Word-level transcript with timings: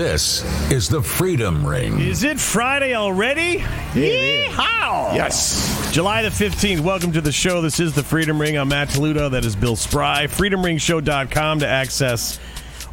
This 0.00 0.42
is 0.72 0.88
the 0.88 1.02
Freedom 1.02 1.66
Ring. 1.66 2.00
Is 2.00 2.22
it 2.22 2.40
Friday 2.40 2.94
already? 2.94 3.58
Yeehaw! 3.58 5.14
Yes. 5.14 5.92
July 5.92 6.22
the 6.22 6.30
15th. 6.30 6.80
Welcome 6.80 7.12
to 7.12 7.20
the 7.20 7.30
show. 7.30 7.60
This 7.60 7.80
is 7.80 7.94
the 7.94 8.02
Freedom 8.02 8.40
Ring. 8.40 8.56
I'm 8.56 8.68
Matt 8.68 8.88
Toledo. 8.88 9.28
That 9.28 9.44
is 9.44 9.54
Bill 9.54 9.76
Spry. 9.76 10.26
FreedomRingShow.com 10.26 11.58
to 11.58 11.66
access 11.66 12.40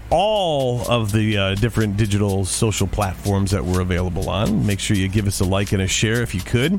all 0.10 0.82
of 0.92 1.14
the 1.14 1.38
uh, 1.38 1.56
different 1.56 1.96
digital 1.96 2.44
social 2.44 2.88
platforms 2.88 3.52
that 3.52 3.64
we're 3.64 3.80
available 3.80 4.30
on. 4.30 4.66
Make 4.66 4.82
sure 4.82 4.98
you 4.98 5.08
give 5.08 5.28
us 5.28 5.40
a 5.40 5.46
like 5.46 5.72
and 5.72 5.82
a 5.82 5.88
share 5.88 6.22
if 6.24 6.36
you 6.36 6.42
could. 6.42 6.78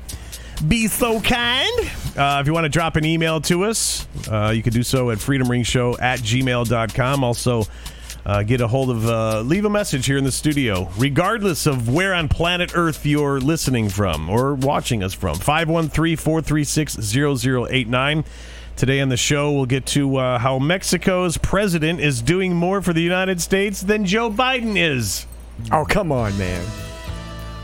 Be 0.68 0.88
so 0.88 1.22
kind. 1.22 1.72
Uh, 2.14 2.36
if 2.42 2.46
you 2.46 2.52
want 2.52 2.66
to 2.66 2.68
drop 2.68 2.96
an 2.96 3.06
email 3.06 3.40
to 3.40 3.64
us, 3.64 4.06
uh, 4.30 4.52
you 4.54 4.62
can 4.62 4.74
do 4.74 4.82
so 4.82 5.10
at 5.10 5.16
freedomringshow 5.16 5.98
at 6.02 6.20
gmail.com. 6.20 7.24
Also, 7.24 7.64
uh, 8.28 8.42
get 8.42 8.60
a 8.60 8.68
hold 8.68 8.90
of, 8.90 9.08
uh, 9.08 9.40
leave 9.40 9.64
a 9.64 9.70
message 9.70 10.04
here 10.04 10.18
in 10.18 10.24
the 10.24 10.30
studio, 10.30 10.88
regardless 10.98 11.66
of 11.66 11.88
where 11.88 12.12
on 12.12 12.28
planet 12.28 12.72
Earth 12.74 13.06
you're 13.06 13.40
listening 13.40 13.88
from 13.88 14.28
or 14.28 14.54
watching 14.54 15.02
us 15.02 15.14
from. 15.14 15.38
513 15.38 16.16
436 16.16 16.98
0089. 16.98 18.24
Today 18.76 19.00
on 19.00 19.08
the 19.08 19.16
show, 19.16 19.52
we'll 19.52 19.66
get 19.66 19.86
to 19.86 20.18
uh, 20.18 20.38
how 20.38 20.58
Mexico's 20.58 21.38
president 21.38 22.00
is 22.00 22.20
doing 22.20 22.54
more 22.54 22.82
for 22.82 22.92
the 22.92 23.00
United 23.00 23.40
States 23.40 23.80
than 23.80 24.04
Joe 24.04 24.30
Biden 24.30 24.76
is. 24.76 25.26
Oh, 25.72 25.86
come 25.86 26.12
on, 26.12 26.36
man. 26.36 26.64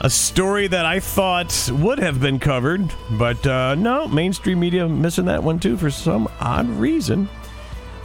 A 0.00 0.10
story 0.10 0.66
that 0.66 0.86
I 0.86 0.98
thought 0.98 1.70
would 1.72 1.98
have 1.98 2.20
been 2.20 2.38
covered, 2.38 2.90
but 3.12 3.46
uh, 3.46 3.74
no, 3.74 4.08
mainstream 4.08 4.60
media 4.60 4.88
missing 4.88 5.26
that 5.26 5.42
one 5.42 5.60
too 5.60 5.76
for 5.76 5.90
some 5.90 6.26
odd 6.40 6.68
reason. 6.68 7.28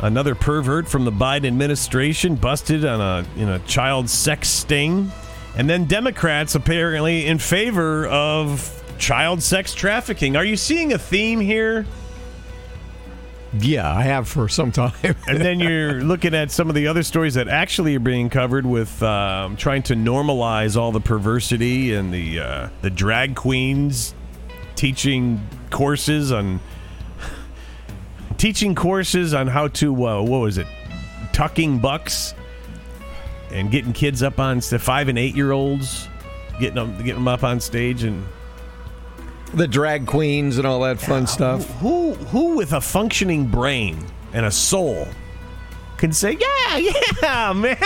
Another 0.01 0.33
pervert 0.33 0.87
from 0.87 1.03
the 1.03 1.11
Biden 1.11 1.47
administration 1.47 2.35
busted 2.35 2.85
on 2.85 3.01
a 3.01 3.39
in 3.39 3.49
a 3.49 3.59
child 3.59 4.09
sex 4.09 4.49
sting, 4.49 5.11
and 5.57 5.69
then 5.69 5.85
Democrats 5.85 6.55
apparently 6.55 7.25
in 7.25 7.37
favor 7.37 8.07
of 8.07 8.75
child 8.97 9.43
sex 9.43 9.73
trafficking. 9.73 10.35
Are 10.35 10.45
you 10.45 10.55
seeing 10.55 10.93
a 10.93 10.97
theme 10.97 11.39
here? 11.39 11.85
Yeah, 13.53 13.91
I 13.91 14.03
have 14.03 14.27
for 14.27 14.47
some 14.47 14.71
time. 14.71 14.93
and 15.27 15.41
then 15.41 15.59
you're 15.59 16.01
looking 16.01 16.35
at 16.35 16.51
some 16.51 16.69
of 16.69 16.75
the 16.75 16.87
other 16.87 17.03
stories 17.03 17.33
that 17.33 17.47
actually 17.47 17.95
are 17.95 17.99
being 17.99 18.29
covered 18.29 18.65
with 18.65 19.01
um, 19.01 19.57
trying 19.57 19.83
to 19.83 19.95
normalize 19.95 20.77
all 20.77 20.91
the 20.91 21.01
perversity 21.01 21.93
and 21.93 22.13
the 22.13 22.39
uh, 22.39 22.69
the 22.81 22.89
drag 22.89 23.35
queens 23.35 24.13
teaching 24.75 25.45
courses 25.71 26.31
on 26.31 26.59
teaching 28.39 28.73
courses 28.73 29.33
on 29.33 29.45
how 29.47 29.67
to 29.67 29.93
uh, 30.07 30.21
what 30.21 30.39
was 30.39 30.57
it 30.57 30.65
tucking 31.33 31.77
bucks 31.77 32.33
and 33.51 33.69
getting 33.69 33.93
kids 33.93 34.23
up 34.23 34.39
on 34.39 34.61
st- 34.61 34.81
five 34.81 35.09
and 35.09 35.19
eight 35.19 35.35
year 35.35 35.51
olds 35.51 36.07
getting 36.59 36.75
them 36.75 36.95
getting 36.97 37.15
them 37.15 37.27
up 37.27 37.43
on 37.43 37.59
stage 37.59 38.03
and 38.03 38.25
the 39.53 39.67
drag 39.67 40.07
queens 40.07 40.57
and 40.57 40.65
all 40.65 40.79
that 40.81 40.99
fun 40.99 41.27
stuff. 41.27 41.65
who 41.79 42.13
who 42.13 42.55
with 42.55 42.71
a 42.73 42.81
functioning 42.81 43.45
brain 43.45 43.97
and 44.33 44.45
a 44.45 44.51
soul 44.51 45.07
can 45.99 46.11
say 46.11 46.31
yeah 46.39 46.77
yeah 47.21 47.53
man 47.53 47.77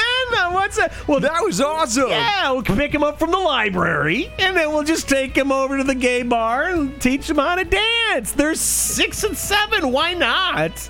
what's 0.53 0.77
that 0.77 0.93
well 1.07 1.19
That 1.19 1.41
was 1.43 1.59
awesome. 1.59 2.09
yeah 2.09 2.51
we'll 2.51 2.61
pick 2.63 2.93
him 2.93 3.03
up 3.03 3.19
from 3.19 3.31
the 3.31 3.37
library 3.37 4.31
and 4.39 4.55
then 4.55 4.69
we'll 4.71 4.83
just 4.83 5.09
take 5.09 5.35
him 5.35 5.51
over 5.51 5.77
to 5.77 5.83
the 5.83 5.95
gay 5.95 6.23
bar 6.23 6.69
and 6.69 7.01
teach 7.01 7.29
him 7.29 7.37
how 7.37 7.55
to 7.55 7.63
dance 7.65 8.31
they're 8.31 8.55
six 8.55 9.23
and 9.23 9.35
seven 9.37 9.91
why 9.91 10.13
not 10.13 10.89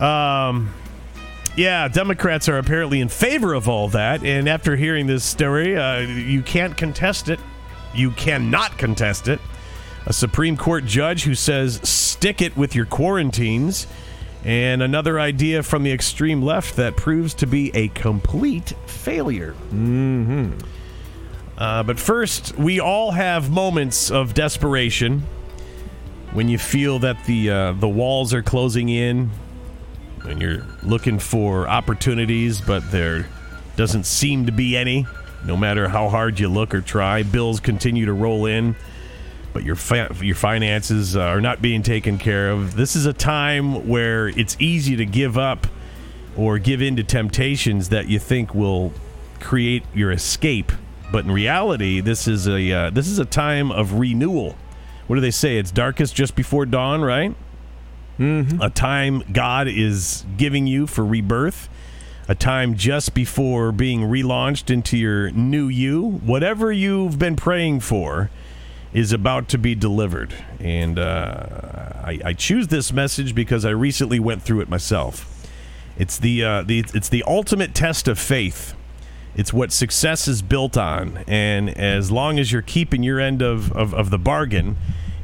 um 0.00 0.72
yeah, 1.56 1.88
Democrats 1.88 2.48
are 2.48 2.58
apparently 2.58 3.00
in 3.00 3.08
favor 3.08 3.54
of 3.54 3.68
all 3.68 3.88
that, 3.88 4.22
and 4.22 4.48
after 4.48 4.76
hearing 4.76 5.08
this 5.08 5.24
story, 5.24 5.76
uh, 5.76 5.98
you 5.98 6.42
can't 6.42 6.76
contest 6.76 7.28
it. 7.28 7.40
You 7.92 8.12
cannot 8.12 8.78
contest 8.78 9.26
it. 9.26 9.40
A 10.06 10.12
Supreme 10.12 10.56
Court 10.56 10.86
judge 10.86 11.24
who 11.24 11.34
says, 11.34 11.80
stick 11.86 12.40
it 12.40 12.56
with 12.56 12.74
your 12.76 12.86
quarantines, 12.86 13.88
and 14.44 14.82
another 14.82 15.20
idea 15.20 15.62
from 15.62 15.82
the 15.82 15.92
extreme 15.92 16.42
left 16.42 16.76
that 16.76 16.96
proves 16.96 17.34
to 17.34 17.46
be 17.46 17.70
a 17.74 17.88
complete 17.88 18.72
failure. 18.86 19.54
Mm-hmm. 19.72 20.52
Uh, 21.58 21.82
but 21.82 21.98
first, 21.98 22.56
we 22.56 22.80
all 22.80 23.10
have 23.10 23.50
moments 23.50 24.10
of 24.10 24.32
desperation 24.32 25.22
when 26.32 26.48
you 26.48 26.58
feel 26.58 26.98
that 27.00 27.22
the 27.26 27.50
uh, 27.50 27.72
the 27.72 27.88
walls 27.88 28.32
are 28.32 28.42
closing 28.42 28.88
in, 28.88 29.30
and 30.24 30.40
you're 30.40 30.64
looking 30.82 31.18
for 31.18 31.68
opportunities, 31.68 32.60
but 32.60 32.90
there 32.90 33.28
doesn't 33.76 34.04
seem 34.04 34.46
to 34.46 34.52
be 34.52 34.76
any. 34.76 35.06
No 35.44 35.56
matter 35.56 35.88
how 35.88 36.08
hard 36.08 36.38
you 36.38 36.48
look 36.48 36.74
or 36.74 36.80
try, 36.80 37.22
bills 37.22 37.60
continue 37.60 38.06
to 38.06 38.12
roll 38.12 38.46
in, 38.46 38.76
but 39.52 39.64
your 39.64 39.76
your 40.20 40.36
finances 40.36 41.16
are 41.16 41.40
not 41.40 41.60
being 41.60 41.82
taken 41.82 42.18
care 42.18 42.50
of. 42.50 42.76
This 42.76 42.96
is 42.96 43.06
a 43.06 43.12
time 43.12 43.88
where 43.88 44.28
it's 44.28 44.56
easy 44.60 44.96
to 44.96 45.04
give 45.04 45.36
up 45.36 45.66
or 46.36 46.58
give 46.58 46.80
in 46.80 46.96
to 46.96 47.02
temptations 47.02 47.88
that 47.88 48.08
you 48.08 48.18
think 48.18 48.54
will 48.54 48.92
create 49.40 49.82
your 49.94 50.12
escape, 50.12 50.72
but 51.10 51.24
in 51.24 51.32
reality, 51.32 52.00
this 52.00 52.28
is 52.28 52.46
a 52.46 52.72
uh, 52.72 52.90
this 52.90 53.08
is 53.08 53.18
a 53.18 53.24
time 53.24 53.72
of 53.72 53.94
renewal. 53.94 54.56
What 55.06 55.16
do 55.16 55.20
they 55.20 55.32
say? 55.32 55.56
It's 55.56 55.72
darkest 55.72 56.14
just 56.14 56.36
before 56.36 56.66
dawn, 56.66 57.02
right? 57.02 57.34
a 58.60 58.68
time 58.70 59.22
God 59.32 59.66
is 59.66 60.24
giving 60.36 60.66
you 60.66 60.86
for 60.86 61.04
rebirth, 61.04 61.68
a 62.28 62.34
time 62.34 62.76
just 62.76 63.14
before 63.14 63.72
being 63.72 64.02
relaunched 64.02 64.70
into 64.70 64.96
your 64.98 65.30
new 65.30 65.68
you. 65.68 66.06
Whatever 66.06 66.70
you've 66.70 67.18
been 67.18 67.34
praying 67.34 67.80
for 67.80 68.30
is 68.92 69.12
about 69.12 69.48
to 69.48 69.58
be 69.58 69.74
delivered. 69.74 70.34
And 70.58 70.98
uh, 70.98 71.92
I, 72.04 72.20
I 72.24 72.32
choose 72.32 72.68
this 72.68 72.92
message 72.92 73.34
because 73.34 73.64
I 73.64 73.70
recently 73.70 74.18
went 74.18 74.42
through 74.42 74.60
it 74.60 74.68
myself. 74.68 75.26
It's 75.96 76.18
the, 76.18 76.44
uh, 76.44 76.62
the 76.62 76.84
it's 76.94 77.08
the 77.08 77.22
ultimate 77.26 77.74
test 77.74 78.08
of 78.08 78.18
faith. 78.18 78.74
It's 79.36 79.52
what 79.52 79.70
success 79.72 80.26
is 80.26 80.42
built 80.42 80.76
on. 80.76 81.24
And 81.26 81.70
as 81.78 82.10
long 82.10 82.38
as 82.38 82.50
you're 82.50 82.62
keeping 82.62 83.02
your 83.02 83.20
end 83.20 83.42
of, 83.42 83.70
of, 83.72 83.94
of 83.94 84.10
the 84.10 84.18
bargain 84.18 84.76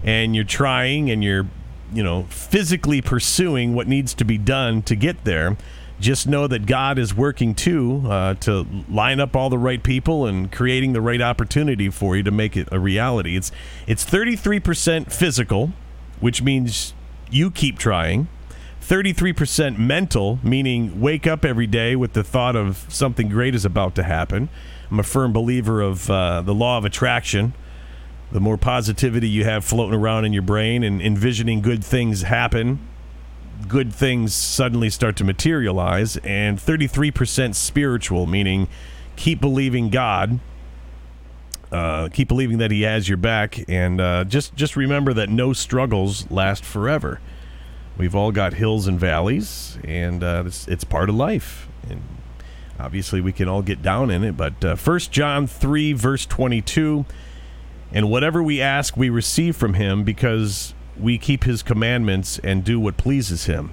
and 0.05 0.37
you're 0.37 0.45
trying 0.45 1.11
and 1.11 1.25
you're 1.25 1.47
you 1.93 2.03
know, 2.03 2.25
physically 2.25 3.01
pursuing 3.01 3.75
what 3.75 3.87
needs 3.87 4.15
to 4.15 4.25
be 4.25 4.39
done 4.39 4.83
to 4.83 4.97
get 4.97 5.25
there. 5.25 5.57
Just 5.99 6.27
know 6.27 6.47
that 6.47 6.67
God 6.67 6.99
is 6.99 7.15
working 7.15 7.55
too 7.55 8.03
uh, 8.07 8.35
to 8.35 8.67
line 8.89 9.19
up 9.19 9.35
all 9.35 9.49
the 9.49 9.59
right 9.59 9.83
people 9.83 10.27
and 10.27 10.53
creating 10.53 10.93
the 10.93 11.01
right 11.01 11.23
opportunity 11.23 11.89
for 11.89 12.17
you 12.17 12.23
to 12.23 12.31
make 12.31 12.57
it 12.57 12.69
a 12.71 12.79
reality. 12.79 13.37
It's 13.37 13.51
it's 13.87 14.05
33% 14.05 15.13
physical, 15.13 15.73
which 16.21 16.43
means 16.43 16.95
you 17.31 17.51
keep 17.51 17.79
trying. 17.79 18.29
33% 18.83 19.79
mental, 19.79 20.39
meaning 20.45 21.01
wake 21.01 21.27
up 21.27 21.45
every 21.45 21.67
day 21.67 21.97
with 21.97 22.13
the 22.13 22.23
thought 22.23 22.55
of 22.55 22.87
something 22.89 23.29
great 23.29 23.55
is 23.55 23.65
about 23.65 23.97
to 23.97 24.05
happen. 24.05 24.49
I'm 24.91 25.01
a 25.01 25.03
firm 25.03 25.33
believer 25.33 25.81
of 25.81 26.09
uh, 26.09 26.43
the 26.43 26.55
law 26.55 26.79
of 26.79 26.85
attraction 26.85 27.55
the 28.33 28.41
more 28.41 28.57
positivity 28.59 29.29
you 29.29 29.45
have 29.45 29.65
floating 29.65 29.99
around 29.99 30.25
in 30.25 30.33
your 30.33 30.43
brain 30.43 30.83
and 30.83 31.01
envisioning 31.01 31.61
good 31.61 31.85
things 31.85 32.23
happen, 32.23 32.81
good 33.69 33.93
things 33.93 34.35
suddenly 34.35 34.91
start 34.91 35.17
to 35.17 35.25
materialize. 35.25 36.17
And 36.19 36.59
33% 36.59 37.55
spiritual, 37.55 38.27
meaning 38.27 38.69
keep 39.17 39.41
believing 39.41 39.91
God, 39.91 40.39
uh, 41.73 42.09
keep 42.13 42.29
believing 42.29 42.59
that 42.59 42.71
He 42.71 42.83
has 42.83 43.09
your 43.09 43.19
back, 43.19 43.69
and 43.69 44.01
uh, 44.01 44.25
just 44.25 44.55
just 44.55 44.77
remember 44.77 45.13
that 45.15 45.29
no 45.29 45.53
struggles 45.53 46.31
last 46.31 46.65
forever. 46.65 47.21
We've 47.99 48.15
all 48.15 48.31
got 48.31 48.55
hills 48.55 48.87
and 48.87 49.01
valleys, 49.01 49.79
and 49.83 50.23
uh, 50.23 50.45
it's, 50.47 50.69
it's 50.69 50.85
part 50.85 51.09
of 51.09 51.17
life. 51.17 51.67
And 51.89 52.03
obviously, 52.79 53.21
we 53.21 53.33
can 53.33 53.49
all 53.49 53.63
get 53.63 53.83
down 53.83 54.11
in 54.11 54.23
it. 54.23 54.37
But 54.37 54.65
uh, 54.65 54.77
First 54.77 55.11
John 55.11 55.47
three 55.47 55.93
verse 55.93 56.27
twenty 56.27 56.61
two. 56.61 57.05
And 57.93 58.11
whatever 58.11 58.43
we 58.43 58.61
ask, 58.61 58.97
we 58.97 59.11
receive 59.11 59.57
from 59.57 59.75
him 59.75 60.03
because 60.03 60.75
we 61.01 61.19
keep 61.19 61.45
his 61.45 61.63
commandments 61.63 62.39
and 62.41 62.65
do 62.65 62.81
what 62.81 62.97
pleases 62.97 63.47
him. 63.47 63.73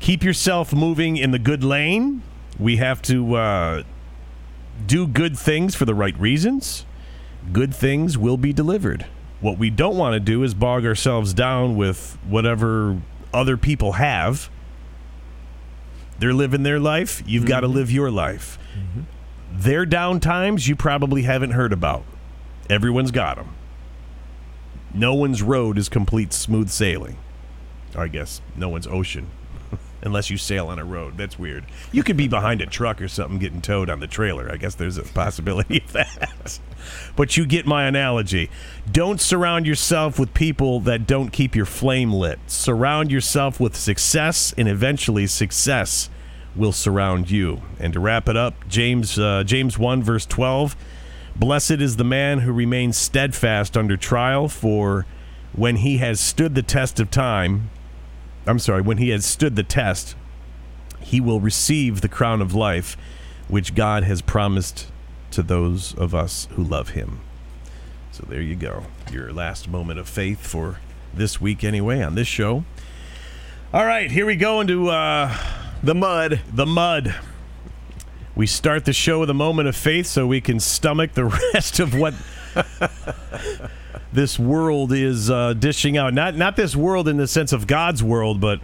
Keep 0.00 0.22
yourself 0.22 0.72
moving 0.74 1.16
in 1.16 1.30
the 1.30 1.38
good 1.38 1.64
lane. 1.64 2.22
We 2.58 2.76
have 2.76 3.02
to 3.02 3.34
uh, 3.36 3.82
do 4.86 5.06
good 5.06 5.38
things 5.38 5.74
for 5.74 5.84
the 5.84 5.94
right 5.94 6.18
reasons. 6.18 6.84
Good 7.52 7.74
things 7.74 8.18
will 8.18 8.36
be 8.36 8.52
delivered. 8.52 9.06
What 9.40 9.58
we 9.58 9.70
don't 9.70 9.96
want 9.96 10.14
to 10.14 10.20
do 10.20 10.42
is 10.42 10.54
bog 10.54 10.84
ourselves 10.84 11.34
down 11.34 11.76
with 11.76 12.18
whatever 12.26 13.00
other 13.32 13.56
people 13.56 13.92
have. 13.92 14.50
They're 16.18 16.32
living 16.34 16.62
their 16.62 16.80
life. 16.80 17.22
You've 17.26 17.46
got 17.46 17.60
to 17.60 17.68
live 17.68 17.90
your 17.90 18.10
life. 18.10 18.58
Their 19.52 19.86
down 19.86 20.20
times 20.20 20.66
you 20.66 20.74
probably 20.76 21.22
haven't 21.22 21.50
heard 21.50 21.72
about. 21.72 22.04
Everyone's 22.68 23.10
got 23.10 23.36
them. 23.36 23.54
No 24.96 25.12
one's 25.12 25.42
road 25.42 25.76
is 25.76 25.90
complete 25.90 26.32
smooth 26.32 26.70
sailing. 26.70 27.18
Or 27.94 28.04
I 28.04 28.08
guess 28.08 28.40
no 28.56 28.70
one's 28.70 28.86
ocean. 28.86 29.28
unless 30.02 30.30
you 30.30 30.38
sail 30.38 30.68
on 30.68 30.78
a 30.78 30.84
road. 30.84 31.18
That's 31.18 31.38
weird. 31.38 31.66
You 31.92 32.02
could 32.02 32.16
be 32.16 32.28
behind 32.28 32.62
a 32.62 32.66
truck 32.66 33.02
or 33.02 33.08
something 33.08 33.38
getting 33.38 33.60
towed 33.60 33.90
on 33.90 34.00
the 34.00 34.06
trailer. 34.06 34.50
I 34.50 34.56
guess 34.56 34.74
there's 34.74 34.96
a 34.96 35.02
possibility 35.02 35.82
of 35.84 35.92
that. 35.92 36.58
But 37.14 37.36
you 37.36 37.44
get 37.44 37.66
my 37.66 37.84
analogy. 37.84 38.48
Don't 38.90 39.20
surround 39.20 39.66
yourself 39.66 40.18
with 40.18 40.32
people 40.32 40.80
that 40.80 41.06
don't 41.06 41.30
keep 41.30 41.54
your 41.54 41.66
flame 41.66 42.12
lit. 42.12 42.38
Surround 42.46 43.10
yourself 43.10 43.58
with 43.60 43.76
success, 43.76 44.54
and 44.56 44.68
eventually 44.68 45.26
success 45.26 46.08
will 46.54 46.72
surround 46.72 47.30
you. 47.30 47.60
And 47.78 47.92
to 47.92 48.00
wrap 48.00 48.28
it 48.28 48.36
up, 48.36 48.68
James 48.68 49.18
uh, 49.18 49.42
James 49.44 49.78
1 49.78 50.02
verse 50.02 50.24
12, 50.26 50.76
blessed 51.38 51.72
is 51.72 51.96
the 51.96 52.04
man 52.04 52.40
who 52.40 52.52
remains 52.52 52.96
steadfast 52.96 53.76
under 53.76 53.96
trial 53.96 54.48
for 54.48 55.06
when 55.52 55.76
he 55.76 55.98
has 55.98 56.20
stood 56.20 56.54
the 56.54 56.62
test 56.62 57.00
of 57.00 57.10
time, 57.10 57.70
I'm 58.46 58.58
sorry, 58.58 58.82
when 58.82 58.98
he 58.98 59.10
has 59.10 59.24
stood 59.24 59.56
the 59.56 59.62
test, 59.62 60.14
he 61.00 61.20
will 61.20 61.40
receive 61.40 62.00
the 62.00 62.08
crown 62.08 62.42
of 62.42 62.54
life 62.54 62.96
which 63.48 63.74
God 63.74 64.02
has 64.04 64.22
promised 64.22 64.90
to 65.30 65.42
those 65.42 65.94
of 65.94 66.14
us 66.14 66.48
who 66.52 66.64
love 66.64 66.90
him. 66.90 67.20
So 68.12 68.24
there 68.28 68.40
you 68.40 68.56
go. 68.56 68.84
Your 69.12 69.32
last 69.32 69.68
moment 69.68 69.98
of 69.98 70.08
faith 70.08 70.40
for 70.46 70.80
this 71.14 71.40
week, 71.40 71.62
anyway, 71.64 72.02
on 72.02 72.14
this 72.14 72.28
show. 72.28 72.64
All 73.72 73.84
right, 73.84 74.10
here 74.10 74.26
we 74.26 74.36
go 74.36 74.60
into 74.60 74.88
uh, 74.88 75.36
The 75.82 75.94
mud. 75.94 76.40
the 76.52 76.66
mud. 76.66 77.14
We 78.36 78.46
start 78.46 78.84
the 78.84 78.92
show 78.92 79.20
with 79.20 79.30
a 79.30 79.34
moment 79.34 79.66
of 79.66 79.74
faith 79.74 80.06
so 80.06 80.26
we 80.26 80.42
can 80.42 80.60
stomach 80.60 81.14
the 81.14 81.24
rest 81.54 81.80
of 81.80 81.94
what 81.94 82.12
this 84.12 84.38
world 84.38 84.92
is 84.92 85.30
uh, 85.30 85.54
dishing 85.54 85.96
out. 85.96 86.12
Not 86.12 86.36
not 86.36 86.54
this 86.54 86.76
world 86.76 87.08
in 87.08 87.16
the 87.16 87.26
sense 87.26 87.52
of 87.52 87.66
God's 87.66 88.02
world, 88.02 88.40
but 88.40 88.60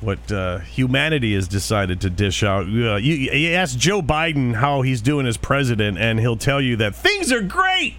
what 0.00 0.32
uh, 0.32 0.58
humanity 0.60 1.34
has 1.34 1.48
decided 1.48 2.00
to 2.00 2.10
dish 2.10 2.42
out. 2.42 2.64
Uh, 2.64 2.96
you, 2.96 3.14
you 3.14 3.50
ask 3.52 3.76
Joe 3.78 4.00
Biden 4.00 4.54
how 4.54 4.82
he's 4.82 5.02
doing 5.02 5.26
as 5.26 5.36
president, 5.36 5.98
and 5.98 6.18
he'll 6.18 6.36
tell 6.36 6.60
you 6.60 6.76
that 6.76 6.94
things 6.94 7.30
are 7.32 7.42
great. 7.42 7.96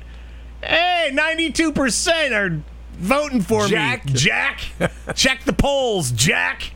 Hey, 0.63 1.11
ninety-two 1.13 1.71
percent 1.71 2.33
are 2.33 2.59
voting 2.93 3.41
for 3.41 3.67
Jack. 3.67 4.05
me. 4.05 4.13
Jack, 4.13 4.61
check 5.13 5.43
the 5.43 5.53
polls, 5.53 6.11
Jack. 6.11 6.71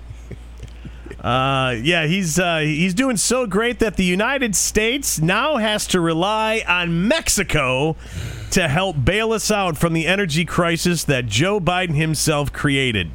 Uh, 1.21 1.75
yeah, 1.83 2.07
he's 2.07 2.39
uh, 2.39 2.59
he's 2.59 2.95
doing 2.95 3.15
so 3.15 3.45
great 3.45 3.77
that 3.77 3.95
the 3.95 4.03
United 4.03 4.55
States 4.55 5.19
now 5.19 5.57
has 5.57 5.85
to 5.85 6.01
rely 6.01 6.63
on 6.67 7.07
Mexico 7.07 7.95
to 8.49 8.67
help 8.67 9.05
bail 9.05 9.31
us 9.31 9.51
out 9.51 9.77
from 9.77 9.93
the 9.93 10.07
energy 10.07 10.45
crisis 10.45 11.03
that 11.03 11.27
Joe 11.27 11.59
Biden 11.59 11.93
himself 11.93 12.51
created. 12.51 13.11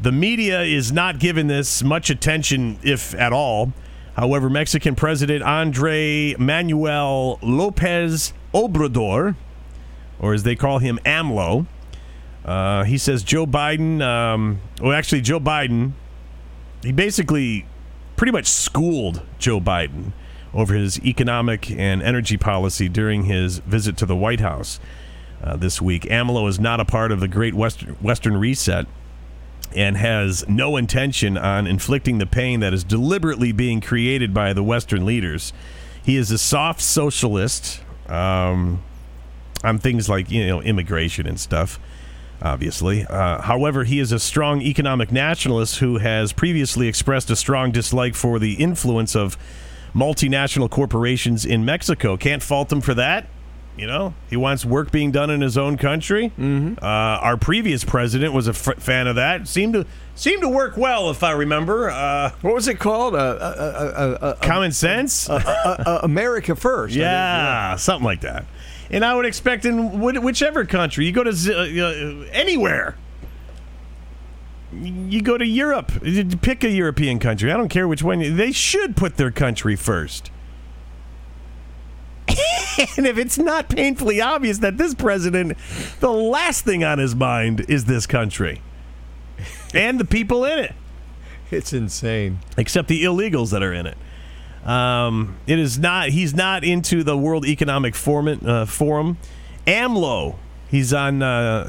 The 0.00 0.10
media 0.10 0.62
is 0.62 0.90
not 0.90 1.20
giving 1.20 1.46
this 1.46 1.82
much 1.82 2.10
attention, 2.10 2.78
if 2.82 3.14
at 3.14 3.32
all. 3.32 3.72
However, 4.16 4.50
Mexican 4.50 4.96
President 4.96 5.44
Andre 5.44 6.34
Manuel 6.40 7.38
Lopez 7.40 8.32
Obrador, 8.52 9.36
or 10.18 10.34
as 10.34 10.42
they 10.42 10.56
call 10.56 10.80
him, 10.80 10.98
AMLO, 11.04 11.66
uh, 12.44 12.82
he 12.82 12.98
says 12.98 13.22
Joe 13.22 13.46
Biden, 13.46 14.02
um, 14.02 14.60
well, 14.80 14.92
actually, 14.92 15.20
Joe 15.20 15.38
Biden 15.38 15.92
he 16.82 16.92
basically 16.92 17.66
pretty 18.16 18.32
much 18.32 18.46
schooled 18.46 19.22
Joe 19.38 19.60
Biden 19.60 20.12
over 20.54 20.74
his 20.74 20.98
economic 21.04 21.70
and 21.70 22.02
energy 22.02 22.36
policy 22.36 22.88
during 22.88 23.24
his 23.24 23.58
visit 23.58 23.96
to 23.98 24.06
the 24.06 24.16
White 24.16 24.40
House 24.40 24.80
uh, 25.42 25.56
this 25.56 25.80
week. 25.80 26.02
AMLO 26.04 26.48
is 26.48 26.58
not 26.58 26.80
a 26.80 26.84
part 26.84 27.12
of 27.12 27.20
the 27.20 27.28
Great 27.28 27.54
Western, 27.54 27.94
Western 27.96 28.36
Reset 28.36 28.86
and 29.76 29.96
has 29.96 30.48
no 30.48 30.76
intention 30.76 31.36
on 31.36 31.66
inflicting 31.66 32.18
the 32.18 32.26
pain 32.26 32.60
that 32.60 32.72
is 32.72 32.84
deliberately 32.84 33.52
being 33.52 33.80
created 33.80 34.32
by 34.32 34.52
the 34.52 34.62
Western 34.62 35.04
leaders. 35.04 35.52
He 36.02 36.16
is 36.16 36.30
a 36.30 36.38
soft 36.38 36.80
socialist 36.80 37.82
um, 38.08 38.82
on 39.62 39.78
things 39.78 40.08
like 40.08 40.30
you 40.30 40.46
know 40.46 40.62
immigration 40.62 41.26
and 41.26 41.38
stuff 41.38 41.78
obviously. 42.42 43.04
Uh, 43.06 43.40
however, 43.42 43.84
he 43.84 43.98
is 44.00 44.12
a 44.12 44.18
strong 44.18 44.62
economic 44.62 45.10
nationalist 45.12 45.78
who 45.78 45.98
has 45.98 46.32
previously 46.32 46.88
expressed 46.88 47.30
a 47.30 47.36
strong 47.36 47.70
dislike 47.72 48.14
for 48.14 48.38
the 48.38 48.54
influence 48.54 49.14
of 49.16 49.36
multinational 49.94 50.70
corporations 50.70 51.44
in 51.44 51.64
Mexico. 51.64 52.16
Can't 52.16 52.42
fault 52.42 52.70
him 52.72 52.80
for 52.80 52.94
that. 52.94 53.26
You 53.76 53.86
know, 53.86 54.12
he 54.28 54.36
wants 54.36 54.64
work 54.64 54.90
being 54.90 55.12
done 55.12 55.30
in 55.30 55.40
his 55.40 55.56
own 55.56 55.76
country. 55.76 56.32
Mm-hmm. 56.36 56.82
Uh, 56.82 56.86
our 56.86 57.36
previous 57.36 57.84
president 57.84 58.34
was 58.34 58.48
a 58.48 58.50
f- 58.50 58.82
fan 58.82 59.06
of 59.06 59.14
that. 59.14 59.46
Seemed 59.46 59.74
to 59.74 59.86
seemed 60.16 60.42
to 60.42 60.48
work 60.48 60.76
well, 60.76 61.10
if 61.10 61.22
I 61.22 61.30
remember. 61.30 61.88
Uh, 61.88 62.32
What 62.40 62.54
was 62.54 62.66
it 62.66 62.80
called? 62.80 63.14
Uh, 63.14 63.18
uh, 63.18 64.18
uh, 64.20 64.24
uh, 64.24 64.34
common 64.44 64.72
sense. 64.72 65.30
uh, 65.30 65.36
uh, 65.36 66.00
America 66.02 66.56
First. 66.56 66.90
I 66.90 66.94
think, 66.94 67.02
Yeah, 67.02 67.76
something 67.76 68.04
like 68.04 68.22
that. 68.22 68.46
And 68.90 69.04
I 69.04 69.14
would 69.14 69.26
expect 69.26 69.64
in 69.64 70.00
whichever 70.00 70.64
country 70.64 71.04
you 71.06 71.12
go 71.12 71.22
to, 71.24 71.30
uh, 71.30 72.26
anywhere. 72.32 72.96
You 74.72 75.22
go 75.22 75.38
to 75.38 75.46
Europe, 75.46 75.92
pick 76.42 76.62
a 76.64 76.70
European 76.70 77.18
country. 77.18 77.50
I 77.52 77.56
don't 77.56 77.68
care 77.68 77.88
which 77.88 78.02
one. 78.02 78.36
They 78.36 78.52
should 78.52 78.96
put 78.96 79.16
their 79.16 79.30
country 79.30 79.76
first. 79.76 80.30
and 82.96 83.06
if 83.06 83.16
it's 83.18 83.38
not 83.38 83.68
painfully 83.68 84.20
obvious 84.20 84.58
that 84.58 84.76
this 84.76 84.94
president, 84.94 85.56
the 86.00 86.10
last 86.10 86.64
thing 86.64 86.84
on 86.84 86.98
his 86.98 87.14
mind 87.14 87.64
is 87.68 87.86
this 87.86 88.06
country 88.06 88.60
and 89.74 89.98
the 89.98 90.04
people 90.04 90.44
in 90.44 90.58
it 90.58 90.74
It's 91.50 91.72
insane. 91.72 92.38
except 92.56 92.88
the 92.88 93.04
illegals 93.04 93.50
that 93.52 93.62
are 93.62 93.72
in 93.72 93.86
it. 93.86 93.96
Um, 94.68 95.36
it 95.46 95.58
is 95.58 95.78
not. 95.78 96.10
He's 96.10 96.34
not 96.34 96.62
into 96.62 97.02
the 97.02 97.16
World 97.16 97.46
Economic 97.46 97.94
Forum. 97.94 98.40
Uh, 98.44 98.66
forum. 98.66 99.16
AMLO. 99.66 100.36
He's 100.68 100.92
on. 100.92 101.22
Uh, 101.22 101.68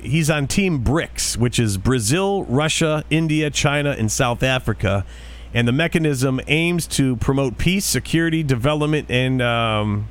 he's 0.00 0.30
on 0.30 0.46
Team 0.46 0.84
BRICS, 0.84 1.36
which 1.36 1.58
is 1.58 1.76
Brazil, 1.76 2.44
Russia, 2.44 3.04
India, 3.10 3.50
China, 3.50 3.90
and 3.90 4.10
South 4.10 4.44
Africa. 4.44 5.04
And 5.52 5.66
the 5.66 5.72
mechanism 5.72 6.40
aims 6.46 6.86
to 6.88 7.16
promote 7.16 7.58
peace, 7.58 7.84
security, 7.84 8.44
development, 8.44 9.10
and 9.10 9.42
um, 9.42 10.08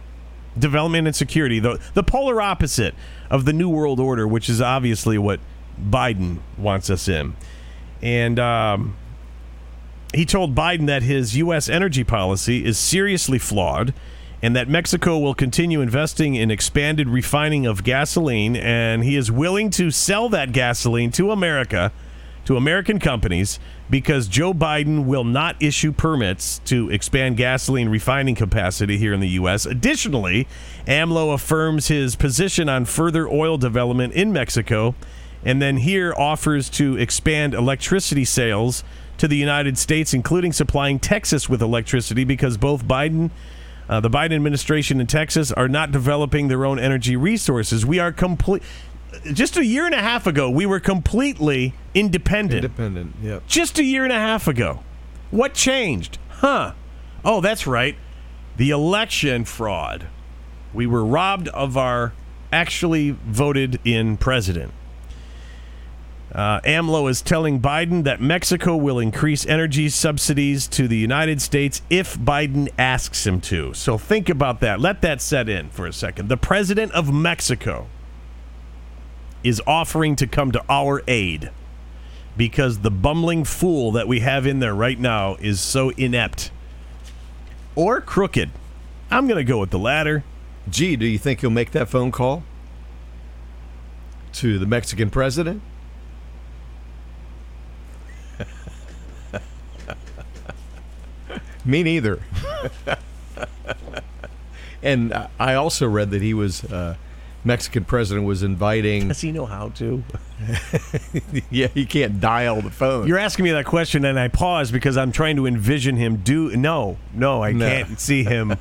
development 0.59 1.07
and 1.07 1.15
security. 1.15 1.59
The 1.59 1.79
the 1.93 2.03
polar 2.03 2.41
opposite 2.41 2.93
of 3.29 3.45
the 3.45 3.53
New 3.53 3.69
World 3.69 4.01
Order, 4.01 4.27
which 4.27 4.49
is 4.49 4.59
obviously 4.59 5.17
what 5.17 5.39
Biden 5.81 6.39
wants 6.57 6.89
us 6.89 7.07
in. 7.07 7.37
And 8.01 8.37
um, 8.37 8.97
he 10.13 10.25
told 10.25 10.55
Biden 10.55 10.87
that 10.87 11.03
his 11.03 11.35
U.S. 11.37 11.69
energy 11.69 12.03
policy 12.03 12.65
is 12.65 12.77
seriously 12.77 13.37
flawed 13.37 13.93
and 14.41 14.55
that 14.55 14.67
Mexico 14.67 15.17
will 15.17 15.33
continue 15.33 15.81
investing 15.81 16.35
in 16.35 16.51
expanded 16.51 17.09
refining 17.09 17.65
of 17.65 17.83
gasoline, 17.83 18.55
and 18.55 19.03
he 19.03 19.15
is 19.15 19.31
willing 19.31 19.69
to 19.71 19.89
sell 19.89 20.29
that 20.29 20.51
gasoline 20.51 21.11
to 21.11 21.31
America, 21.31 21.91
to 22.45 22.55
American 22.55 22.99
companies, 22.99 23.59
because 23.89 24.27
Joe 24.27 24.53
Biden 24.53 25.05
will 25.05 25.23
not 25.23 25.61
issue 25.61 25.91
permits 25.91 26.59
to 26.65 26.89
expand 26.91 27.35
gasoline 27.37 27.89
refining 27.89 28.35
capacity 28.35 28.97
here 28.97 29.13
in 29.13 29.21
the 29.21 29.29
U.S. 29.29 29.65
Additionally, 29.65 30.47
AMLO 30.85 31.33
affirms 31.33 31.87
his 31.87 32.15
position 32.15 32.69
on 32.69 32.85
further 32.85 33.27
oil 33.27 33.57
development 33.57 34.13
in 34.13 34.31
Mexico, 34.31 34.93
and 35.43 35.59
then 35.61 35.77
here 35.77 36.13
offers 36.15 36.69
to 36.69 36.95
expand 36.97 37.55
electricity 37.55 38.25
sales 38.25 38.83
to 39.17 39.27
the 39.27 39.37
United 39.37 39.77
States, 39.77 40.13
including 40.13 40.53
supplying 40.53 40.99
Texas 40.99 41.49
with 41.49 41.61
electricity, 41.61 42.23
because 42.23 42.57
both 42.57 42.85
Biden, 42.85 43.31
uh, 43.89 43.99
the 43.99 44.09
Biden 44.09 44.35
administration 44.35 44.99
and 44.99 45.09
Texas, 45.09 45.51
are 45.51 45.67
not 45.67 45.91
developing 45.91 46.47
their 46.47 46.65
own 46.65 46.79
energy 46.79 47.15
resources. 47.15 47.85
We 47.85 47.99
are 47.99 48.11
complete. 48.11 48.63
Just 49.33 49.57
a 49.57 49.65
year 49.65 49.85
and 49.85 49.95
a 49.95 50.01
half 50.01 50.27
ago, 50.27 50.49
we 50.49 50.65
were 50.65 50.79
completely 50.79 51.73
independent. 51.93 52.65
Independent. 52.65 53.15
Yep. 53.21 53.47
Just 53.47 53.79
a 53.79 53.83
year 53.83 54.03
and 54.03 54.13
a 54.13 54.17
half 54.17 54.47
ago. 54.47 54.83
What 55.31 55.53
changed? 55.53 56.19
Huh. 56.29 56.73
Oh, 57.25 57.41
that's 57.41 57.65
right. 57.65 57.95
The 58.57 58.69
election 58.69 59.45
fraud. 59.45 60.07
We 60.73 60.85
were 60.85 61.03
robbed 61.03 61.47
of 61.49 61.77
our 61.77 62.13
actually 62.51 63.11
voted 63.11 63.79
in 63.83 64.17
president. 64.17 64.73
Uh, 66.37 66.61
AMLO 66.61 67.09
is 67.09 67.23
telling 67.23 67.59
Biden 67.59 68.03
that 68.03 68.21
Mexico 68.21 68.77
will 68.77 68.99
increase 68.99 69.43
energy 69.47 69.89
subsidies 69.89 70.67
to 70.67 70.87
the 70.87 70.95
United 70.95 71.41
States 71.41 71.81
if 71.89 72.15
Biden 72.15 72.69
asks 72.77 73.25
him 73.25 73.41
to. 73.41 73.73
So 73.73 73.97
think 73.97 74.29
about 74.29 74.59
that. 74.59 74.79
Let 74.79 75.01
that 75.01 75.19
set 75.19 75.49
in 75.49 75.69
for 75.71 75.87
a 75.87 75.93
second. 75.93 76.29
The 76.29 76.37
president 76.37 76.91
of 76.91 77.11
Mexico 77.11 77.87
is 79.43 79.59
offering 79.65 80.15
to 80.17 80.27
come 80.27 80.51
to 80.51 80.63
our 80.69 81.01
aid 81.07 81.49
because 82.37 82.81
the 82.81 82.91
bumbling 82.91 83.43
fool 83.43 83.91
that 83.93 84.07
we 84.07 84.19
have 84.19 84.45
in 84.45 84.59
there 84.59 84.75
right 84.75 84.99
now 84.99 85.37
is 85.39 85.59
so 85.59 85.89
inept 85.89 86.51
or 87.75 87.99
crooked. 87.99 88.51
I'm 89.09 89.25
going 89.25 89.37
to 89.37 89.43
go 89.43 89.59
with 89.59 89.71
the 89.71 89.79
latter. 89.79 90.23
Gee, 90.69 90.97
do 90.97 91.07
you 91.07 91.17
think 91.17 91.41
he'll 91.41 91.49
make 91.49 91.71
that 91.71 91.89
phone 91.89 92.11
call 92.11 92.43
to 94.33 94.59
the 94.59 94.67
Mexican 94.67 95.09
president? 95.09 95.63
Me 101.67 101.83
neither. 101.83 102.21
and 104.81 105.13
I 105.39 105.53
also 105.55 105.87
read 105.87 106.11
that 106.11 106.21
he 106.21 106.33
was 106.33 106.63
uh, 106.63 106.95
Mexican 107.43 107.83
president 107.85 108.25
was 108.25 108.41
inviting. 108.41 109.09
Does 109.09 109.21
he 109.21 109.31
know 109.31 109.45
how 109.45 109.69
to? 109.69 110.03
yeah, 111.51 111.67
he 111.67 111.85
can't 111.85 112.19
dial 112.19 112.61
the 112.61 112.71
phone. 112.71 113.07
You're 113.07 113.19
asking 113.19 113.45
me 113.45 113.51
that 113.51 113.65
question, 113.65 114.05
and 114.05 114.17
I 114.19 114.29
pause 114.29 114.71
because 114.71 114.97
I'm 114.97 115.11
trying 115.11 115.35
to 115.35 115.45
envision 115.45 115.97
him 115.97 116.17
do. 116.17 116.55
No, 116.55 116.97
no, 117.13 117.43
I 117.43 117.51
No. 117.51 117.67
can't 117.67 117.99
see 117.99 118.23
him 118.23 118.55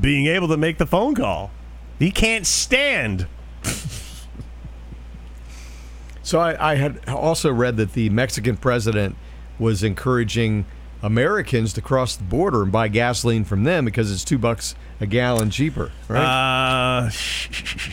being 0.00 0.26
able 0.26 0.48
to 0.48 0.56
make 0.56 0.78
the 0.78 0.86
phone 0.86 1.14
call. 1.14 1.50
He 1.98 2.10
can't 2.10 2.46
stand. 2.46 3.26
So 6.22 6.38
I, 6.38 6.72
I 6.72 6.74
had 6.76 7.08
also 7.08 7.52
read 7.52 7.76
that 7.78 7.94
the 7.94 8.08
Mexican 8.10 8.56
president 8.56 9.16
was 9.58 9.82
encouraging 9.82 10.66
Americans 11.02 11.72
to 11.72 11.82
cross 11.82 12.16
the 12.16 12.24
border 12.24 12.62
and 12.62 12.70
buy 12.70 12.88
gasoline 12.88 13.44
from 13.44 13.64
them 13.64 13.84
because 13.84 14.12
it's 14.12 14.24
two 14.24 14.38
bucks 14.38 14.74
a 15.00 15.06
gallon 15.06 15.50
cheaper. 15.50 15.90
Right? 16.08 16.22
Uh, 16.22 17.10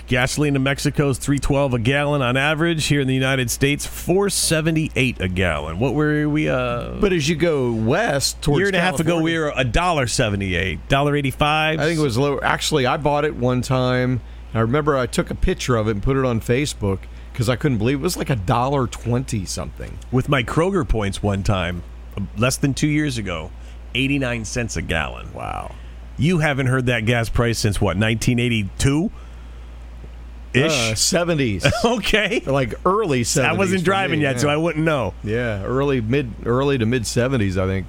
gasoline 0.07 0.55
in 0.55 0.61
Mexico 0.61 1.09
is 1.09 1.17
three 1.17 1.39
twelve 1.39 1.73
a 1.73 1.79
gallon 1.79 2.21
on 2.21 2.37
average. 2.37 2.85
Here 2.85 3.01
in 3.01 3.07
the 3.07 3.15
United 3.15 3.49
States, 3.49 3.85
four 3.85 4.29
seventy 4.29 4.91
eight 4.95 5.19
a 5.19 5.27
gallon. 5.27 5.79
What 5.79 5.95
were 5.95 6.29
we? 6.29 6.49
Uh, 6.49 6.97
but 6.99 7.11
as 7.11 7.27
you 7.27 7.35
go 7.35 7.71
west 7.71 8.41
towards 8.43 8.59
year 8.59 8.67
and 8.67 8.75
a 8.75 8.81
half 8.81 8.99
ago, 8.99 9.19
we 9.21 9.37
were 9.37 9.51
a 9.55 9.63
dollar 9.63 10.05
seventy 10.05 10.55
eight, 10.55 10.87
dollar 10.87 11.15
eighty 11.15 11.31
five. 11.31 11.79
I 11.79 11.85
think 11.85 11.99
it 11.99 12.03
was 12.03 12.17
lower. 12.17 12.43
Actually, 12.43 12.85
I 12.85 12.97
bought 12.97 13.25
it 13.25 13.35
one 13.35 13.61
time. 13.61 14.21
I 14.53 14.59
remember 14.59 14.97
I 14.97 15.07
took 15.07 15.29
a 15.31 15.35
picture 15.35 15.75
of 15.75 15.87
it 15.87 15.91
and 15.91 16.03
put 16.03 16.15
it 16.17 16.25
on 16.25 16.41
Facebook 16.41 16.99
because 17.31 17.49
I 17.49 17.55
couldn't 17.55 17.77
believe 17.77 17.97
it. 17.97 18.01
it 18.01 18.03
was 18.03 18.17
like 18.17 18.29
a 18.29 18.35
dollar 18.35 18.85
twenty 18.85 19.45
something. 19.45 19.97
with 20.11 20.29
my 20.29 20.43
Kroger 20.43 20.87
points 20.87 21.23
one 21.23 21.41
time, 21.41 21.83
less 22.37 22.57
than 22.57 22.73
two 22.73 22.87
years 22.87 23.17
ago, 23.17 23.51
eighty 23.95 24.19
nine 24.19 24.45
cents 24.45 24.77
a 24.77 24.81
gallon. 24.81 25.33
Wow. 25.33 25.75
You 26.17 26.39
haven't 26.39 26.67
heard 26.67 26.87
that 26.87 27.05
gas 27.05 27.29
price 27.29 27.57
since 27.57 27.79
what, 27.79 27.95
1982? 27.95 29.09
Ish? 30.53 30.71
Uh, 30.71 30.95
Seventies, 30.95 31.65
okay. 31.85 32.41
like 32.41 32.73
early 32.85 33.21
70s. 33.21 33.45
I 33.45 33.53
wasn't 33.53 33.83
driving 33.83 34.19
yet, 34.19 34.39
so 34.39 34.49
I 34.49 34.57
wouldn't 34.57 34.83
know. 34.83 35.13
Yeah, 35.23 35.63
early 35.63 36.01
mid 36.01 36.31
early 36.45 36.77
to 36.77 36.85
mid 36.85 37.05
seventies, 37.05 37.57
I 37.57 37.67
think, 37.67 37.87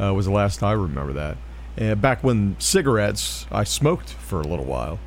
uh, 0.00 0.12
was 0.14 0.26
the 0.26 0.32
last 0.32 0.62
I 0.62 0.72
remember 0.72 1.12
that. 1.12 1.36
And 1.76 2.00
back 2.00 2.24
when 2.24 2.56
cigarettes, 2.58 3.46
I 3.52 3.62
smoked 3.64 4.10
for 4.10 4.40
a 4.40 4.46
little 4.46 4.64
while, 4.64 4.98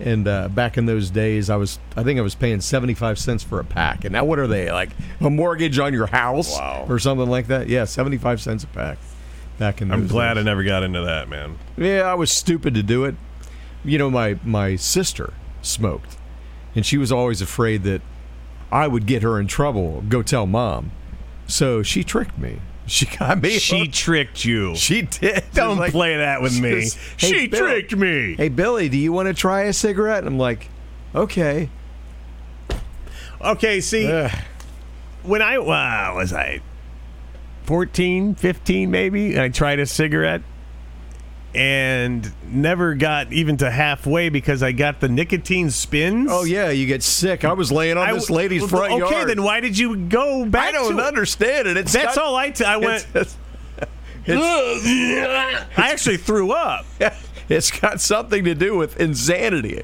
and 0.00 0.28
uh, 0.28 0.48
back 0.48 0.76
in 0.78 0.86
those 0.86 1.10
days, 1.10 1.50
I 1.50 1.56
was 1.56 1.78
I 1.96 2.02
think 2.02 2.18
I 2.18 2.22
was 2.22 2.34
paying 2.34 2.60
seventy 2.60 2.94
five 2.94 3.18
cents 3.18 3.42
for 3.42 3.58
a 3.60 3.64
pack. 3.64 4.04
And 4.04 4.12
now 4.12 4.24
what 4.24 4.38
are 4.38 4.46
they 4.46 4.70
like 4.70 4.90
a 5.20 5.28
mortgage 5.30 5.78
on 5.78 5.92
your 5.92 6.06
house 6.06 6.52
Wow. 6.56 6.86
or 6.88 6.98
something 6.98 7.28
like 7.28 7.48
that? 7.48 7.68
Yeah, 7.68 7.84
seventy 7.84 8.16
five 8.18 8.40
cents 8.40 8.64
a 8.64 8.68
pack. 8.68 8.98
Back 9.58 9.82
in 9.82 9.90
I'm 9.90 10.06
glad 10.06 10.38
I 10.38 10.42
never 10.42 10.62
got 10.62 10.84
into 10.84 11.00
that, 11.00 11.28
man. 11.28 11.58
Yeah, 11.76 12.02
I 12.02 12.14
was 12.14 12.30
stupid 12.30 12.74
to 12.74 12.82
do 12.82 13.04
it. 13.04 13.16
You 13.84 13.98
know, 13.98 14.08
my 14.10 14.38
my 14.44 14.76
sister 14.76 15.32
smoked, 15.62 16.16
and 16.76 16.86
she 16.86 16.96
was 16.96 17.10
always 17.10 17.42
afraid 17.42 17.82
that 17.82 18.00
I 18.70 18.86
would 18.86 19.04
get 19.06 19.22
her 19.22 19.40
in 19.40 19.48
trouble. 19.48 20.04
Go 20.08 20.22
tell 20.22 20.46
mom. 20.46 20.92
So 21.48 21.82
she 21.82 22.04
tricked 22.04 22.38
me. 22.38 22.60
She 22.88 23.06
got 23.06 23.40
me. 23.42 23.58
She 23.58 23.80
hooked. 23.80 23.94
tricked 23.94 24.44
you. 24.44 24.74
she 24.76 25.02
did. 25.02 25.44
Don't 25.54 25.78
Like, 25.78 25.92
play 25.92 26.16
that 26.16 26.42
with 26.42 26.58
me. 26.58 26.80
just, 26.82 26.98
"Hey, 27.18 27.32
she 27.32 27.46
Bill." 27.46 27.60
tricked 27.60 27.94
me. 27.96 28.34
Hey 28.36 28.48
Billy, 28.48 28.88
do 28.88 28.96
you 28.96 29.12
want 29.12 29.28
to 29.28 29.34
try 29.34 29.62
a 29.62 29.72
cigarette? 29.72 30.18
And 30.18 30.28
I'm 30.28 30.38
like, 30.38 30.68
okay. 31.14 31.68
Okay, 33.40 33.80
see, 33.80 34.10
Ugh. 34.10 34.30
when 35.22 35.42
I 35.42 35.56
uh, 35.58 36.14
was 36.14 36.32
I 36.32 36.60
14, 37.66 38.34
15 38.34 38.90
maybe, 38.90 39.32
and 39.34 39.40
I 39.42 39.48
tried 39.48 39.78
a 39.78 39.86
cigarette 39.86 40.42
and 41.54 42.30
never 42.44 42.94
got 42.94 43.32
even 43.32 43.56
to 43.58 43.70
halfway 43.70 44.28
because 44.28 44.62
I 44.62 44.72
got 44.72 45.00
the 45.00 45.08
nicotine 45.08 45.70
spins. 45.70 46.28
Oh 46.30 46.44
yeah, 46.44 46.70
you 46.70 46.86
get 46.86 47.02
sick. 47.02 47.44
I 47.44 47.52
was 47.54 47.72
laying 47.72 47.96
on 47.96 48.06
I 48.08 48.12
this 48.12 48.30
lady's 48.30 48.68
front 48.68 48.92
okay, 48.92 49.14
yard. 49.14 49.28
then 49.28 49.42
why 49.42 49.60
did 49.60 49.76
you 49.78 49.96
go 49.96 50.44
back 50.46 50.68
I 50.68 50.72
don't 50.72 50.96
to 50.96 51.02
understand 51.02 51.68
it. 51.68 51.76
It's 51.76 51.92
That's 51.92 52.16
got- 52.16 52.24
all 52.24 52.36
I. 52.36 52.50
T- 52.50 52.64
I 52.64 52.76
went. 52.76 53.06
It's, 53.14 53.36
it's, 54.26 55.78
I 55.78 55.90
actually 55.90 56.18
threw 56.18 56.52
up. 56.52 56.84
it's 57.48 57.70
got 57.70 57.98
something 57.98 58.44
to 58.44 58.54
do 58.54 58.76
with 58.76 59.00
insanity. 59.00 59.82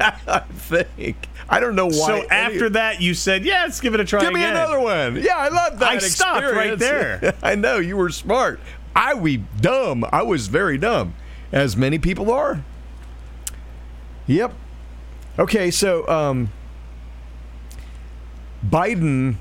I 0.00 0.40
think. 0.54 1.28
I 1.50 1.60
don't 1.60 1.74
know 1.76 1.86
why. 1.88 1.92
So 1.92 2.28
after 2.28 2.70
that, 2.70 3.02
you 3.02 3.12
said, 3.12 3.44
"Yeah, 3.44 3.62
let's 3.64 3.80
give 3.82 3.92
it 3.92 4.00
a 4.00 4.04
try." 4.06 4.20
Give 4.22 4.32
me 4.32 4.40
again." 4.40 4.56
another 4.56 4.80
one. 4.80 5.16
Yeah, 5.16 5.36
I 5.36 5.48
love 5.48 5.78
that. 5.80 5.88
I 5.90 5.98
stopped 5.98 6.46
right 6.46 6.78
there. 6.78 7.34
I 7.42 7.56
know 7.56 7.76
you 7.76 7.98
were 7.98 8.08
smart. 8.08 8.58
I 8.96 9.14
we 9.14 9.38
dumb. 9.60 10.04
I 10.12 10.22
was 10.22 10.46
very 10.48 10.78
dumb, 10.78 11.14
as 11.52 11.76
many 11.76 11.98
people 11.98 12.30
are. 12.30 12.64
Yep. 14.26 14.54
Okay, 15.38 15.70
so 15.70 16.06
um, 16.08 16.50
Biden 18.66 19.36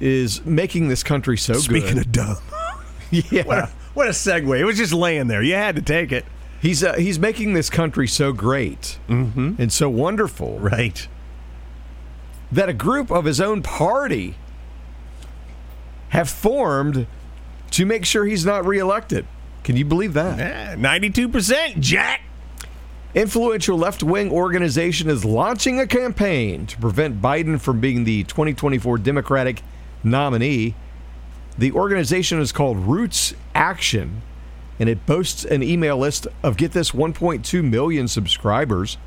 is 0.00 0.44
making 0.44 0.88
this 0.88 1.02
country 1.02 1.36
so 1.38 1.52
great. 1.54 1.62
Speaking 1.62 1.94
good. 1.98 2.06
of 2.06 2.12
dumb, 2.12 2.36
yeah, 3.10 3.44
what 3.44 3.58
a, 3.58 3.66
what 3.94 4.06
a 4.08 4.10
segue! 4.10 4.58
It 4.58 4.64
was 4.64 4.76
just 4.76 4.92
laying 4.92 5.28
there. 5.28 5.42
You 5.42 5.54
had 5.54 5.76
to 5.76 5.82
take 5.82 6.10
it. 6.10 6.24
he's 6.60 6.82
uh, 6.82 6.94
he's 6.94 7.18
making 7.18 7.54
this 7.54 7.70
country 7.70 8.08
so 8.08 8.32
great 8.32 8.98
and 9.08 9.72
so 9.72 9.88
wonderful 9.88 10.58
Right. 10.58 11.06
that 12.50 12.68
a 12.68 12.72
group 12.72 13.10
of 13.10 13.24
his 13.24 13.40
own 13.40 13.62
party 13.62 14.34
have 16.10 16.28
formed 16.28 17.06
to 17.74 17.86
make 17.86 18.04
sure 18.04 18.24
he's 18.24 18.44
not 18.44 18.66
reelected. 18.66 19.26
Can 19.62 19.76
you 19.76 19.84
believe 19.84 20.12
that? 20.14 20.38
Yeah, 20.38 20.74
Ninety-two 20.78 21.28
percent, 21.28 21.80
Jack. 21.80 22.22
Influential 23.14 23.78
left 23.78 24.02
wing 24.02 24.30
organization 24.32 25.08
is 25.08 25.24
launching 25.24 25.78
a 25.78 25.86
campaign 25.86 26.66
to 26.66 26.76
prevent 26.78 27.22
Biden 27.22 27.60
from 27.60 27.78
being 27.78 28.02
the 28.02 28.24
2024 28.24 28.98
Democratic 28.98 29.62
nominee. 30.02 30.74
The 31.56 31.70
organization 31.70 32.40
is 32.40 32.50
called 32.50 32.76
Roots 32.78 33.32
Action, 33.54 34.22
and 34.80 34.88
it 34.88 35.06
boasts 35.06 35.44
an 35.44 35.62
email 35.62 35.96
list 35.96 36.26
of, 36.42 36.56
get 36.56 36.72
this, 36.72 36.90
1.2 36.90 37.62
million 37.62 38.08
subscribers. 38.08 38.98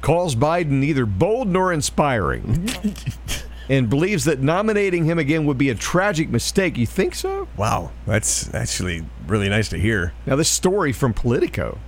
Calls 0.00 0.34
Biden 0.34 0.70
neither 0.80 1.04
bold 1.04 1.48
nor 1.48 1.70
inspiring, 1.70 2.66
and 3.70 3.88
believes 3.88 4.24
that 4.24 4.40
nominating 4.40 5.06
him 5.06 5.18
again 5.18 5.46
would 5.46 5.56
be 5.56 5.70
a 5.70 5.74
tragic 5.74 6.28
mistake. 6.28 6.76
You 6.76 6.84
think 6.86 7.14
so? 7.14 7.48
Wow, 7.56 7.92
that's 8.04 8.52
actually 8.52 9.06
really 9.26 9.48
nice 9.48 9.70
to 9.70 9.78
hear. 9.78 10.12
Now, 10.26 10.36
this 10.36 10.50
story 10.50 10.92
from 10.92 11.14
Politico, 11.14 11.78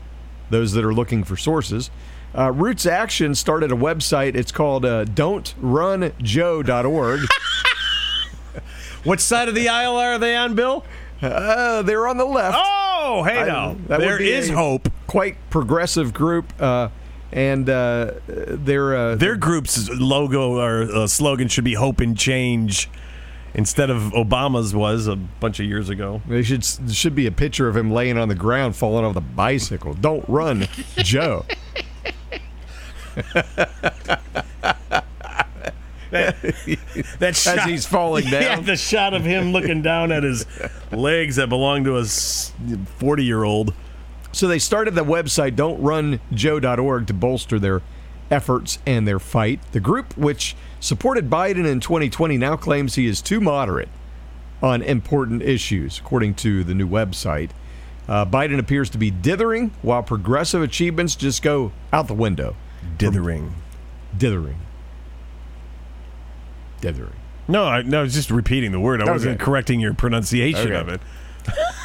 those 0.49 0.73
that 0.73 0.83
are 0.85 0.95
looking 0.95 1.23
for 1.25 1.37
sources. 1.37 1.91
Uh, 2.35 2.51
Roots 2.53 2.87
Action 2.87 3.35
started 3.35 3.71
a 3.73 3.75
website. 3.75 4.35
It's 4.37 4.53
called 4.53 4.87
uh, 4.87 5.05
don'trunjoe.org. 5.05 7.21
What 9.05 9.21
side 9.21 9.49
of 9.49 9.57
the 9.57 9.69
aisle 9.69 9.97
are 9.97 10.17
they 10.17 10.37
on, 10.37 10.55
Bill? 10.55 10.85
uh, 11.21 11.83
they're 11.83 12.07
on 12.07 12.19
the 12.19 12.25
left. 12.25 12.57
Oh, 12.57 13.25
hey 13.27 13.39
I- 13.39 13.47
now, 13.49 13.75
there 13.89 14.23
is 14.23 14.49
a 14.51 14.55
hope. 14.55 14.89
Quite 15.09 15.35
progressive 15.51 16.15
group. 16.15 16.53
Uh, 16.61 16.91
and 17.33 17.69
uh, 17.69 18.13
they're. 18.27 18.95
Uh, 18.97 19.15
Their 19.17 19.37
group's 19.37 19.89
logo 19.91 20.59
or 20.59 20.83
uh, 20.83 21.07
slogan 21.07 21.49
should 21.49 21.65
be 21.65 21.75
"Hope 21.75 22.01
and 22.01 22.17
Change," 22.17 22.89
instead 23.55 23.91
of 23.91 24.03
Obama's 24.13 24.75
was 24.75 25.07
a 25.07 25.17
bunch 25.17 25.59
of 25.61 25.67
years 25.67 25.89
ago. 25.89 26.21
They 26.29 26.43
should 26.43 26.63
there 26.63 26.95
should 26.95 27.15
be 27.15 27.27
a 27.27 27.33
picture 27.33 27.69
of 27.69 27.77
him 27.77 27.91
laying 27.91 28.19
on 28.19 28.29
the 28.29 28.35
ground, 28.35 28.77
falling 28.77 29.05
off 29.05 29.15
the 29.15 29.21
bicycle. 29.21 29.95
Don't 29.95 30.25
run, 30.29 30.69
Joe. 30.97 31.45
That 36.11 37.35
shot, 37.37 37.59
as 37.59 37.65
he's 37.65 37.87
falling 37.87 38.25
down. 38.31 38.43
Yeah, 38.43 38.61
the 38.61 38.77
shot 38.77 39.15
of 39.15 39.25
him 39.25 39.53
looking 39.53 39.81
down 39.83 40.13
at 40.13 40.23
his 40.23 40.45
legs 40.91 41.37
that 41.37 41.49
belong 41.49 41.85
to 41.85 41.97
a 41.97 42.05
forty-year-old. 42.05 43.73
So 44.33 44.49
they 44.49 44.59
started 44.59 44.95
the 44.95 45.05
website 45.05 45.57
don'trunjoe.org 45.57 47.07
to 47.07 47.15
bolster 47.15 47.59
their 47.59 47.83
efforts 48.31 48.79
and 48.87 49.07
their 49.07 49.19
fight. 49.19 49.61
The 49.73 49.81
group, 49.81 50.17
which 50.17 50.57
supported 50.81 51.29
Biden 51.29 51.67
in 51.67 51.81
2020, 51.81 52.39
now 52.39 52.57
claims 52.57 52.95
he 52.95 53.07
is 53.07 53.21
too 53.21 53.41
moderate 53.41 53.91
on 54.63 54.81
important 54.83 55.43
issues, 55.43 55.99
according 55.99 56.35
to 56.37 56.65
the 56.65 56.75
new 56.75 56.89
website. 56.89 57.51
Uh, 58.09 58.25
Biden 58.25 58.59
appears 58.59 58.89
to 58.91 58.99
be 58.99 59.11
dithering, 59.11 59.71
while 59.83 60.03
progressive 60.03 60.63
achievements 60.63 61.15
just 61.15 61.43
go 61.43 61.73
out 61.93 62.09
the 62.09 62.15
window. 62.15 62.57
Dithering. 62.99 63.55
Dithering. 64.17 64.59
Dithering. 66.81 67.17
No, 67.49 67.65
I, 67.65 67.83
no, 67.83 68.01
I 68.01 68.03
was 68.03 68.15
just 68.15 68.31
repeating 68.31 68.73
the 68.73 68.81
word. 68.81 69.03
I 69.03 69.11
wasn't 69.11 69.39
correcting 69.41 69.79
your 69.81 69.95
pronunciation 69.95 70.73
Okay. 70.73 70.81
of 70.81 70.89
it. 70.89 71.01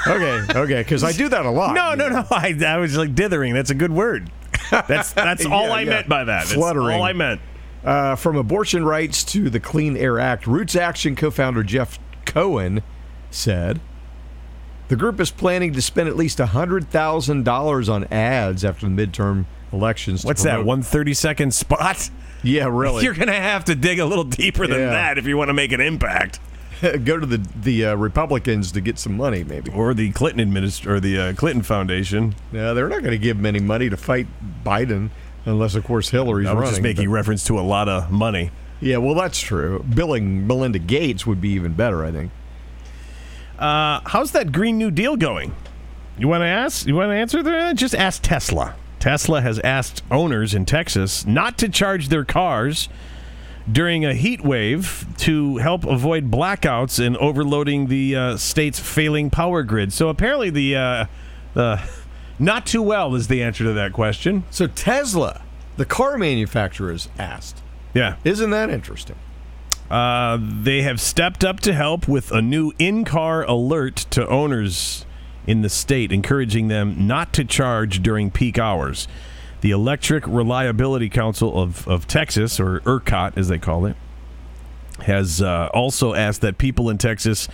Okay, 0.08 0.42
okay, 0.60 0.80
because 0.82 1.04
I 1.04 1.12
do 1.12 1.28
that 1.30 1.46
a 1.46 1.50
lot. 1.50 1.74
No, 1.74 1.94
no, 1.96 2.08
know. 2.10 2.22
no. 2.22 2.28
I, 2.32 2.56
I 2.66 2.78
was 2.78 2.96
like 2.98 3.14
dithering. 3.16 3.54
That's 3.54 3.70
a 3.72 3.76
good 3.76 3.92
word. 3.92 4.32
That's 4.72 5.12
that's 5.14 5.46
all 5.48 5.72
I 5.72 5.82
yeah. 5.82 5.90
meant 5.90 6.10
by 6.10 6.24
that. 6.24 6.42
That's 6.46 6.54
Fluttering. 6.54 6.96
all 6.96 7.04
I 7.04 7.14
meant. 7.14 7.42
Uh, 7.84 8.16
from 8.16 8.36
abortion 8.38 8.84
rights 8.86 9.24
to 9.24 9.50
the 9.50 9.60
Clean 9.60 9.96
Air 9.98 10.20
Act, 10.20 10.48
Roots 10.48 10.76
Action 10.76 11.16
co 11.16 11.30
founder 11.32 11.64
Jeff 11.64 12.00
Cohen 12.26 12.84
said 13.32 13.80
The 14.90 14.96
group 14.96 15.20
is 15.20 15.32
planning 15.32 15.74
to 15.74 15.82
spend 15.82 16.10
at 16.10 16.16
least 16.18 16.40
$100,000 16.40 17.90
on 17.94 18.04
ads 18.06 18.66
after 18.66 18.88
the 18.90 19.08
midterm 19.08 19.46
elections. 19.72 20.26
What's 20.26 20.44
that? 20.44 20.66
One 20.66 20.82
thirty 20.82 21.14
second 21.14 21.54
spot? 21.54 22.10
Yeah, 22.44 22.68
really. 22.72 23.04
You're 23.06 23.14
going 23.14 23.28
to 23.28 23.34
have 23.34 23.66
to 23.66 23.76
dig 23.76 24.00
a 24.00 24.06
little 24.06 24.24
deeper 24.24 24.68
than 24.68 24.80
Yeah. 24.80 24.90
that 24.92 25.18
if 25.18 25.26
you 25.26 25.38
want 25.38 25.50
to 25.50 25.54
make 25.54 25.72
an 25.72 25.82
impact. 25.82 26.40
Go 27.04 27.18
to 27.20 27.26
the 27.26 27.38
the 27.56 27.86
uh, 27.88 27.96
Republicans 27.96 28.72
to 28.74 28.82
get 28.82 29.00
some 29.00 29.18
money, 29.18 29.44
maybe. 29.44 29.72
Or 29.72 29.94
the 29.94 30.12
Clinton 30.12 30.52
administ- 30.52 30.86
or 30.86 31.00
the 31.00 31.20
uh, 31.20 31.34
Clinton 31.34 31.64
Foundation. 31.64 32.36
No, 32.52 32.74
they're 32.74 32.90
not 32.90 33.00
going 33.02 33.12
to 33.12 33.18
give 33.18 33.38
them 33.38 33.46
any 33.46 33.60
money 33.60 33.90
to 33.90 33.98
fight 33.98 34.28
Biden, 34.64 35.10
unless, 35.46 35.76
of 35.76 35.84
course, 35.84 36.10
Hillary's 36.10 36.48
I 36.48 36.54
was 36.54 36.60
running. 36.62 36.72
just 36.72 36.82
making 36.82 37.06
but- 37.10 37.14
reference 37.14 37.44
to 37.46 37.60
a 37.60 37.62
lot 37.62 37.90
of 37.90 38.12
money. 38.12 38.52
yeah, 38.80 38.98
well, 38.98 39.16
that's 39.16 39.40
true. 39.40 39.84
Bill 39.84 40.14
and 40.14 40.48
Melinda 40.48 40.80
Gates 40.80 41.26
would 41.26 41.42
be 41.42 41.50
even 41.50 41.74
better, 41.74 42.06
I 42.06 42.12
think. 42.12 42.32
Uh, 43.58 44.02
how's 44.06 44.32
that 44.34 44.52
Green 44.52 44.78
New 44.78 44.92
Deal 44.92 45.16
going? 45.16 45.56
You 46.18 46.28
want 46.28 46.42
to 46.42 46.46
ask? 46.48 46.86
You 46.86 46.96
want 46.96 47.10
to 47.10 47.16
answer 47.16 47.42
that? 47.44 47.76
Just 47.76 47.96
ask 47.96 48.22
Tesla. 48.22 48.76
Tesla 49.00 49.42
has 49.42 49.60
asked 49.60 50.04
owners 50.12 50.54
in 50.54 50.66
Texas 50.66 51.26
not 51.26 51.58
to 51.60 51.70
charge 51.70 52.10
their 52.10 52.26
cars 52.26 52.90
during 53.72 54.06
a 54.06 54.14
heat 54.14 54.42
wave 54.42 55.06
to 55.18 55.58
help 55.58 55.86
avoid 55.86 56.32
blackouts 56.32 57.06
and 57.06 57.18
overloading 57.18 57.88
the 57.88 58.16
uh, 58.16 58.38
state's 58.38 58.80
failing 58.80 59.30
power 59.30 59.64
grid. 59.64 59.92
So 59.92 60.10
apparently, 60.10 60.50
the 60.50 60.76
uh, 60.76 61.06
the 61.54 61.82
not 62.40 62.66
too 62.66 62.82
well 62.82 63.16
is 63.16 63.28
the 63.28 63.44
answer 63.44 63.64
to 63.64 63.74
that 63.74 63.94
question. 63.94 64.44
So 64.50 64.68
Tesla, 64.68 65.42
the 65.76 65.86
car 65.86 66.18
manufacturer, 66.18 66.92
is 66.92 67.10
asked. 67.18 67.62
Yeah. 67.94 68.18
Isn't 68.24 68.52
that 68.52 68.70
interesting? 68.70 69.16
Uh, 69.90 70.38
they 70.42 70.82
have 70.82 71.00
stepped 71.00 71.44
up 71.44 71.60
to 71.62 71.74
help 71.74 72.08
with 72.08 72.32
a 72.32 72.42
new 72.42 72.74
in 72.78 73.06
car 73.06 73.44
alert 73.44 73.96
to 74.12 74.28
owners 74.28 75.06
in 75.48 75.62
the 75.62 75.70
state, 75.70 76.12
encouraging 76.12 76.68
them 76.68 77.08
not 77.08 77.32
to 77.34 77.46
charge 77.46 78.04
during 78.04 78.30
peak 78.30 78.60
hours. 78.60 79.08
The 79.62 79.72
Electric 79.72 80.28
Reliability 80.28 81.10
Council 81.10 81.60
of, 81.60 81.88
of 81.88 82.08
Texas, 82.08 82.60
or 82.60 82.82
ERCOT 82.82 83.38
as 83.38 83.48
they 83.48 83.58
call 83.58 83.86
it, 83.86 83.96
has 85.02 85.42
uh, 85.42 85.70
also 85.74 86.14
asked 86.14 86.42
that 86.42 86.58
people 86.58 86.90
in 86.90 86.98
Texas 86.98 87.48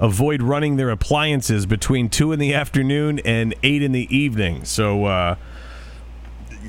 avoid 0.00 0.42
running 0.42 0.76
their 0.76 0.90
appliances 0.90 1.66
between 1.66 2.08
2 2.08 2.32
in 2.32 2.38
the 2.38 2.54
afternoon 2.54 3.20
and 3.24 3.54
8 3.62 3.82
in 3.82 3.92
the 3.92 4.16
evening. 4.16 4.64
So, 4.64 5.04
uh, 5.06 5.36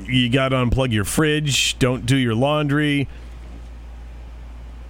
you 0.06 0.28
got 0.28 0.50
to 0.50 0.56
unplug 0.56 0.92
your 0.92 1.04
fridge, 1.04 1.78
don't 1.78 2.06
do 2.06 2.16
your 2.16 2.34
laundry, 2.34 3.08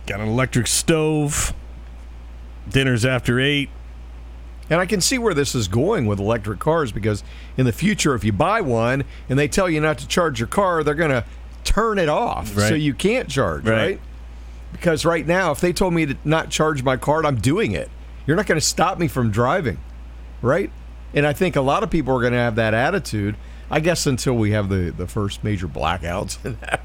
got 0.07 0.21
an 0.21 0.29
electric 0.29 0.67
stove, 0.67 1.53
dinner's 2.69 3.05
after 3.05 3.41
8. 3.41 3.69
And 4.71 4.81
I 4.81 4.87
can 4.87 5.01
see 5.01 5.19
where 5.19 5.35
this 5.35 5.55
is 5.55 5.67
going 5.69 6.07
with 6.07 6.19
electric 6.21 6.61
cars 6.61 6.93
because 6.93 7.25
in 7.57 7.67
the 7.67 7.73
future, 7.73 8.15
if 8.15 8.23
you 8.25 8.33
buy 8.33 8.61
one 8.61 9.05
and 9.29 9.39
they 9.39 9.49
tell 9.49 9.69
you 9.69 9.81
not 9.81 9.99
to 9.99 10.07
charge 10.07 10.39
your 10.39 10.47
car, 10.47 10.85
they're 10.85 10.95
going 10.95 11.11
to 11.11 11.25
turn 11.65 11.99
it 11.99 12.09
off 12.09 12.49
so 12.55 12.75
you 12.75 12.95
can't 12.95 13.29
charge, 13.29 13.65
Right. 13.65 13.77
right. 13.77 14.01
Because 14.73 15.05
right 15.05 15.27
now, 15.27 15.51
if 15.51 15.61
they 15.61 15.73
told 15.73 15.93
me 15.93 16.07
to 16.07 16.17
not 16.25 16.49
charge 16.51 16.85
my 16.85 16.97
car, 16.97 17.27
I'm 17.27 17.37
doing 17.41 17.73
it. 17.73 17.91
You're 18.27 18.37
not 18.37 18.47
going 18.47 18.61
to 18.61 18.65
stop 18.65 18.99
me 19.01 19.09
from 19.09 19.31
driving, 19.33 19.79
right? 20.41 20.71
And 21.13 21.27
I 21.27 21.33
think 21.33 21.57
a 21.57 21.61
lot 21.61 21.83
of 21.83 21.91
people 21.91 22.17
are 22.17 22.21
going 22.21 22.33
to 22.35 22.39
have 22.39 22.55
that 22.55 22.73
attitude. 22.73 23.35
I 23.69 23.81
guess 23.81 24.07
until 24.07 24.35
we 24.35 24.53
have 24.53 24.69
the 24.69 24.93
the 24.97 25.07
first 25.09 25.43
major 25.43 25.67
blackouts 25.67 26.39
and 26.45 26.57
that, 26.61 26.81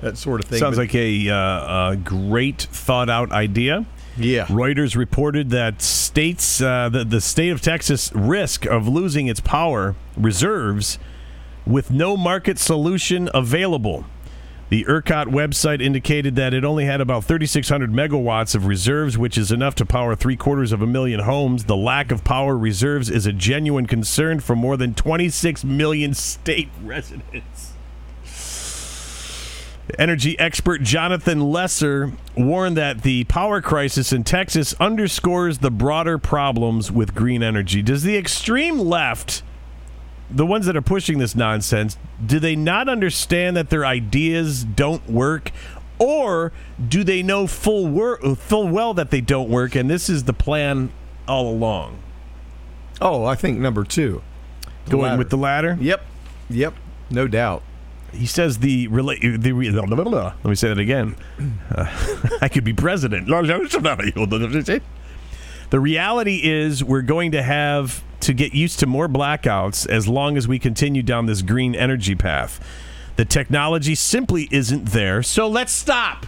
that 0.00 0.18
sort 0.18 0.42
of 0.42 0.50
thing. 0.50 0.58
Sounds 0.58 0.76
But- 0.76 0.82
like 0.82 0.94
a, 0.96 1.28
uh, 1.30 1.90
a 1.92 1.96
great 1.96 2.62
thought 2.62 3.08
out 3.08 3.30
idea. 3.30 3.86
Yeah. 4.18 4.46
Reuters 4.46 4.96
reported 4.96 5.50
that 5.50 5.82
states, 5.82 6.60
uh, 6.60 6.88
the, 6.88 7.04
the 7.04 7.20
state 7.20 7.50
of 7.50 7.60
Texas, 7.60 8.12
risk 8.14 8.66
of 8.66 8.88
losing 8.88 9.26
its 9.26 9.40
power 9.40 9.94
reserves 10.16 10.98
with 11.66 11.90
no 11.90 12.16
market 12.16 12.58
solution 12.58 13.28
available. 13.34 14.04
The 14.70 14.84
ERCOT 14.84 15.28
website 15.28 15.80
indicated 15.80 16.36
that 16.36 16.52
it 16.52 16.62
only 16.62 16.84
had 16.84 17.00
about 17.00 17.24
3,600 17.24 17.90
megawatts 17.90 18.54
of 18.54 18.66
reserves, 18.66 19.16
which 19.16 19.38
is 19.38 19.50
enough 19.50 19.74
to 19.76 19.86
power 19.86 20.14
three 20.14 20.36
quarters 20.36 20.72
of 20.72 20.82
a 20.82 20.86
million 20.86 21.20
homes. 21.20 21.64
The 21.64 21.76
lack 21.76 22.10
of 22.10 22.22
power 22.22 22.56
reserves 22.56 23.08
is 23.08 23.24
a 23.24 23.32
genuine 23.32 23.86
concern 23.86 24.40
for 24.40 24.54
more 24.54 24.76
than 24.76 24.92
26 24.94 25.64
million 25.64 26.12
state 26.12 26.68
residents. 26.82 27.67
Energy 29.98 30.38
expert 30.38 30.82
Jonathan 30.82 31.40
Lesser 31.50 32.12
warned 32.36 32.76
that 32.76 33.02
the 33.02 33.24
power 33.24 33.60
crisis 33.62 34.12
in 34.12 34.22
Texas 34.24 34.74
underscores 34.78 35.58
the 35.58 35.70
broader 35.70 36.18
problems 36.18 36.92
with 36.92 37.14
green 37.14 37.42
energy. 37.42 37.80
Does 37.82 38.02
the 38.02 38.16
extreme 38.16 38.78
left, 38.78 39.42
the 40.30 40.44
ones 40.44 40.66
that 40.66 40.76
are 40.76 40.82
pushing 40.82 41.18
this 41.18 41.34
nonsense, 41.34 41.96
do 42.24 42.38
they 42.38 42.54
not 42.54 42.88
understand 42.88 43.56
that 43.56 43.70
their 43.70 43.86
ideas 43.86 44.64
don't 44.64 45.08
work? 45.08 45.52
Or 45.98 46.52
do 46.86 47.02
they 47.02 47.22
know 47.22 47.46
full, 47.46 47.86
wor- 47.86 48.18
full 48.36 48.68
well 48.68 48.94
that 48.94 49.10
they 49.10 49.20
don't 49.20 49.48
work 49.48 49.74
and 49.74 49.88
this 49.90 50.08
is 50.08 50.24
the 50.24 50.32
plan 50.32 50.92
all 51.26 51.48
along? 51.48 51.98
Oh, 53.00 53.24
I 53.24 53.34
think 53.36 53.58
number 53.58 53.84
two. 53.84 54.22
The 54.84 54.90
Going 54.90 55.02
latter. 55.04 55.18
with 55.18 55.30
the 55.30 55.36
ladder? 55.36 55.78
Yep. 55.80 56.04
Yep. 56.50 56.74
No 57.10 57.26
doubt. 57.26 57.62
He 58.12 58.26
says 58.26 58.58
the 58.58 58.88
rela- 58.88 59.42
the 59.42 59.52
re- 59.52 59.70
let 59.70 60.44
me 60.44 60.54
say 60.54 60.68
that 60.68 60.78
again. 60.78 61.16
Uh, 61.74 61.86
I 62.40 62.48
could 62.48 62.64
be 62.64 62.72
president. 62.72 63.28
The 65.70 65.80
reality 65.80 66.40
is 66.42 66.82
we're 66.82 67.02
going 67.02 67.32
to 67.32 67.42
have 67.42 68.02
to 68.20 68.32
get 68.32 68.54
used 68.54 68.78
to 68.80 68.86
more 68.86 69.08
blackouts 69.08 69.86
as 69.86 70.08
long 70.08 70.36
as 70.36 70.48
we 70.48 70.58
continue 70.58 71.02
down 71.02 71.26
this 71.26 71.42
green 71.42 71.74
energy 71.74 72.14
path. 72.14 72.58
The 73.16 73.24
technology 73.24 73.94
simply 73.94 74.48
isn't 74.50 74.86
there, 74.86 75.22
so 75.22 75.48
let's 75.48 75.72
stop. 75.72 76.26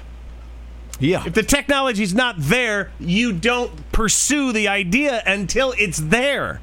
Yeah. 0.98 1.24
If 1.26 1.32
the 1.34 1.42
technology's 1.42 2.14
not 2.14 2.36
there, 2.38 2.90
you 3.00 3.32
don't 3.32 3.90
pursue 3.92 4.52
the 4.52 4.68
idea 4.68 5.22
until 5.26 5.72
it's 5.78 5.98
there. 5.98 6.60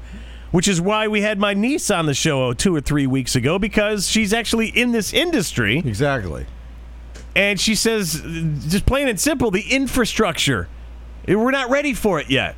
Which 0.50 0.66
is 0.66 0.80
why 0.80 1.08
we 1.08 1.20
had 1.20 1.38
my 1.38 1.52
niece 1.52 1.90
on 1.90 2.06
the 2.06 2.14
show 2.14 2.46
oh, 2.46 2.52
two 2.54 2.74
or 2.74 2.80
three 2.80 3.06
weeks 3.06 3.36
ago 3.36 3.58
because 3.58 4.08
she's 4.08 4.32
actually 4.32 4.68
in 4.68 4.92
this 4.92 5.12
industry. 5.12 5.78
Exactly. 5.78 6.46
And 7.36 7.60
she 7.60 7.74
says, 7.74 8.22
just 8.68 8.86
plain 8.86 9.08
and 9.08 9.20
simple, 9.20 9.50
the 9.50 9.64
infrastructure, 9.70 10.68
eh, 11.26 11.34
we're 11.34 11.50
not 11.50 11.70
ready 11.70 11.92
for 11.92 12.18
it 12.18 12.30
yet. 12.30 12.56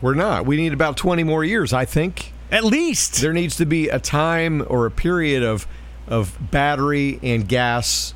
We're 0.00 0.14
not. 0.14 0.46
We 0.46 0.56
need 0.56 0.72
about 0.72 0.96
20 0.96 1.24
more 1.24 1.44
years, 1.44 1.72
I 1.72 1.84
think. 1.84 2.32
At 2.50 2.64
least. 2.64 3.20
There 3.20 3.32
needs 3.32 3.56
to 3.56 3.66
be 3.66 3.88
a 3.88 3.98
time 3.98 4.64
or 4.68 4.86
a 4.86 4.90
period 4.90 5.42
of 5.42 5.66
of 6.06 6.38
battery 6.50 7.20
and 7.22 7.46
gas 7.46 8.14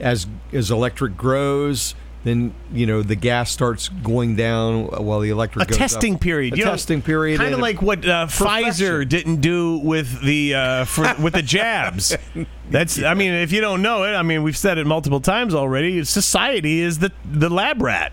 as 0.00 0.26
as 0.52 0.70
electric 0.70 1.16
grows. 1.16 1.94
Then 2.24 2.54
you 2.72 2.86
know 2.86 3.02
the 3.02 3.16
gas 3.16 3.50
starts 3.50 3.90
going 3.90 4.34
down 4.34 4.86
while 4.86 5.20
the 5.20 5.28
electric 5.28 5.66
a 5.66 5.68
goes 5.68 5.76
testing 5.76 6.14
up. 6.14 6.22
period. 6.22 6.54
A 6.54 6.56
you 6.56 6.64
know, 6.64 6.70
testing 6.70 7.02
period. 7.02 7.38
Kind 7.38 7.52
of 7.52 7.60
like 7.60 7.82
what 7.82 7.98
uh, 8.04 8.26
Pfizer 8.26 9.06
didn't 9.06 9.42
do 9.42 9.76
with 9.76 10.22
the 10.22 10.54
uh, 10.54 10.84
for, 10.86 11.14
with 11.22 11.34
the 11.34 11.42
jabs. 11.42 12.16
That's. 12.70 13.02
I 13.02 13.12
mean, 13.12 13.32
if 13.32 13.52
you 13.52 13.60
don't 13.60 13.82
know 13.82 14.04
it, 14.04 14.14
I 14.14 14.22
mean, 14.22 14.42
we've 14.42 14.56
said 14.56 14.78
it 14.78 14.86
multiple 14.86 15.20
times 15.20 15.54
already. 15.54 16.02
Society 16.04 16.80
is 16.80 16.98
the 16.98 17.12
the 17.30 17.50
lab 17.50 17.82
rat. 17.82 18.10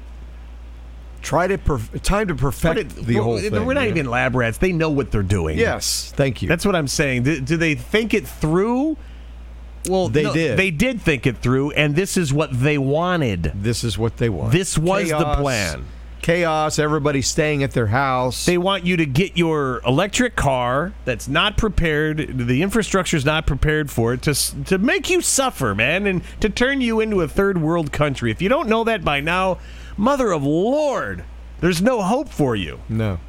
try 1.21 1.47
to 1.47 1.57
perf- 1.57 2.01
time 2.01 2.27
to 2.27 2.35
perfect 2.35 2.93
the 2.97 3.15
we're, 3.15 3.23
whole 3.23 3.39
thing. 3.39 3.65
We're 3.65 3.75
not 3.75 3.87
even 3.87 4.07
lab 4.07 4.35
rats. 4.35 4.57
They 4.57 4.73
know 4.73 4.89
what 4.89 5.11
they're 5.11 5.23
doing. 5.23 5.57
Yes, 5.57 6.11
thank 6.17 6.41
you. 6.41 6.49
That's 6.49 6.65
what 6.65 6.75
I'm 6.75 6.89
saying. 6.89 7.23
Do, 7.23 7.39
do 7.39 7.55
they 7.55 7.75
think 7.75 8.13
it 8.13 8.27
through? 8.27 8.97
Well, 9.89 10.09
They 10.09 10.23
no, 10.23 10.33
did. 10.33 10.57
They 10.57 10.71
did 10.71 11.01
think 11.01 11.25
it 11.25 11.37
through, 11.37 11.71
and 11.71 11.95
this 11.95 12.17
is 12.17 12.33
what 12.33 12.49
they 12.51 12.77
wanted. 12.77 13.51
this 13.55 13.83
is 13.83 13.97
what 13.97 14.17
they 14.17 14.29
wanted. 14.29 14.51
This 14.53 14.77
was 14.77 15.09
the 15.09 15.35
plan. 15.35 15.85
Chaos. 16.21 16.77
Everybody 16.77 17.23
staying 17.23 17.63
at 17.63 17.71
their 17.71 17.87
house. 17.87 18.45
They 18.45 18.59
want 18.59 18.85
you 18.85 18.95
to 18.97 19.07
get 19.07 19.37
your 19.37 19.81
electric 19.87 20.35
car 20.35 20.93
that's 21.03 21.27
not 21.27 21.57
prepared. 21.57 22.37
The 22.47 22.61
infrastructure's 22.61 23.25
not 23.25 23.47
prepared 23.47 23.89
for 23.89 24.13
it 24.13 24.21
to 24.23 24.35
to 24.65 24.77
make 24.77 25.09
you 25.09 25.21
suffer, 25.21 25.73
man, 25.73 26.05
and 26.05 26.21
to 26.39 26.47
turn 26.47 26.79
you 26.79 26.99
into 26.99 27.21
a 27.21 27.27
third 27.27 27.59
world 27.59 27.91
country. 27.91 28.29
If 28.29 28.39
you 28.39 28.49
don't 28.49 28.69
know 28.69 28.83
that 28.83 29.03
by 29.03 29.19
now, 29.19 29.57
mother 29.97 30.31
of 30.31 30.43
Lord, 30.43 31.23
there's 31.59 31.81
no 31.81 32.03
hope 32.03 32.29
for 32.29 32.55
you. 32.55 32.79
no. 32.87 33.19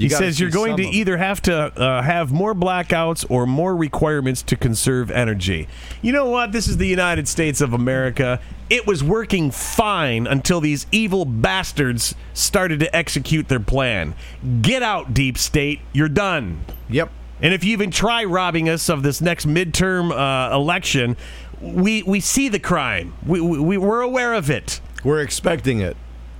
You 0.00 0.08
He 0.08 0.14
says 0.14 0.40
you're 0.40 0.50
going 0.50 0.76
to 0.78 0.84
either 0.84 1.16
have 1.16 1.42
to 1.42 1.54
uh, 1.54 2.02
have 2.02 2.32
more 2.32 2.54
blackouts 2.54 3.24
or 3.28 3.46
more 3.46 3.76
requirements 3.76 4.42
to 4.42 4.56
conserve 4.56 5.10
energy. 5.10 5.68
You 6.00 6.12
know 6.12 6.26
what? 6.26 6.52
This 6.52 6.68
is 6.68 6.78
the 6.78 6.86
United 6.86 7.28
States 7.28 7.60
of 7.60 7.72
America. 7.72 8.40
It 8.70 8.86
was 8.86 9.04
working 9.04 9.50
fine 9.50 10.26
until 10.26 10.60
these 10.60 10.86
evil 10.92 11.24
bastards 11.24 12.14
started 12.32 12.80
to 12.80 12.96
execute 12.96 13.48
their 13.48 13.60
plan. 13.60 14.14
Get 14.62 14.82
out, 14.82 15.12
deep 15.12 15.36
state. 15.36 15.80
You're 15.92 16.08
done. 16.08 16.64
Yep. 16.88 17.10
And 17.42 17.54
if 17.54 17.64
you 17.64 17.72
even 17.72 17.90
try 17.90 18.24
robbing 18.24 18.68
us 18.68 18.88
of 18.88 19.02
this 19.02 19.20
next 19.20 19.46
midterm 19.46 20.12
uh, 20.12 20.54
election, 20.54 21.16
we 21.60 22.02
we 22.02 22.20
see 22.20 22.48
the 22.48 22.58
crime. 22.58 23.14
We, 23.26 23.40
we 23.40 23.76
we're 23.76 24.00
aware 24.02 24.34
of 24.34 24.50
it. 24.50 24.80
We're 25.04 25.20
expecting 25.20 25.80
it. 25.80 25.96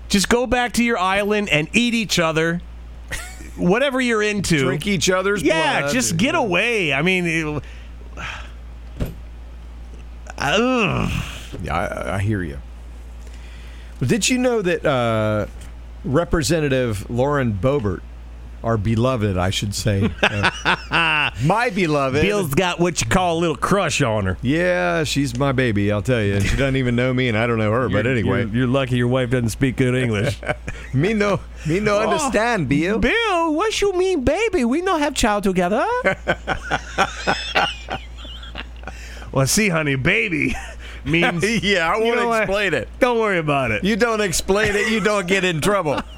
Just 0.08 0.28
go 0.28 0.46
back 0.46 0.72
to 0.72 0.84
your 0.84 0.98
island 0.98 1.48
and 1.50 1.68
eat 1.72 1.94
each 1.94 2.18
other. 2.18 2.60
Whatever 3.56 4.00
you're 4.00 4.22
into. 4.22 4.58
Drink 4.58 4.86
each 4.86 5.10
other's 5.10 5.42
blood. 5.42 5.54
yeah, 5.54 5.80
blood. 5.80 5.92
just 5.92 6.16
get 6.16 6.34
away. 6.34 6.92
I 6.92 7.02
mean, 7.02 7.26
it- 7.26 7.62
Ugh. 10.38 11.10
Yeah, 11.62 11.76
I, 11.76 12.14
I 12.16 12.18
hear 12.20 12.42
you. 12.42 12.58
Did 14.04 14.28
you 14.28 14.38
know 14.38 14.62
that 14.62 14.84
uh, 14.86 15.46
Representative 16.04 17.08
Lauren 17.10 17.52
Boebert, 17.52 18.00
our 18.62 18.76
beloved, 18.76 19.36
I 19.36 19.50
should 19.50 19.74
say, 19.74 20.10
uh, 20.22 21.30
my 21.44 21.70
beloved, 21.70 22.20
Bill's 22.22 22.54
got 22.54 22.78
what 22.78 23.00
you 23.00 23.08
call 23.08 23.38
a 23.38 23.40
little 23.40 23.56
crush 23.56 24.02
on 24.02 24.26
her. 24.26 24.36
yeah, 24.42 25.04
she's 25.04 25.38
my 25.38 25.52
baby. 25.52 25.90
I'll 25.90 26.02
tell 26.02 26.22
you, 26.22 26.34
and 26.34 26.44
she 26.44 26.56
doesn't 26.56 26.76
even 26.76 26.94
know 26.96 27.14
me, 27.14 27.28
and 27.28 27.38
I 27.38 27.46
don't 27.46 27.58
know 27.58 27.72
her. 27.72 27.88
But 27.88 28.04
You're- 28.04 28.20
anyway, 28.20 28.40
you're, 28.46 28.54
you're 28.54 28.66
lucky 28.66 28.96
your 28.96 29.08
wife 29.08 29.30
doesn't 29.30 29.50
speak 29.50 29.76
good 29.76 29.94
English. 29.94 30.38
me 30.94 31.12
no, 31.14 31.40
me 31.66 31.80
no 31.80 32.00
understand, 32.00 32.68
Bill. 32.68 32.98
Bill, 32.98 33.54
what 33.54 33.80
you 33.80 33.92
mean, 33.94 34.24
baby? 34.24 34.64
We 34.64 34.82
no 34.82 34.98
have 34.98 35.14
child 35.14 35.44
together. 35.44 35.86
well, 39.32 39.46
see, 39.46 39.68
honey, 39.68 39.96
baby 39.96 40.54
means 41.04 41.42
yeah, 41.62 41.90
I 41.92 41.96
You 41.98 42.04
won't 42.04 42.16
know 42.16 42.28
what? 42.28 42.42
explain 42.42 42.74
it. 42.74 42.88
don't 42.98 43.18
worry 43.18 43.38
about 43.38 43.70
it. 43.70 43.84
You 43.84 43.96
don't 43.96 44.20
explain 44.20 44.74
it, 44.76 44.90
you 44.90 45.00
don't 45.00 45.26
get 45.26 45.44
in 45.44 45.60
trouble. 45.60 46.00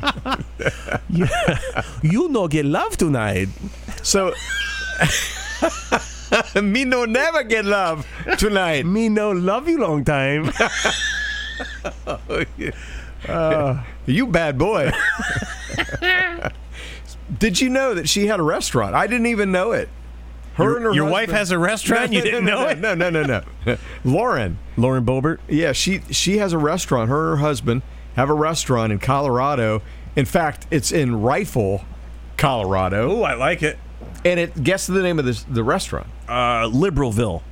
You 2.02 2.28
no 2.28 2.48
get 2.48 2.64
love 2.64 2.96
tonight. 2.96 3.48
So, 4.02 4.32
me 6.60 6.84
no 6.84 7.04
never 7.04 7.42
get 7.44 7.64
love 7.64 8.06
tonight. 8.38 8.86
Me 8.86 9.08
no 9.08 9.30
love 9.32 9.68
you 9.68 9.78
long 9.78 10.04
time. 10.04 10.50
Uh. 13.28 13.82
You 14.06 14.26
bad 14.26 14.58
boy. 14.58 14.90
Did 17.38 17.60
you 17.60 17.68
know 17.68 17.94
that 17.94 18.08
she 18.08 18.26
had 18.26 18.40
a 18.40 18.42
restaurant? 18.42 18.94
I 18.94 19.06
didn't 19.06 19.26
even 19.26 19.52
know 19.52 19.72
it. 19.72 19.88
Her 20.54 20.64
Your- 20.64 20.76
and 20.76 20.84
her 20.86 20.92
your 20.92 21.10
wife 21.10 21.30
has 21.30 21.50
a 21.50 21.58
restaurant? 21.58 22.12
You 22.12 22.20
didn't 22.22 22.44
no, 22.44 22.54
know 22.56 22.62
no, 22.64 22.68
it? 22.68 22.78
No, 22.78 22.94
no, 22.94 23.10
no, 23.22 23.42
no. 23.66 23.76
Lauren. 24.04 24.58
Lauren 24.76 25.04
Boebert. 25.04 25.38
Yeah, 25.48 25.72
she 25.72 26.00
she 26.10 26.38
has 26.38 26.52
a 26.52 26.58
restaurant. 26.58 27.08
Her 27.08 27.30
and 27.32 27.38
her 27.40 27.46
husband 27.46 27.82
have 28.16 28.28
a 28.30 28.34
restaurant 28.34 28.92
in 28.92 28.98
Colorado. 28.98 29.82
In 30.16 30.24
fact, 30.26 30.66
it's 30.70 30.92
in 30.92 31.22
Rifle, 31.22 31.84
Colorado. 32.36 33.10
Oh, 33.10 33.22
I 33.22 33.34
like 33.34 33.62
it. 33.62 33.78
And 34.24 34.38
it 34.38 34.62
guess 34.62 34.86
the 34.86 35.02
name 35.02 35.18
of 35.18 35.24
this 35.24 35.42
the 35.44 35.64
restaurant. 35.64 36.06
Uh, 36.28 36.68
Liberalville. 36.68 37.42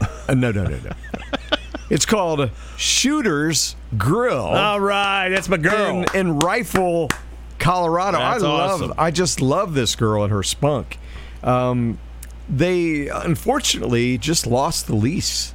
Uh, 0.00 0.34
no, 0.34 0.50
no, 0.50 0.64
no, 0.64 0.78
no. 0.78 0.90
it's 1.90 2.06
called 2.06 2.50
Shooters 2.76 3.76
Grill. 3.98 4.38
All 4.38 4.80
right, 4.80 5.28
that's 5.28 5.48
my 5.48 5.56
girl. 5.58 6.04
in, 6.14 6.16
in 6.16 6.38
Rifle, 6.38 7.08
Colorado. 7.58 8.18
That's 8.18 8.42
I 8.42 8.46
love. 8.46 8.82
awesome. 8.82 8.94
I 8.96 9.10
just 9.10 9.40
love 9.42 9.74
this 9.74 9.94
girl 9.94 10.22
and 10.24 10.32
her 10.32 10.42
spunk. 10.42 10.98
Um, 11.42 11.98
they 12.50 13.08
unfortunately 13.08 14.18
just 14.18 14.46
lost 14.46 14.86
the 14.86 14.96
lease 14.96 15.54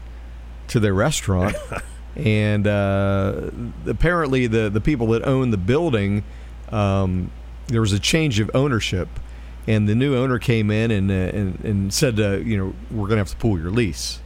to 0.69 0.79
their 0.79 0.93
restaurant, 0.93 1.55
and 2.15 2.65
uh, 2.65 3.51
apparently 3.85 4.47
the 4.47 4.69
the 4.69 4.81
people 4.81 5.07
that 5.07 5.23
own 5.23 5.51
the 5.51 5.57
building, 5.57 6.23
um, 6.71 7.31
there 7.67 7.81
was 7.81 7.93
a 7.93 7.99
change 7.99 8.39
of 8.39 8.49
ownership. 8.53 9.07
And 9.67 9.89
the 9.89 9.95
new 9.95 10.15
owner 10.15 10.37
came 10.37 10.69
in 10.69 10.91
and 10.91 11.09
uh, 11.09 11.13
and, 11.13 11.59
and 11.65 11.93
said, 11.93 12.19
uh, 12.19 12.37
you 12.37 12.55
know, 12.55 12.75
we're 12.91 13.07
going 13.07 13.17
to 13.17 13.17
have 13.17 13.31
to 13.31 13.37
pull 13.37 13.57
your 13.57 13.71
lease. 13.71 14.19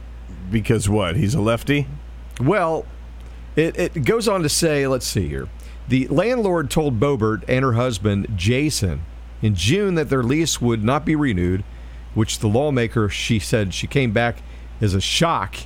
because 0.50 0.88
what? 0.88 1.16
He's 1.16 1.34
a 1.34 1.40
lefty. 1.40 1.86
Well, 2.40 2.86
it, 3.56 3.78
it 3.78 4.04
goes 4.04 4.28
on 4.28 4.42
to 4.42 4.48
say, 4.48 4.86
let's 4.86 5.06
see 5.06 5.28
here. 5.28 5.48
The 5.88 6.06
landlord 6.08 6.70
told 6.70 7.00
Boebert 7.00 7.44
and 7.48 7.64
her 7.64 7.72
husband, 7.72 8.28
Jason, 8.36 9.02
in 9.42 9.54
June 9.54 9.94
that 9.96 10.08
their 10.08 10.22
lease 10.22 10.60
would 10.60 10.84
not 10.84 11.04
be 11.04 11.16
renewed, 11.16 11.64
which 12.14 12.40
the 12.40 12.48
lawmaker, 12.48 13.08
she 13.08 13.38
said, 13.38 13.72
she 13.74 13.86
came 13.86 14.12
back 14.12 14.42
as 14.80 14.94
a 14.94 15.00
shock. 15.00 15.56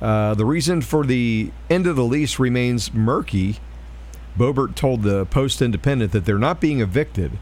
Uh, 0.00 0.34
the 0.34 0.44
reason 0.44 0.82
for 0.82 1.04
the 1.04 1.50
end 1.70 1.86
of 1.86 1.96
the 1.96 2.04
lease 2.04 2.38
remains 2.38 2.92
murky. 2.92 3.56
Boebert 4.36 4.74
told 4.74 5.02
the 5.02 5.24
Post 5.26 5.62
Independent 5.62 6.12
that 6.12 6.24
they're 6.24 6.38
not 6.38 6.60
being 6.60 6.80
evicted. 6.80 7.38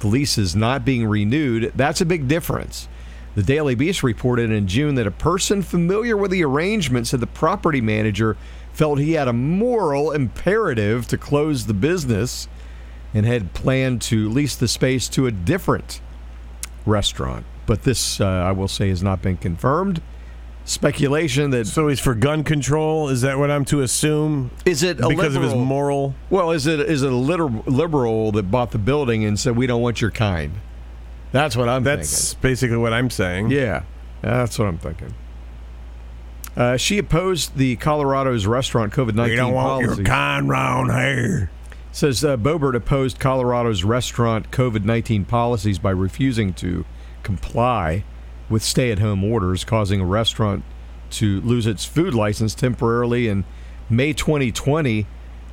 The 0.00 0.08
lease 0.08 0.36
is 0.36 0.54
not 0.54 0.84
being 0.84 1.06
renewed. 1.06 1.72
That's 1.74 2.00
a 2.00 2.06
big 2.06 2.28
difference. 2.28 2.88
The 3.34 3.42
Daily 3.42 3.74
Beast 3.74 4.02
reported 4.02 4.50
in 4.50 4.68
June 4.68 4.94
that 4.94 5.06
a 5.06 5.10
person 5.10 5.62
familiar 5.62 6.16
with 6.16 6.30
the 6.30 6.44
arrangement 6.44 7.06
said 7.06 7.20
the 7.20 7.26
property 7.26 7.80
manager 7.80 8.36
felt 8.72 8.98
he 8.98 9.12
had 9.12 9.28
a 9.28 9.32
moral 9.32 10.12
imperative 10.12 11.06
to 11.08 11.18
close 11.18 11.66
the 11.66 11.74
business 11.74 12.48
and 13.14 13.24
had 13.24 13.54
planned 13.54 14.02
to 14.02 14.28
lease 14.28 14.56
the 14.56 14.68
space 14.68 15.08
to 15.08 15.26
a 15.26 15.30
different 15.32 16.00
restaurant. 16.84 17.46
But 17.66 17.82
this, 17.82 18.20
uh, 18.20 18.26
I 18.26 18.52
will 18.52 18.68
say, 18.68 18.88
has 18.90 19.02
not 19.02 19.22
been 19.22 19.36
confirmed. 19.36 20.02
Speculation 20.66 21.50
that 21.50 21.66
So 21.66 21.88
he's 21.88 22.00
for 22.00 22.14
gun 22.14 22.42
control. 22.42 23.10
Is 23.10 23.20
that 23.20 23.38
what 23.38 23.50
I'm 23.50 23.66
to 23.66 23.82
assume? 23.82 24.50
is 24.64 24.82
it 24.82 24.98
a 24.98 25.08
because 25.08 25.36
of 25.36 25.42
his 25.42 25.54
moral. 25.54 26.14
Well, 26.30 26.52
is 26.52 26.66
it 26.66 26.80
is 26.80 27.02
it 27.02 27.12
a 27.12 27.14
liberal 27.14 28.32
that 28.32 28.44
bought 28.44 28.70
the 28.70 28.78
building 28.78 29.24
and 29.24 29.38
said 29.38 29.56
we 29.56 29.66
don't 29.66 29.82
want 29.82 30.00
your 30.00 30.10
kind? 30.10 30.52
That's 31.32 31.54
what 31.54 31.68
I'm 31.68 31.82
That's 31.82 32.32
basically 32.34 32.78
what 32.78 32.94
I'm 32.94 33.10
saying. 33.10 33.50
Yeah, 33.50 33.82
that's 34.22 34.58
what 34.58 34.68
I'm 34.68 34.78
thinking. 34.78 35.12
Uh, 36.56 36.76
she 36.76 36.96
opposed 36.96 37.56
the 37.56 37.76
Colorado's 37.76 38.46
restaurant 38.46 38.92
COVID 38.92 39.14
nineteen. 39.14 39.30
We 39.30 39.36
don't 39.36 39.52
want 39.52 39.84
policy. 39.84 40.02
your 40.02 40.06
kind 40.06 40.48
round 40.48 40.92
here. 40.92 41.50
Says 41.92 42.24
uh, 42.24 42.36
Boebert 42.36 42.74
opposed 42.74 43.18
Colorado's 43.18 43.84
restaurant 43.84 44.50
COVID 44.50 44.84
nineteen 44.84 45.24
policies 45.26 45.78
by 45.78 45.90
refusing 45.90 46.54
to 46.54 46.86
comply 47.24 48.04
with 48.48 48.62
stay 48.62 48.92
at 48.92 48.98
home 49.00 49.24
orders, 49.24 49.64
causing 49.64 50.00
a 50.00 50.04
restaurant 50.04 50.62
to 51.10 51.40
lose 51.40 51.66
its 51.66 51.84
food 51.84 52.14
license 52.14 52.54
temporarily 52.54 53.26
in 53.28 53.44
May 53.90 54.12
2020 54.12 55.06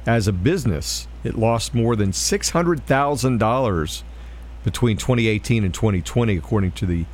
as 0.05 0.27
a 0.27 0.33
business. 0.33 1.07
It 1.23 1.35
lost 1.37 1.73
more 1.73 1.95
than 1.95 2.11
$600,000 2.11 4.03
between 4.63 4.97
2018 4.97 5.63
and 5.63 5.73
2020, 5.73 6.37
according 6.37 6.71
to 6.73 6.85
the 6.85 7.05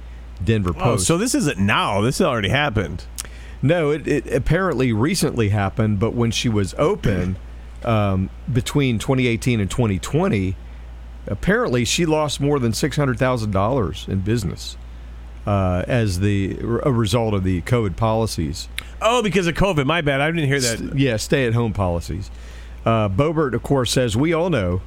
Denver 0.43 0.71
Oh, 0.71 0.81
Post. 0.81 1.07
so 1.07 1.17
this 1.17 1.33
isn't 1.33 1.57
now. 1.59 2.01
This 2.01 2.19
already 2.21 2.49
happened. 2.49 3.05
No, 3.61 3.89
it, 3.91 4.07
it 4.07 4.31
apparently 4.33 4.93
recently 4.93 5.49
happened, 5.49 5.99
but 5.99 6.13
when 6.13 6.29
she 6.31 6.47
was 6.49 6.75
open 6.77 7.37
um, 7.83 8.29
between 8.51 8.99
2018 8.99 9.59
and 9.59 9.69
2020, 9.71 10.55
apparently 11.27 11.85
she 11.85 12.05
lost 12.05 12.39
more 12.39 12.59
than 12.59 12.71
$600,000 12.71 14.07
in 14.09 14.19
business 14.21 14.77
uh, 15.45 15.83
as 15.87 16.19
the 16.19 16.57
a 16.83 16.91
result 16.91 17.33
of 17.33 17.43
the 17.43 17.61
COVID 17.61 17.95
policies. 17.95 18.67
Oh, 19.01 19.21
because 19.23 19.47
of 19.47 19.55
COVID. 19.55 19.85
My 19.85 20.01
bad. 20.01 20.21
I 20.21 20.29
didn't 20.31 20.47
hear 20.47 20.59
that. 20.59 20.97
Yeah, 20.97 21.17
stay 21.17 21.45
at 21.47 21.53
home 21.53 21.73
policies. 21.73 22.29
Uh, 22.85 23.09
Boebert, 23.09 23.53
of 23.53 23.63
course, 23.63 23.91
says 23.91 24.15
we 24.17 24.33
all 24.33 24.49
know 24.49 24.81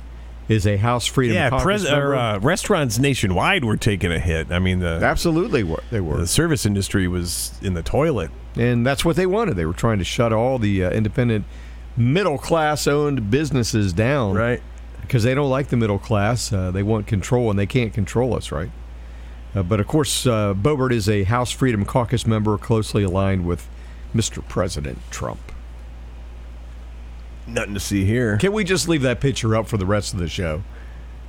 is 0.49 0.67
a 0.67 0.77
House 0.79 1.07
Freedom 1.07 1.37
Yeah, 1.37 1.51
pres- 1.63 1.89
or, 1.89 2.15
uh, 2.17 2.39
restaurants 2.41 2.99
nationwide 2.99 3.65
were 3.65 3.77
taking 3.77 4.11
a 4.11 4.19
hit. 4.19 4.51
I 4.51 4.59
mean, 4.59 4.81
the, 4.81 4.99
Absolutely, 5.03 5.63
were- 5.63 5.83
they 5.93 6.01
were. 6.01 6.17
the 6.17 6.27
service 6.27 6.67
industry 6.67 7.07
was 7.07 7.53
in 7.63 7.75
the 7.75 7.83
toilet. 7.85 8.31
and 8.57 8.85
that's 8.85 9.05
what 9.05 9.15
they 9.17 9.27
wanted. 9.27 9.55
They 9.55 9.65
were 9.67 9.73
trying 9.73 9.99
to 9.99 10.05
shut 10.05 10.33
all 10.33 10.59
the 10.59 10.85
uh, 10.85 10.91
independent, 10.91 11.45
middle 11.97 12.37
class 12.37 12.89
owned 12.89 13.31
businesses 13.31 13.93
down, 13.93 14.35
Right. 14.35 14.61
Because 15.11 15.25
they 15.25 15.35
don't 15.35 15.51
like 15.51 15.71
the 15.71 15.77
middle 15.77 15.99
class. 15.99 16.53
Uh, 16.53 16.71
they 16.71 16.85
want 16.85 17.09
control, 17.09 17.51
and 17.51 17.59
they 17.59 17.67
can't 17.67 17.93
control 17.93 18.33
us, 18.37 18.53
right? 18.53 18.71
Uh, 19.57 19.65
but 19.65 19.81
of 19.81 19.89
course, 19.89 20.25
uh, 20.25 20.55
Boebert 20.55 20.93
is 20.93 21.09
a 21.09 21.25
House 21.25 21.51
Freedom 21.51 21.85
Caucus 21.85 22.29
member, 22.29 22.57
closely 22.57 23.03
aligned 23.03 23.45
with 23.45 23.69
Mr. 24.15 24.47
President 24.47 24.99
Trump. 25.11 25.41
Nothing 27.45 27.75
to 27.75 27.81
see 27.81 28.05
here. 28.05 28.37
Can 28.37 28.53
we 28.53 28.63
just 28.63 28.89
leave 28.89 29.03
that 29.03 29.19
picture 29.19 29.57
up 29.57 29.67
for 29.67 29.79
the 29.79 29.85
rest 29.85 30.13
of 30.13 30.21
the 30.21 30.29
show? 30.29 30.63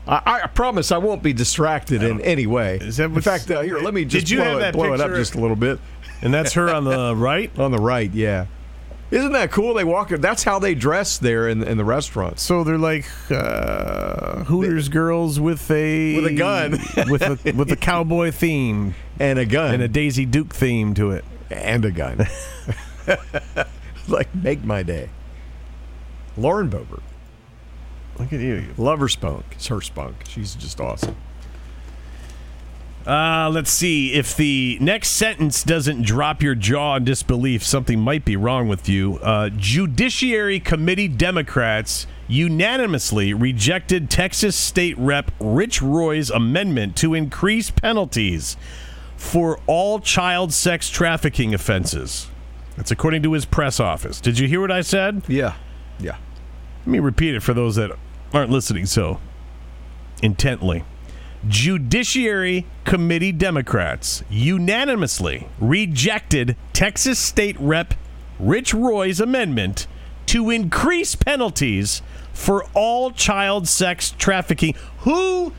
I, 0.08 0.42
I 0.44 0.48
promise 0.48 0.92
I 0.92 1.00
won't 1.00 1.24
be 1.24 1.34
distracted 1.34 2.04
in 2.04 2.22
any 2.22 2.46
way. 2.46 2.78
Is 2.80 2.98
that 2.98 3.06
in 3.06 3.22
fact, 3.22 3.50
uh, 3.50 3.62
here, 3.62 3.80
let 3.80 3.96
me 3.96 4.04
Did 4.04 4.10
just 4.12 4.30
you 4.30 4.38
blow, 4.38 4.46
have 4.46 4.58
it, 4.58 4.60
that 4.60 4.74
blow 4.76 4.94
it 4.94 5.02
up 5.02 5.10
just 5.10 5.34
a 5.34 5.40
little 5.40 5.56
bit. 5.56 5.80
And 6.22 6.32
that's 6.32 6.54
her 6.54 6.70
on 6.70 6.84
the 6.84 7.16
right. 7.18 7.52
On 7.58 7.72
the 7.72 7.80
right, 7.80 8.14
yeah. 8.14 8.46
Isn't 9.12 9.34
that 9.34 9.52
cool? 9.52 9.74
They 9.74 9.84
walk. 9.84 10.08
That's 10.10 10.44
how 10.44 10.58
they 10.60 10.74
dress 10.74 11.18
there 11.18 11.48
in 11.50 11.62
in 11.64 11.78
the 11.78 11.84
restaurant. 11.86 12.40
So 12.40 12.64
they're 12.64 12.78
like 12.78 13.06
uh, 13.30 14.46
Hooters 14.46 14.88
girls 14.90 15.38
with 15.40 15.70
a 15.70 16.16
With 16.16 16.28
a 16.32 16.36
gun. 16.36 16.72
with 17.10 17.22
a 17.22 17.54
with 17.56 17.70
a 17.72 17.76
cowboy 17.76 18.32
theme 18.32 18.96
And 19.20 19.38
a 19.38 19.46
gun. 19.46 19.74
and 19.74 19.84
a 19.84 19.88
Daisy 19.90 20.26
Duke 20.26 20.54
theme 20.56 20.94
to 20.94 21.12
it. 21.12 21.26
and 21.50 21.84
a 21.84 21.92
gun. 21.92 22.26
like 24.08 24.34
make 24.34 24.64
my 24.64 24.82
day. 24.84 25.10
Lauren 26.38 26.70
Boebert, 26.70 27.02
Look 28.18 28.32
at 28.32 28.40
you. 28.40 28.68
love 28.78 29.00
her 29.00 29.10
spunk. 29.10 29.44
It's 29.52 29.68
her 29.68 29.82
spunk. 29.82 30.16
She's 30.28 30.56
just 30.56 30.80
awesome. 30.80 31.18
Uh, 33.06 33.50
let's 33.52 33.72
see. 33.72 34.14
If 34.14 34.36
the 34.36 34.78
next 34.80 35.10
sentence 35.10 35.64
doesn't 35.64 36.04
drop 36.04 36.44
your 36.44 36.56
jaw 36.56 36.98
in 36.98 37.04
disbelief, 37.04 37.64
something 37.64 38.00
might 38.00 38.26
be 38.26 38.36
wrong 38.36 38.68
with 38.68 38.88
you. 38.88 39.18
Uh, 39.18 39.50
Judiciary 39.50 40.60
Committee 40.60 41.08
Democrats 41.08 42.06
unanimously 42.28 43.34
rejected 43.34 44.10
Texas 44.10 44.56
State 44.56 44.98
Rep 44.98 45.32
Rich 45.40 45.82
Roy's 45.82 46.30
amendment 46.30 46.96
to 46.98 47.14
increase 47.14 47.72
penalties 47.72 48.56
for 49.18 49.60
all 49.68 50.00
child 50.00 50.54
sex 50.54 50.90
trafficking 50.90 51.54
offenses. 51.54 52.28
That's 52.78 52.92
according 52.92 53.24
to 53.24 53.34
his 53.34 53.46
press 53.46 53.80
office. 53.80 54.22
Did 54.22 54.40
you 54.40 54.48
hear 54.48 54.62
what 54.62 54.72
I 54.72 54.82
said? 54.82 55.24
Yeah. 55.28 55.56
Yeah. 56.00 56.18
Let 56.80 56.88
me 56.88 57.00
repeat 57.00 57.36
it 57.36 57.42
for 57.42 57.54
those 57.54 57.76
that 57.76 57.92
aren't 58.34 58.50
listening 58.50 58.86
so 58.86 59.20
intently. 60.22 60.84
Judiciary 61.48 62.66
Committee 62.86 63.32
Democrats 63.32 64.24
unanimously 64.30 65.48
rejected 65.60 66.56
Texas 66.74 67.18
State 67.18 67.60
Rep 67.60 67.94
Rich 68.40 68.74
Roy's 68.74 69.20
amendment 69.20 69.88
to 70.28 70.50
increase 70.50 71.16
penalties 71.16 72.02
for 72.34 72.64
all 72.74 73.12
child 73.12 73.68
sex 73.68 74.12
trafficking. 74.18 74.76
Who 75.00 75.54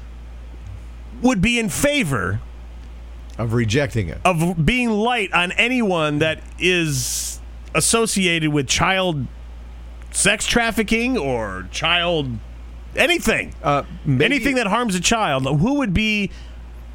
would 1.21 1.41
be 1.41 1.59
in 1.59 1.69
favor 1.69 2.41
Of 3.39 3.53
rejecting 3.53 4.09
it. 4.09 4.19
of 4.25 4.65
being 4.65 4.91
light 4.91 5.33
on 5.33 5.53
anyone 5.53 6.19
that 6.21 6.41
is 6.59 7.41
associated 7.75 8.53
with 8.53 8.67
child 8.67 9.27
sex 10.11 10.47
trafficking 10.47 11.17
or 11.19 11.69
child 11.71 12.39
anything 12.97 13.55
Uh, 13.63 13.83
anything 14.21 14.57
that 14.57 14.67
harms 14.67 14.95
a 14.95 15.01
child 15.01 15.45
who 15.61 15.75
would 15.75 15.95
be 15.95 16.31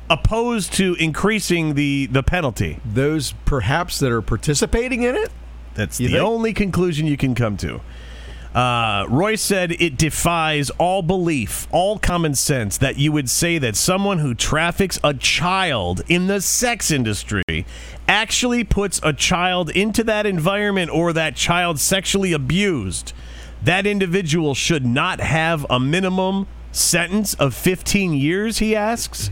opposed 0.10 0.74
to 0.74 0.96
increasing 0.96 1.74
the 1.76 2.08
the 2.08 2.24
penalty 2.24 2.80
Those 2.86 3.34
perhaps 3.46 4.00
that 4.00 4.12
are 4.12 4.22
participating 4.22 5.04
in 5.04 5.16
it? 5.16 5.30
that's 5.76 6.00
You 6.00 6.08
the 6.08 6.14
think? 6.16 6.26
only 6.28 6.54
conclusion 6.54 7.08
you 7.08 7.18
can 7.18 7.36
come 7.36 7.58
to 7.58 7.82
uh, 8.56 9.06
Roy 9.10 9.36
said 9.36 9.74
it 9.74 9.98
defies 9.98 10.72
all 10.80 11.04
belief, 11.04 11.68
all 11.72 12.00
common 12.00 12.34
sense 12.34 12.78
that 12.80 12.98
you 12.98 13.12
would 13.12 13.30
say 13.30 13.60
that 13.60 13.76
someone 13.76 14.18
who 14.18 14.34
traffics 14.34 15.00
a 15.04 15.14
child 15.14 16.02
in 16.08 16.26
the 16.26 16.42
sex 16.42 16.90
industry 16.90 17.44
actually 18.08 18.64
puts 18.64 19.00
a 19.04 19.14
child 19.14 19.70
into 19.70 20.04
that 20.06 20.26
environment 20.26 20.90
or 20.90 21.14
that 21.14 21.36
child 21.36 21.80
sexually 21.80 22.34
abused. 22.34 23.14
That 23.64 23.88
individual 23.88 24.56
should 24.56 24.86
not 24.86 25.20
have 25.20 25.66
a 25.70 25.80
minimum 25.80 26.48
sentence 26.72 27.34
of 27.36 27.54
15 27.54 28.14
years, 28.14 28.60
he 28.60 28.76
asks. 28.76 29.30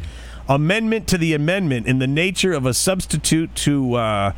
Amendment 0.47 1.07
to 1.07 1.17
the 1.17 1.33
amendment 1.33 1.87
in 1.87 1.99
the 1.99 2.07
nature 2.07 2.53
of 2.53 2.65
a 2.65 2.73
substitute 2.73 3.53
to. 3.55 3.95
Uh, 3.95 4.31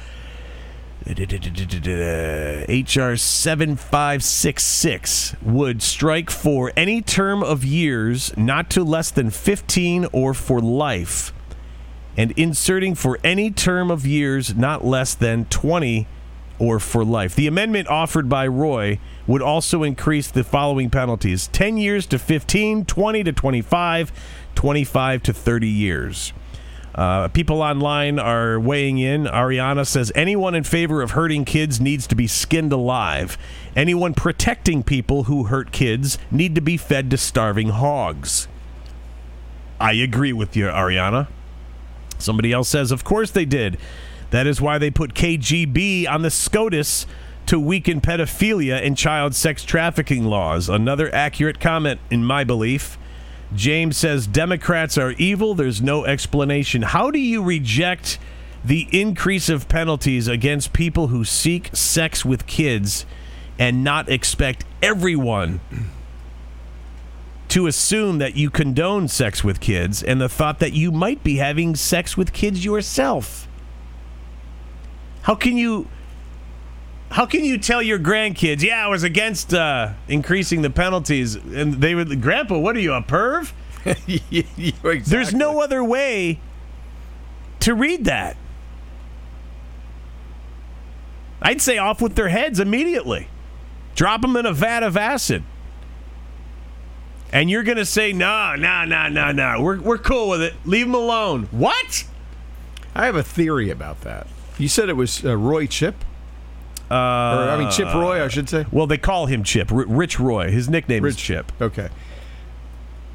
HR 1.07 3.15
7566 3.15 5.35
would 5.41 5.81
strike 5.81 6.29
for 6.29 6.73
any 6.75 7.01
term 7.01 7.41
of 7.41 7.63
years 7.63 8.35
not 8.35 8.69
to 8.71 8.83
less 8.83 9.09
than 9.09 9.29
15 9.29 10.07
or 10.11 10.33
for 10.33 10.59
life, 10.59 11.31
and 12.17 12.31
inserting 12.31 12.93
for 12.93 13.17
any 13.23 13.51
term 13.51 13.89
of 13.89 14.05
years 14.05 14.53
not 14.57 14.83
less 14.83 15.13
than 15.13 15.45
20 15.45 16.07
or 16.59 16.79
for 16.79 17.05
life. 17.05 17.35
The 17.35 17.47
amendment 17.47 17.87
offered 17.87 18.29
by 18.29 18.47
Roy 18.47 18.99
would 19.25 19.41
also 19.41 19.83
increase 19.83 20.29
the 20.31 20.43
following 20.43 20.89
penalties 20.89 21.47
10 21.47 21.77
years 21.77 22.05
to 22.07 22.19
15, 22.19 22.85
20 22.85 23.23
to 23.23 23.31
25, 23.31 24.11
25 24.55 25.23
to 25.23 25.33
30 25.33 25.67
years. 25.67 26.33
Uh, 26.95 27.27
people 27.27 27.61
online 27.61 28.17
are 28.17 28.59
weighing 28.59 28.97
in. 28.97 29.25
Ariana 29.25 29.85
says 29.85 30.11
anyone 30.15 30.55
in 30.55 30.63
favor 30.63 31.03
of 31.03 31.11
hurting 31.11 31.45
kids 31.45 31.79
needs 31.79 32.07
to 32.07 32.15
be 32.15 32.25
skinned 32.25 32.73
alive. 32.73 33.37
Anyone 33.75 34.15
protecting 34.15 34.81
people 34.81 35.25
who 35.25 35.43
hurt 35.43 35.71
kids 35.71 36.17
need 36.31 36.55
to 36.55 36.61
be 36.61 36.75
fed 36.75 37.11
to 37.11 37.17
starving 37.17 37.69
hogs. 37.69 38.47
I 39.79 39.93
agree 39.93 40.33
with 40.33 40.55
you, 40.55 40.65
Ariana. 40.65 41.27
Somebody 42.17 42.51
else 42.51 42.67
says, 42.67 42.91
of 42.91 43.03
course 43.03 43.29
they 43.29 43.45
did. 43.45 43.77
That 44.31 44.47
is 44.47 44.61
why 44.61 44.77
they 44.77 44.91
put 44.91 45.13
KGB 45.13 46.09
on 46.09 46.21
the 46.21 46.29
SCOTUS 46.29 47.05
to 47.47 47.59
weaken 47.59 48.01
pedophilia 48.01 48.85
and 48.85 48.97
child 48.97 49.33
sex 49.33 49.63
trafficking 49.63 50.25
laws. 50.25 50.67
Another 50.67 51.13
accurate 51.15 51.59
comment, 51.59 51.99
in 52.11 52.23
my 52.23 52.43
belief. 52.43 52.97
James 53.55 53.95
says 53.95 54.27
Democrats 54.27 54.97
are 54.97 55.11
evil. 55.11 55.55
There's 55.55 55.81
no 55.81 56.05
explanation. 56.05 56.81
How 56.81 57.09
do 57.09 57.19
you 57.19 57.41
reject 57.41 58.19
the 58.65 58.87
increase 58.91 59.47
of 59.47 59.69
penalties 59.69 60.27
against 60.27 60.73
people 60.73 61.07
who 61.07 61.23
seek 61.23 61.73
sex 61.73 62.25
with 62.25 62.45
kids 62.47 63.05
and 63.57 63.83
not 63.83 64.09
expect 64.09 64.65
everyone 64.81 65.61
to 67.47 67.65
assume 67.65 68.17
that 68.17 68.35
you 68.35 68.49
condone 68.49 69.07
sex 69.07 69.41
with 69.41 69.61
kids 69.61 70.03
and 70.03 70.19
the 70.19 70.27
thought 70.27 70.59
that 70.59 70.73
you 70.73 70.91
might 70.91 71.23
be 71.23 71.37
having 71.37 71.75
sex 71.77 72.17
with 72.17 72.33
kids 72.33 72.65
yourself? 72.65 73.46
How 75.27 75.35
can 75.35 75.57
you 75.57 75.89
how 77.11 77.25
can 77.25 77.43
you 77.43 77.57
tell 77.57 77.81
your 77.81 77.99
grandkids, 77.99 78.61
yeah, 78.61 78.85
I 78.85 78.87
was 78.87 79.03
against 79.03 79.53
uh, 79.53 79.91
increasing 80.07 80.61
the 80.61 80.69
penalties, 80.69 81.35
and 81.35 81.73
they 81.73 81.95
would, 81.95 82.21
Grandpa, 82.21 82.57
what 82.57 82.77
are 82.77 82.79
you, 82.79 82.93
a 82.93 83.01
perv? 83.01 83.51
There's 85.05 85.33
no 85.33 85.59
other 85.59 85.83
way 85.83 86.39
to 87.59 87.75
read 87.75 88.05
that. 88.05 88.37
I'd 91.41 91.61
say 91.61 91.77
off 91.77 92.01
with 92.01 92.15
their 92.15 92.29
heads 92.29 92.61
immediately. 92.61 93.27
Drop 93.95 94.21
them 94.21 94.37
in 94.37 94.45
a 94.45 94.53
vat 94.53 94.81
of 94.81 94.95
acid. 94.95 95.43
And 97.33 97.49
you're 97.49 97.63
going 97.63 97.77
to 97.77 97.85
say, 97.85 98.13
no, 98.13 98.55
no, 98.55 98.85
no, 98.85 99.09
no, 99.09 99.33
no. 99.33 99.61
We're, 99.61 99.81
we're 99.81 99.97
cool 99.97 100.29
with 100.29 100.41
it. 100.41 100.53
Leave 100.63 100.85
them 100.85 100.95
alone. 100.95 101.49
What? 101.51 102.05
I 102.95 103.05
have 103.05 103.17
a 103.17 103.23
theory 103.23 103.69
about 103.69 104.01
that. 104.01 104.27
You 104.57 104.67
said 104.67 104.89
it 104.89 104.93
was 104.93 105.23
uh, 105.23 105.35
Roy 105.37 105.67
Chip? 105.67 105.95
Uh, 106.89 106.93
Or, 106.95 107.49
I 107.49 107.57
mean, 107.57 107.69
Chip 107.69 107.93
Roy, 107.93 108.23
I 108.23 108.27
should 108.29 108.49
say. 108.49 108.65
Well, 108.71 108.87
they 108.87 108.97
call 108.97 109.25
him 109.25 109.43
Chip. 109.43 109.71
R- 109.71 109.85
Rich 109.85 110.19
Roy. 110.19 110.49
His 110.51 110.69
nickname 110.69 111.03
is 111.05 111.15
Rich- 111.15 111.23
Chip. 111.23 111.51
Okay. 111.61 111.89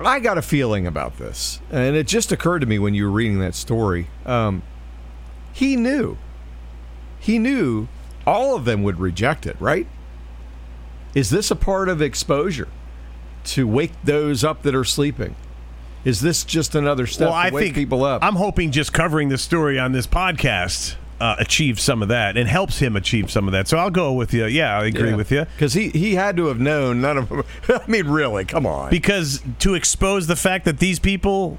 I 0.01 0.19
got 0.21 0.37
a 0.37 0.43
feeling 0.43 0.87
about 0.87 1.19
this, 1.19 1.61
and 1.71 1.95
it 1.95 2.09
just 2.09 2.33
occurred 2.33 2.59
to 2.61 2.67
me 2.67 2.79
when 2.81 2.93
you 2.93 3.05
were 3.05 3.11
reading 3.13 3.39
that 3.39 3.55
story. 3.55 4.09
Um, 4.27 4.63
he 5.53 5.77
knew. 5.77 6.17
He 7.21 7.39
knew 7.39 7.87
all 8.27 8.57
of 8.57 8.65
them 8.65 8.83
would 8.83 8.99
reject 8.99 9.47
it, 9.47 9.57
right? 9.61 9.87
Is 11.15 11.31
this 11.31 11.51
a 11.53 11.57
part 11.57 11.89
of 11.89 12.03
exposure 12.03 12.69
to 13.45 13.67
wake 13.69 13.93
those 14.03 14.43
up 14.43 14.63
that 14.63 14.75
are 14.75 14.83
sleeping? 14.85 15.37
Is 16.05 16.21
this 16.21 16.43
just 16.43 16.75
another 16.75 17.07
step 17.07 17.29
well, 17.29 17.37
I 17.37 17.51
to 17.51 17.55
wake 17.55 17.65
think 17.67 17.75
people 17.77 18.03
up? 18.03 18.25
I'm 18.25 18.35
hoping 18.35 18.73
just 18.73 18.93
covering 18.93 19.29
the 19.29 19.39
story 19.39 19.79
on 19.79 19.93
this 19.93 20.07
podcast 20.09 20.97
uh, 21.23 21.37
achieves 21.39 21.83
some 21.83 22.03
of 22.03 22.09
that 22.09 22.37
and 22.37 22.49
helps 22.49 22.79
him 22.81 22.97
achieve 22.97 23.31
some 23.31 23.47
of 23.47 23.53
that. 23.53 23.69
So 23.69 23.79
I'll 23.79 23.91
go 23.91 24.13
with 24.13 24.35
you. 24.35 24.47
Yeah, 24.47 24.77
I 24.79 24.87
agree 24.87 25.15
with 25.15 25.31
you. 25.31 25.45
because 25.57 25.73
he 25.75 25.91
he 25.91 26.15
had 26.17 26.37
to 26.39 26.47
have 26.47 26.59
known 26.59 27.01
none 27.01 27.17
of 27.19 27.29
them. 27.29 27.45
I 27.69 27.81
mean, 27.87 28.09
really, 28.09 28.45
come 28.45 28.67
on, 28.67 28.91
Because 28.91 29.43
to 29.61 29.75
expose 29.75 30.27
the 30.27 30.37
fact 30.37 30.65
that 30.65 30.79
these 30.79 30.99
people 30.99 31.59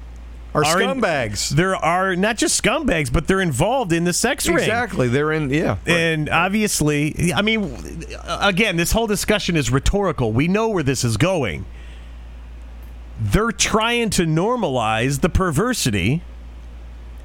are 0.54 0.64
are 0.64 0.80
in- 0.80 0.88
scumbags. 0.90 1.48
there 1.48 1.74
are 1.74 2.14
not 2.14 2.36
just 2.36 2.62
scumbags, 2.62 3.12
but 3.12 3.26
they're 3.26 3.40
involved 3.40 3.92
in 3.92 4.04
the 4.04 4.12
sex 4.12 4.46
ring. 4.46 4.58
exactly, 4.58 5.08
they're 5.08 5.32
in. 5.32 5.50
Yeah, 5.50 5.78
And 5.86 6.28
obviously, 6.28 7.32
I 7.34 7.42
mean, 7.42 8.04
again, 8.24 8.76
this 8.76 8.92
whole 8.92 9.06
discussion 9.08 9.56
is 9.56 9.70
rhetorical. 9.72 10.30
We 10.32 10.46
know 10.46 10.68
where 10.68 10.84
this 10.84 11.02
is 11.04 11.16
going. 11.16 11.64
They're 13.20 13.50
trying 13.52 14.10
to 14.10 14.24
normalize 14.26 15.20
the 15.22 15.28
perversity 15.28 16.22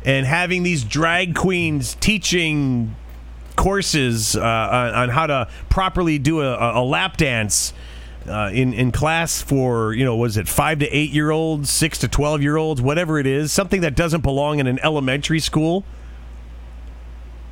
and 0.05 0.25
having 0.25 0.63
these 0.63 0.83
drag 0.83 1.35
queens 1.35 1.95
teaching 1.99 2.95
courses 3.55 4.35
uh, 4.35 4.41
on, 4.41 4.93
on 4.93 5.09
how 5.09 5.27
to 5.27 5.47
properly 5.69 6.17
do 6.17 6.41
a, 6.41 6.81
a 6.81 6.83
lap 6.83 7.17
dance 7.17 7.73
uh, 8.27 8.49
in 8.53 8.73
in 8.73 8.91
class 8.91 9.41
for 9.41 9.93
you 9.93 10.05
know 10.05 10.15
was 10.15 10.37
it 10.37 10.47
five 10.47 10.79
to 10.79 10.87
eight 10.89 11.09
year 11.11 11.31
olds, 11.31 11.69
six 11.69 11.97
to 11.97 12.07
twelve 12.07 12.41
year 12.41 12.57
olds, 12.57 12.81
whatever 12.81 13.19
it 13.19 13.25
is, 13.27 13.51
something 13.51 13.81
that 13.81 13.95
doesn't 13.95 14.21
belong 14.21 14.59
in 14.59 14.67
an 14.67 14.79
elementary 14.83 15.39
school. 15.39 15.83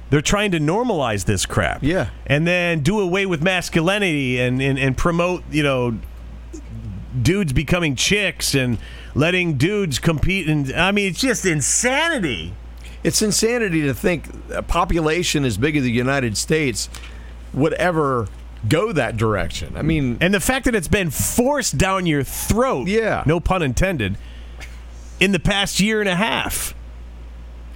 They're 0.10 0.21
trying 0.21 0.51
to 0.51 0.60
normalize 0.60 1.25
this 1.25 1.45
crap, 1.45 1.83
Yeah. 1.83 2.10
and 2.25 2.47
then 2.47 2.79
do 2.79 3.01
away 3.01 3.25
with 3.25 3.41
masculinity 3.41 4.39
and 4.39 4.62
and, 4.62 4.79
and 4.79 4.95
promote 4.95 5.43
you 5.51 5.63
know 5.63 5.97
dudes 7.21 7.51
becoming 7.51 7.95
chicks 7.95 8.53
and 8.55 8.77
letting 9.17 9.56
dudes 9.58 9.99
compete. 9.99 10.47
And 10.47 10.71
I 10.73 10.91
mean, 10.91 11.10
it's 11.10 11.19
just 11.19 11.45
insanity. 11.45 12.53
It's 13.03 13.21
insanity 13.21 13.82
to 13.82 13.93
think 13.93 14.27
a 14.53 14.62
population 14.63 15.43
as 15.43 15.58
big 15.58 15.75
as 15.75 15.84
the 15.84 15.91
United 15.91 16.38
States 16.38 16.88
would 17.53 17.73
ever 17.73 18.27
go 18.67 18.91
that 18.91 19.17
direction. 19.17 19.75
I 19.75 19.82
mean, 19.82 20.17
And 20.21 20.34
the 20.34 20.39
fact 20.39 20.65
that 20.65 20.75
it's 20.75 20.88
been 20.88 21.10
forced 21.10 21.77
down 21.77 22.06
your 22.06 22.23
throat, 22.23 22.88
Yeah. 22.88 23.23
no 23.25 23.39
pun 23.39 23.62
intended, 23.62 24.17
in 25.19 25.32
the 25.32 25.39
past 25.39 25.80
year 25.80 25.99
and 25.99 26.10
a 26.10 26.15
half. 26.15 26.73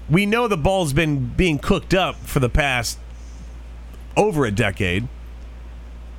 We 0.10 0.26
know 0.26 0.48
the 0.48 0.58
ball's 0.58 0.94
been 0.94 1.28
being 1.28 1.58
cooked 1.58 1.94
up 1.94 2.16
for 2.18 2.40
the 2.40 2.50
past 2.50 3.00
over 4.18 4.46
a 4.46 4.52
decade. 4.52 5.08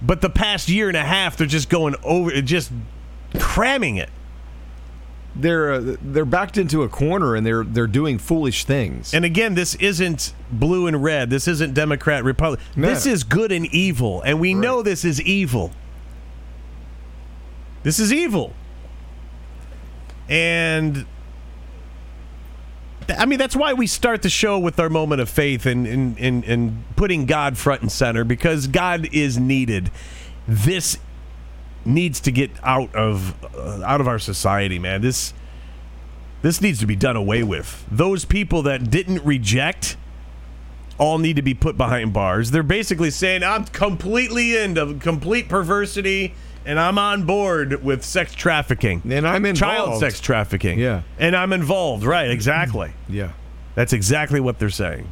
But 0.00 0.20
the 0.20 0.30
past 0.30 0.68
year 0.68 0.88
and 0.88 0.96
a 0.96 1.04
half, 1.04 1.36
they're 1.36 1.46
just 1.46 1.68
going 1.68 1.94
over, 2.02 2.40
just 2.40 2.72
cramming 3.38 3.96
it. 3.96 4.08
They're 5.34 5.72
uh, 5.72 5.96
they're 6.02 6.24
backed 6.24 6.58
into 6.58 6.82
a 6.82 6.88
corner 6.88 7.34
and 7.34 7.46
they're 7.46 7.64
they're 7.64 7.86
doing 7.86 8.18
foolish 8.18 8.64
things. 8.64 9.14
And 9.14 9.24
again, 9.24 9.54
this 9.54 9.74
isn't 9.76 10.34
blue 10.50 10.86
and 10.86 11.02
red. 11.02 11.30
This 11.30 11.48
isn't 11.48 11.74
Democrat, 11.74 12.22
Republic. 12.22 12.60
No. 12.76 12.88
This 12.88 13.06
is 13.06 13.24
good 13.24 13.50
and 13.50 13.66
evil, 13.66 14.20
and 14.22 14.40
we 14.40 14.52
know 14.52 14.82
this 14.82 15.04
is 15.04 15.20
evil. 15.22 15.72
This 17.82 17.98
is 17.98 18.12
evil. 18.12 18.52
And 20.28 21.06
I 23.08 23.26
mean, 23.26 23.38
that's 23.38 23.56
why 23.56 23.72
we 23.72 23.86
start 23.86 24.22
the 24.22 24.30
show 24.30 24.58
with 24.58 24.78
our 24.78 24.88
moment 24.88 25.20
of 25.20 25.28
faith 25.28 25.66
and, 25.66 25.86
and, 25.86 26.18
and, 26.18 26.44
and 26.44 26.84
putting 26.96 27.26
God 27.26 27.58
front 27.58 27.82
and 27.82 27.90
center 27.90 28.24
because 28.24 28.66
God 28.66 29.08
is 29.12 29.38
needed. 29.38 29.90
This 30.46 30.98
needs 31.84 32.20
to 32.20 32.32
get 32.32 32.50
out 32.62 32.94
of 32.94 33.34
uh, 33.54 33.82
out 33.84 34.00
of 34.00 34.08
our 34.08 34.18
society, 34.18 34.78
man. 34.78 35.02
This 35.02 35.34
this 36.42 36.60
needs 36.60 36.80
to 36.80 36.86
be 36.86 36.96
done 36.96 37.16
away 37.16 37.42
with. 37.42 37.84
Those 37.90 38.24
people 38.24 38.62
that 38.62 38.90
didn't 38.90 39.24
reject 39.24 39.96
all 40.98 41.18
need 41.18 41.36
to 41.36 41.42
be 41.42 41.54
put 41.54 41.76
behind 41.76 42.12
bars. 42.12 42.50
They're 42.50 42.62
basically 42.62 43.10
saying, 43.10 43.42
I'm 43.42 43.64
completely 43.64 44.56
into 44.56 44.94
complete 44.94 45.48
perversity 45.48 46.34
and 46.64 46.78
I'm 46.78 46.98
on 46.98 47.24
board 47.24 47.82
with 47.82 48.04
sex 48.04 48.34
trafficking. 48.34 49.02
And 49.10 49.26
I'm 49.26 49.44
involved. 49.46 49.58
Child 49.58 50.00
sex 50.00 50.20
trafficking. 50.20 50.78
Yeah. 50.78 51.02
And 51.18 51.34
I'm 51.34 51.52
involved. 51.52 52.04
Right, 52.04 52.30
exactly. 52.30 52.92
yeah. 53.08 53.32
That's 53.74 53.92
exactly 53.92 54.38
what 54.40 54.58
they're 54.58 54.70
saying. 54.70 55.10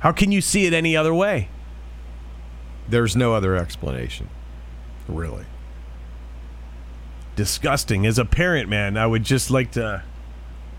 How 0.00 0.12
can 0.12 0.30
you 0.32 0.40
see 0.40 0.66
it 0.66 0.72
any 0.72 0.96
other 0.96 1.14
way? 1.14 1.48
There's 2.88 3.16
no 3.16 3.34
other 3.34 3.56
explanation. 3.56 4.28
Really. 5.10 5.44
Disgusting. 7.36 8.06
As 8.06 8.18
a 8.18 8.24
parent, 8.24 8.68
man, 8.68 8.96
I 8.96 9.06
would 9.06 9.24
just 9.24 9.50
like 9.50 9.72
to. 9.72 10.02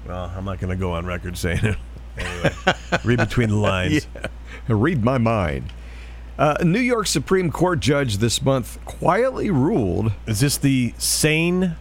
Well, 0.08 0.32
I'm 0.36 0.46
not 0.46 0.60
going 0.60 0.70
to 0.72 0.76
go 0.76 0.94
on 0.94 1.06
record 1.06 1.38
saying 1.38 1.64
it. 1.64 1.78
Anyway, 2.18 2.54
read 3.04 3.20
between 3.20 3.50
the 3.50 3.56
lines. 3.56 4.08
Read 4.68 5.04
my 5.04 5.18
mind. 5.18 5.72
Uh, 6.38 6.58
a 6.60 6.64
New 6.66 6.80
York 6.80 7.08
Supreme 7.08 7.52
Court 7.52 7.80
judge 7.80 8.18
this 8.18 8.42
month 8.42 8.84
quietly 8.86 9.50
ruled. 9.50 10.12
Is 10.28 10.40
this 10.40 10.58
the 10.58 10.94
sane 10.98 11.76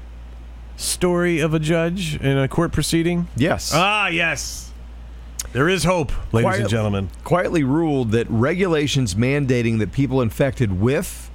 story 0.77 1.41
of 1.41 1.55
a 1.55 1.59
judge 1.59 2.17
in 2.17 2.37
a 2.39 2.47
court 2.49 2.73
proceeding? 2.73 3.29
Yes. 3.37 3.73
Ah, 3.75 4.09
yes. 4.09 4.71
There 5.53 5.69
is 5.69 5.85
hope, 5.85 6.13
ladies 6.33 6.45
Quiet- 6.47 6.61
and 6.61 6.69
gentlemen. 6.69 7.11
quietly 7.25 7.65
ruled 7.65 8.13
that 8.13 8.27
regulations 8.31 9.15
mandating 9.15 9.79
that 9.79 9.93
people 9.93 10.21
infected 10.21 10.79
with 10.81 11.30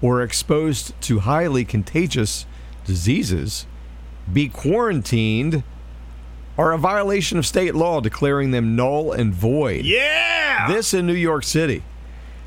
or 0.00 0.22
exposed 0.22 1.00
to 1.02 1.20
highly 1.20 1.64
contagious 1.64 2.46
diseases 2.84 3.66
be 4.32 4.48
quarantined 4.48 5.62
are 6.56 6.72
a 6.72 6.78
violation 6.78 7.38
of 7.38 7.46
state 7.46 7.74
law, 7.74 8.00
declaring 8.00 8.50
them 8.50 8.74
null 8.74 9.12
and 9.12 9.32
void. 9.32 9.84
Yeah. 9.84 10.66
This 10.68 10.92
in 10.92 11.06
New 11.06 11.14
York 11.14 11.44
City. 11.44 11.82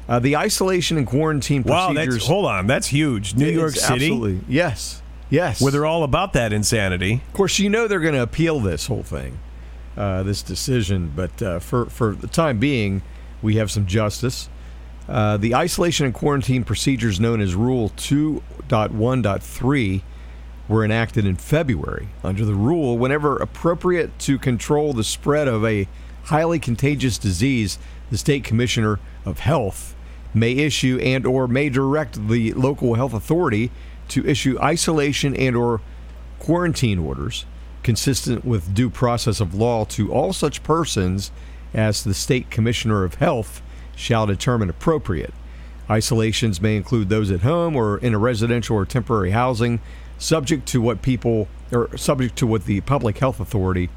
Uh, 0.10 0.20
the 0.20 0.36
isolation 0.36 0.98
and 0.98 1.08
quarantine 1.08 1.64
wow, 1.64 1.88
procedures. 1.88 2.16
that's 2.16 2.28
hold 2.28 2.46
on. 2.46 2.68
That's 2.68 2.88
huge. 2.88 3.36
New 3.36 3.50
York 3.50 3.76
City, 3.76 4.08
Absolutely. 4.08 4.42
Yes. 4.50 5.02
Yes. 5.30 5.62
where 5.62 5.72
they're 5.72 5.86
all 5.86 6.04
about 6.04 6.34
that 6.34 6.52
insanity. 6.52 7.22
Of 7.26 7.34
course, 7.34 7.58
you 7.60 7.70
know 7.70 7.88
they're 7.88 8.02
going 8.02 8.16
to 8.16 8.22
appeal 8.22 8.60
this 8.60 8.88
whole 8.88 9.04
thing, 9.04 9.40
uh, 9.96 10.24
this 10.24 10.42
decision. 10.42 11.14
But 11.16 11.42
uh, 11.42 11.60
for 11.60 11.86
for 11.86 12.14
the 12.14 12.28
time 12.28 12.60
being, 12.60 13.02
we 13.42 13.56
have 13.56 13.72
some 13.72 13.86
justice. 13.86 14.50
Uh, 15.12 15.36
the 15.36 15.54
isolation 15.54 16.06
and 16.06 16.16
quarantine 16.16 16.64
procedures 16.64 17.20
known 17.20 17.42
as 17.42 17.54
Rule 17.54 17.90
2.1.3 17.98 20.02
were 20.70 20.86
enacted 20.86 21.26
in 21.26 21.36
February. 21.36 22.08
Under 22.24 22.46
the 22.46 22.56
rule, 22.56 22.98
whenever 22.98 23.36
appropriate 23.36 24.18
to 24.20 24.40
control 24.40 24.94
the 24.94 25.04
spread 25.04 25.50
of 25.50 25.66
a 25.66 25.90
highly 26.24 26.60
contagious 26.60 27.18
disease, 27.18 27.78
the 28.10 28.18
state 28.18 28.46
commissioner 28.46 29.02
of 29.26 29.40
health 29.40 29.98
may 30.34 30.54
issue 30.54 30.98
and 31.04 31.26
or 31.26 31.46
may 31.46 31.68
direct 31.68 32.30
the 32.30 32.54
local 32.54 32.96
health 32.96 33.14
authority 33.14 33.70
to 34.08 34.26
issue 34.26 34.58
isolation 34.62 35.36
and 35.36 35.58
or 35.58 35.82
quarantine 36.40 37.00
orders 37.00 37.46
consistent 37.84 38.46
with 38.46 38.74
due 38.74 38.90
process 38.90 39.42
of 39.42 39.54
law 39.54 39.84
to 39.84 40.14
all 40.14 40.32
such 40.32 40.64
persons 40.64 41.32
as 41.74 42.06
the 42.06 42.14
state 42.14 42.50
commissioner 42.50 43.04
of 43.04 43.16
health 43.16 43.62
shall 44.02 44.26
determine 44.26 44.70
appropriate. 44.70 45.34
Isolations 45.90 46.62
may 46.62 46.76
include 46.76 47.10
those 47.10 47.32
at 47.32 47.42
home 47.42 47.76
or 47.76 47.98
in 47.98 48.14
a 48.14 48.18
residential 48.18 48.76
or 48.76 48.86
temporary 48.86 49.32
housing, 49.32 49.80
subject 50.18 50.68
to 50.68 50.82
what 50.82 51.02
people 51.02 51.48
or 51.72 51.96
subject 51.98 52.36
to 52.38 52.48
what 52.48 52.66
the 52.66 52.82
public 52.82 53.18
health 53.20 53.40
authority 53.40 53.90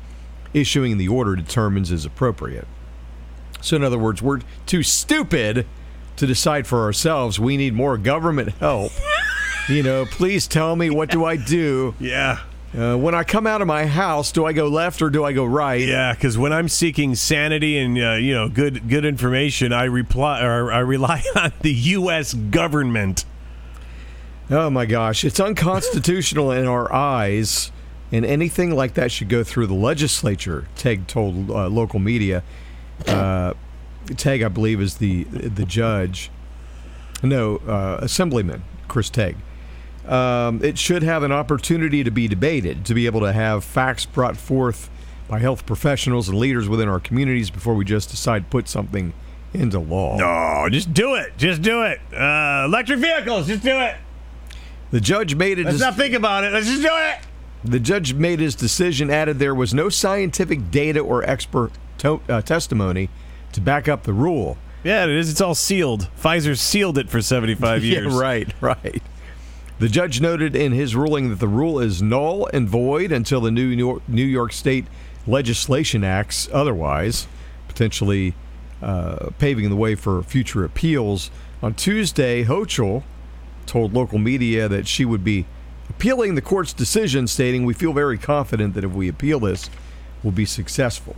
issuing 0.52 0.98
the 0.98 1.08
order 1.08 1.34
determines 1.34 1.90
is 1.90 2.04
appropriate. 2.04 2.66
So, 3.60 3.76
in 3.76 3.84
other 3.84 3.98
words, 3.98 4.22
we're 4.22 4.40
too 4.66 4.82
stupid 4.82 5.66
to 6.16 6.26
decide 6.26 6.66
for 6.66 6.82
ourselves. 6.82 7.40
We 7.40 7.56
need 7.56 7.74
more 7.74 7.96
government 7.96 8.50
help. 8.60 8.92
you 9.68 9.82
know, 9.82 10.04
please 10.04 10.46
tell 10.46 10.76
me 10.76 10.90
what 10.90 11.10
do 11.10 11.24
I 11.24 11.36
do 11.36 11.94
Yeah. 11.98 12.40
Uh, 12.76 12.96
when 12.96 13.14
I 13.14 13.22
come 13.22 13.46
out 13.46 13.60
of 13.60 13.68
my 13.68 13.86
house? 13.86 14.32
Do 14.32 14.44
I 14.46 14.52
go 14.52 14.66
left 14.66 15.00
or 15.00 15.08
do 15.08 15.24
I 15.24 15.32
go 15.32 15.44
right? 15.44 15.80
Yeah, 15.80 16.12
because 16.12 16.36
when 16.36 16.52
I'm 16.52 16.68
seeking 16.68 17.14
sanity 17.14 17.78
and 17.78 17.96
uh, 17.96 18.12
you 18.14 18.34
know 18.34 18.48
good 18.48 18.88
good 18.88 19.04
information, 19.04 19.72
I 19.72 19.84
reply 19.84 20.42
or 20.42 20.72
I 20.72 20.80
rely 20.80 21.22
on 21.36 21.52
the 21.60 21.72
U.S. 21.72 22.34
government. 22.34 23.24
Oh 24.50 24.70
my 24.70 24.86
gosh, 24.86 25.24
it's 25.24 25.38
unconstitutional 25.38 26.50
in 26.50 26.66
our 26.66 26.92
eyes, 26.92 27.70
and 28.10 28.26
anything 28.26 28.72
like 28.74 28.94
that 28.94 29.12
should 29.12 29.28
go 29.28 29.44
through 29.44 29.68
the 29.68 29.74
legislature. 29.74 30.66
Tague 30.74 31.06
told 31.06 31.50
uh, 31.50 31.68
local 31.68 32.00
media. 32.00 32.42
Uh, 33.06 33.54
Tague, 34.16 34.42
I 34.42 34.48
believe, 34.48 34.80
is 34.80 34.96
the 34.96 35.24
the 35.24 35.64
judge. 35.64 36.28
No, 37.22 37.58
uh, 37.58 38.00
Assemblyman 38.02 38.64
Chris 38.88 39.10
Tague. 39.10 39.36
Um, 40.08 40.62
it 40.62 40.78
should 40.78 41.02
have 41.02 41.22
an 41.22 41.32
opportunity 41.32 42.04
to 42.04 42.10
be 42.10 42.28
debated, 42.28 42.84
to 42.86 42.94
be 42.94 43.06
able 43.06 43.20
to 43.20 43.32
have 43.32 43.64
facts 43.64 44.04
brought 44.04 44.36
forth 44.36 44.90
by 45.28 45.38
health 45.38 45.64
professionals 45.64 46.28
and 46.28 46.38
leaders 46.38 46.68
within 46.68 46.88
our 46.88 47.00
communities 47.00 47.48
before 47.50 47.74
we 47.74 47.84
just 47.84 48.10
decide 48.10 48.44
to 48.44 48.50
put 48.50 48.68
something 48.68 49.14
into 49.54 49.78
law. 49.78 50.16
No, 50.18 50.68
just 50.68 50.92
do 50.92 51.14
it. 51.14 51.36
Just 51.38 51.62
do 51.62 51.82
it. 51.84 52.00
Uh, 52.12 52.64
electric 52.66 52.98
vehicles. 52.98 53.46
Just 53.46 53.62
do 53.62 53.78
it. 53.80 53.96
The 54.90 55.00
judge 55.00 55.34
made 55.34 55.58
it. 55.58 55.64
Let's 55.64 55.80
not 55.80 55.96
think 55.96 56.14
about 56.14 56.44
it. 56.44 56.52
Let's 56.52 56.66
just 56.66 56.82
do 56.82 56.90
it. 56.92 57.18
The 57.64 57.80
judge 57.80 58.12
made 58.12 58.40
his 58.40 58.54
decision, 58.54 59.10
added 59.10 59.38
there 59.38 59.54
was 59.54 59.72
no 59.72 59.88
scientific 59.88 60.70
data 60.70 61.00
or 61.00 61.22
expert 61.24 61.70
to- 61.98 62.20
uh, 62.28 62.42
testimony 62.42 63.08
to 63.52 63.60
back 63.62 63.88
up 63.88 64.02
the 64.02 64.12
rule. 64.12 64.58
Yeah, 64.82 65.04
it 65.04 65.10
is. 65.10 65.30
It's 65.30 65.40
all 65.40 65.54
sealed. 65.54 66.08
Pfizer 66.20 66.58
sealed 66.58 66.98
it 66.98 67.08
for 67.08 67.22
75 67.22 67.82
years. 67.84 68.12
Yeah, 68.12 68.20
right, 68.20 68.52
right. 68.60 69.02
The 69.78 69.88
judge 69.88 70.20
noted 70.20 70.54
in 70.54 70.72
his 70.72 70.94
ruling 70.94 71.30
that 71.30 71.40
the 71.40 71.48
rule 71.48 71.80
is 71.80 72.00
null 72.00 72.46
and 72.52 72.68
void 72.68 73.10
until 73.10 73.40
the 73.40 73.50
new 73.50 73.74
New 73.74 73.86
York, 73.86 74.08
New 74.08 74.24
York 74.24 74.52
State 74.52 74.86
legislation 75.26 76.04
acts 76.04 76.48
otherwise, 76.52 77.26
potentially 77.66 78.34
uh, 78.80 79.30
paving 79.38 79.70
the 79.70 79.76
way 79.76 79.94
for 79.94 80.22
future 80.22 80.64
appeals. 80.64 81.30
On 81.62 81.74
Tuesday, 81.74 82.44
Hochul 82.44 83.02
told 83.66 83.94
local 83.94 84.18
media 84.18 84.68
that 84.68 84.86
she 84.86 85.04
would 85.04 85.24
be 85.24 85.46
appealing 85.88 86.34
the 86.34 86.42
court's 86.42 86.72
decision, 86.72 87.26
stating, 87.26 87.64
We 87.64 87.74
feel 87.74 87.92
very 87.92 88.18
confident 88.18 88.74
that 88.74 88.84
if 88.84 88.92
we 88.92 89.08
appeal 89.08 89.40
this, 89.40 89.70
we'll 90.22 90.32
be 90.32 90.44
successful. 90.44 91.16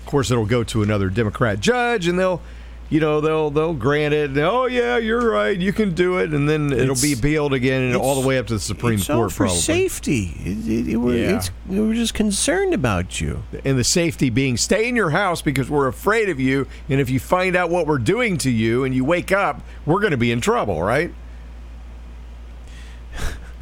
Of 0.00 0.06
course, 0.06 0.30
it'll 0.30 0.44
go 0.44 0.64
to 0.64 0.82
another 0.82 1.08
Democrat 1.08 1.60
judge, 1.60 2.06
and 2.06 2.18
they'll, 2.18 2.42
you 2.90 3.00
know, 3.00 3.20
they'll 3.20 3.50
they'll 3.50 3.74
grant 3.74 4.12
it. 4.14 4.30
And, 4.30 4.38
oh 4.40 4.66
yeah, 4.66 4.98
you're 4.98 5.30
right, 5.30 5.58
you 5.58 5.72
can 5.72 5.94
do 5.94 6.18
it, 6.18 6.32
and 6.34 6.48
then 6.48 6.72
it'll 6.72 6.94
be 6.94 7.12
It's- 7.12 7.18
appealed 7.18 7.52
again, 7.54 7.82
and 7.82 7.96
all 7.96 8.20
the 8.20 8.26
way 8.26 8.38
up 8.38 8.46
to 8.48 8.54
the 8.54 8.60
Supreme 8.60 8.98
it's 8.98 9.06
Court, 9.06 9.18
all 9.18 9.28
for 9.30 9.36
probably. 9.46 9.56
safety. 9.58 10.36
It- 10.44 10.88
it- 10.90 10.96
we're, 10.98 11.16
Yeah. 11.16 11.42
we're 11.66 11.94
just 11.94 12.14
concerned 12.14 12.74
about 12.74 13.20
you. 13.20 13.42
And 13.64 13.78
the 13.78 13.84
safety 13.84 14.30
being 14.30 14.56
stay 14.56 14.88
in 14.88 14.94
your 14.96 15.10
house 15.10 15.42
because 15.42 15.68
we're 15.70 15.88
afraid 15.88 16.28
of 16.28 16.38
you, 16.38 16.66
and 16.88 17.00
if 17.00 17.08
you 17.10 17.18
find 17.18 17.56
out 17.56 17.70
what 17.70 17.86
we're 17.86 17.98
doing 17.98 18.36
to 18.38 18.50
you 18.50 18.84
and 18.84 18.94
you 18.94 19.04
wake 19.04 19.32
up, 19.32 19.62
we're 19.86 20.00
going 20.00 20.10
to 20.12 20.16
be 20.16 20.30
in 20.30 20.40
trouble, 20.40 20.82
right? 20.82 21.12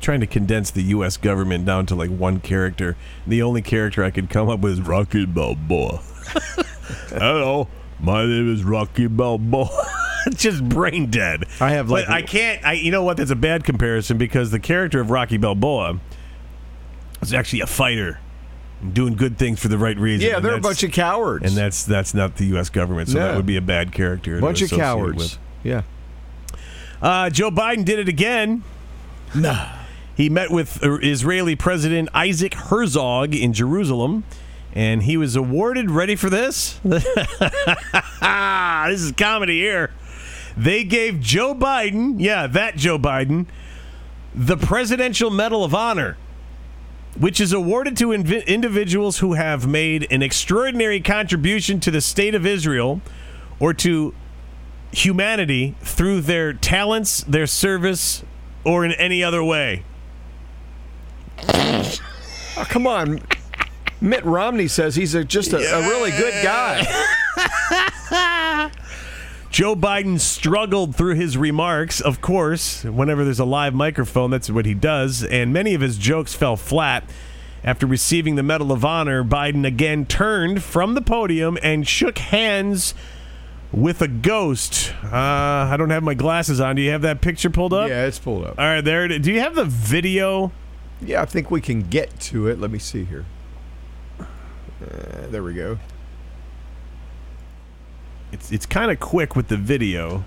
Trying 0.01 0.21
to 0.21 0.27
condense 0.27 0.71
the 0.71 0.83
U.S. 0.85 1.17
government 1.17 1.65
down 1.65 1.87
to 1.87 1.95
like 1.95 2.11
one 2.11 2.41
character. 2.41 2.97
The 3.27 3.41
only 3.41 3.63
character 3.63 4.03
I 4.03 4.11
could 4.11 4.29
come 4.31 4.49
up 4.49 4.59
with 4.61 4.73
is 4.73 4.81
Rocky 4.81 5.27
Balboa. 5.27 5.99
Hello, 7.11 7.69
my 8.03 8.25
name 8.27 8.53
is 8.53 8.65
Rocky 8.65 9.07
Balboa. 9.07 9.69
Just 10.35 10.63
brain 10.69 11.11
dead. 11.11 11.45
I 11.61 11.71
have, 11.73 11.91
like- 11.91 12.07
But 12.07 12.13
I 12.15 12.23
can't. 12.23 12.65
I 12.65 12.73
you 12.75 12.91
know 12.91 13.03
what? 13.03 13.17
That's 13.17 13.31
a 13.31 13.37
bad 13.37 13.65
comparison 13.65 14.19
because 14.19 14.51
the 14.51 14.61
character 14.61 15.01
of 15.01 15.11
Rocky 15.11 15.37
Balboa 15.37 15.99
is 17.21 17.33
actually 17.35 17.61
a 17.61 17.67
fighter 17.67 18.21
doing 18.93 19.15
good 19.15 19.39
things 19.39 19.61
for 19.61 19.69
the 19.69 19.79
right 19.79 19.97
reason. 19.99 20.29
Yeah, 20.29 20.37
and 20.37 20.45
they're 20.45 20.57
a 20.57 20.61
bunch 20.61 20.83
of 20.83 20.93
cowards. 20.93 21.45
and 21.47 21.57
that's 21.57 21.85
that's 21.85 22.15
not 22.15 22.37
the 22.37 22.47
U.S. 22.47 22.69
government, 22.71 23.09
so 23.09 23.19
that 23.19 23.37
would 23.37 23.47
be 23.47 23.57
a 23.57 23.61
bad 23.63 23.93
character. 23.93 24.41
bunch 24.41 24.63
of 24.63 24.71
cowards. 24.71 25.17
with. 25.19 25.39
Yeah. 25.65 25.83
Uh, 27.01 27.31
Joe 27.31 27.51
Biden 27.51 27.85
did 27.85 27.99
it 27.99 28.09
again. 28.09 28.63
Nah. 29.35 29.73
He 30.17 30.29
met 30.29 30.51
with 30.51 30.83
uh, 30.85 30.99
Israeli 31.03 31.57
President 31.57 32.09
Isaac 32.15 32.55
Herzog 32.55 33.35
in 33.35 33.53
Jerusalem, 33.53 34.23
and 34.73 35.03
he 35.03 35.17
was 35.17 35.37
awarded. 35.37 35.91
Ready 35.91 36.17
for 36.17 36.31
this? 36.31 36.79
this 36.85 37.07
is 39.01 39.13
comedy 39.13 39.61
here. 39.61 39.91
They 40.57 40.85
gave 40.85 41.21
Joe 41.21 41.55
Biden, 41.55 42.17
yeah, 42.19 42.47
that 42.47 42.77
Joe 42.77 42.99
Biden, 42.99 43.47
the 44.35 44.57
Presidential 44.57 45.31
Medal 45.31 45.65
of 45.65 45.75
Honor, 45.75 46.17
which 47.19 47.41
is 47.41 47.53
awarded 47.53 47.97
to 47.99 48.09
invi- 48.09 48.47
individuals 48.47 49.19
who 49.19 49.35
have 49.35 49.67
made 49.67 50.07
an 50.11 50.23
extraordinary 50.23 51.01
contribution 51.01 51.81
to 51.81 51.91
the 51.91 52.01
state 52.01 52.35
of 52.35 52.47
Israel 52.47 53.01
or 53.61 53.73
to 53.75 54.15
humanity 54.93 55.75
through 55.81 56.21
their 56.21 56.53
talents, 56.53 57.23
their 57.25 57.47
service, 57.47 58.23
or 58.65 58.85
in 58.85 58.93
any 58.93 59.23
other 59.23 59.43
way. 59.43 59.85
Oh, 61.39 62.67
come 62.69 62.87
on. 62.87 63.23
Mitt 64.03 64.25
Romney 64.25 64.67
says 64.67 64.97
he's 64.97 65.15
a, 65.15 65.23
just 65.23 65.53
a, 65.53 65.59
a 65.59 65.81
really 65.89 66.11
good 66.11 66.35
guy. 66.43 66.83
Joe 69.49 69.77
Biden 69.77 70.19
struggled 70.19 70.97
through 70.97 71.15
his 71.15 71.37
remarks, 71.37 72.01
of 72.01 72.21
course. 72.21 72.83
Whenever 72.83 73.25
there's 73.25 73.39
a 73.39 73.45
live 73.45 73.75
microphone, 73.75 74.31
that's 74.31 74.51
what 74.51 74.67
he 74.67 74.75
does. 74.75 75.23
And 75.23 75.53
many 75.53 75.75
of 75.75 75.81
his 75.83 75.99
jokes 75.99 76.35
fell 76.35 76.57
flat. 76.57 77.05
After 77.63 77.87
receiving 77.87 78.35
the 78.35 78.43
Medal 78.43 78.73
of 78.73 78.85
Honor, 78.85 79.23
Biden 79.23 79.65
again 79.65 80.05
turned 80.05 80.65
from 80.65 80.95
the 80.95 81.01
podium 81.03 81.57
and 81.63 81.87
shook 81.87 82.19
hands 82.19 82.95
with 83.71 84.03
a 84.03 84.09
ghost. 84.09 84.93
Uh, 85.05 85.11
I 85.71 85.77
don't 85.79 85.91
have 85.91 86.03
my 86.03 86.15
glasses 86.15 86.61
on. 86.61 86.75
Do 86.75 86.83
you 86.83 86.91
have 86.91 87.03
that 87.03 87.21
picture 87.21 87.51
pulled 87.51 87.73
up? 87.73 87.89
Yeah, 87.89 88.07
it's 88.07 88.19
pulled 88.19 88.45
up. 88.45 88.59
All 88.59 88.65
right, 88.65 88.81
there. 88.81 89.05
it 89.05 89.13
is. 89.13 89.21
Do 89.21 89.31
you 89.31 89.39
have 89.39 89.55
the 89.55 89.65
video? 89.65 90.51
Yeah, 91.01 91.23
I 91.23 91.25
think 91.25 91.53
we 91.53 91.61
can 91.61 91.83
get 91.83 92.19
to 92.21 92.49
it. 92.49 92.59
Let 92.59 92.73
me 92.73 92.81
see 92.81 93.05
here. 93.05 93.27
Uh, 94.82 95.28
there 95.32 95.44
we 95.44 95.54
go. 95.54 95.78
It's 98.32 98.52
it's 98.52 98.66
kind 98.66 98.92
of 98.92 99.00
quick 99.00 99.36
with 99.36 99.48
the 99.48 99.58
video. 99.58 100.24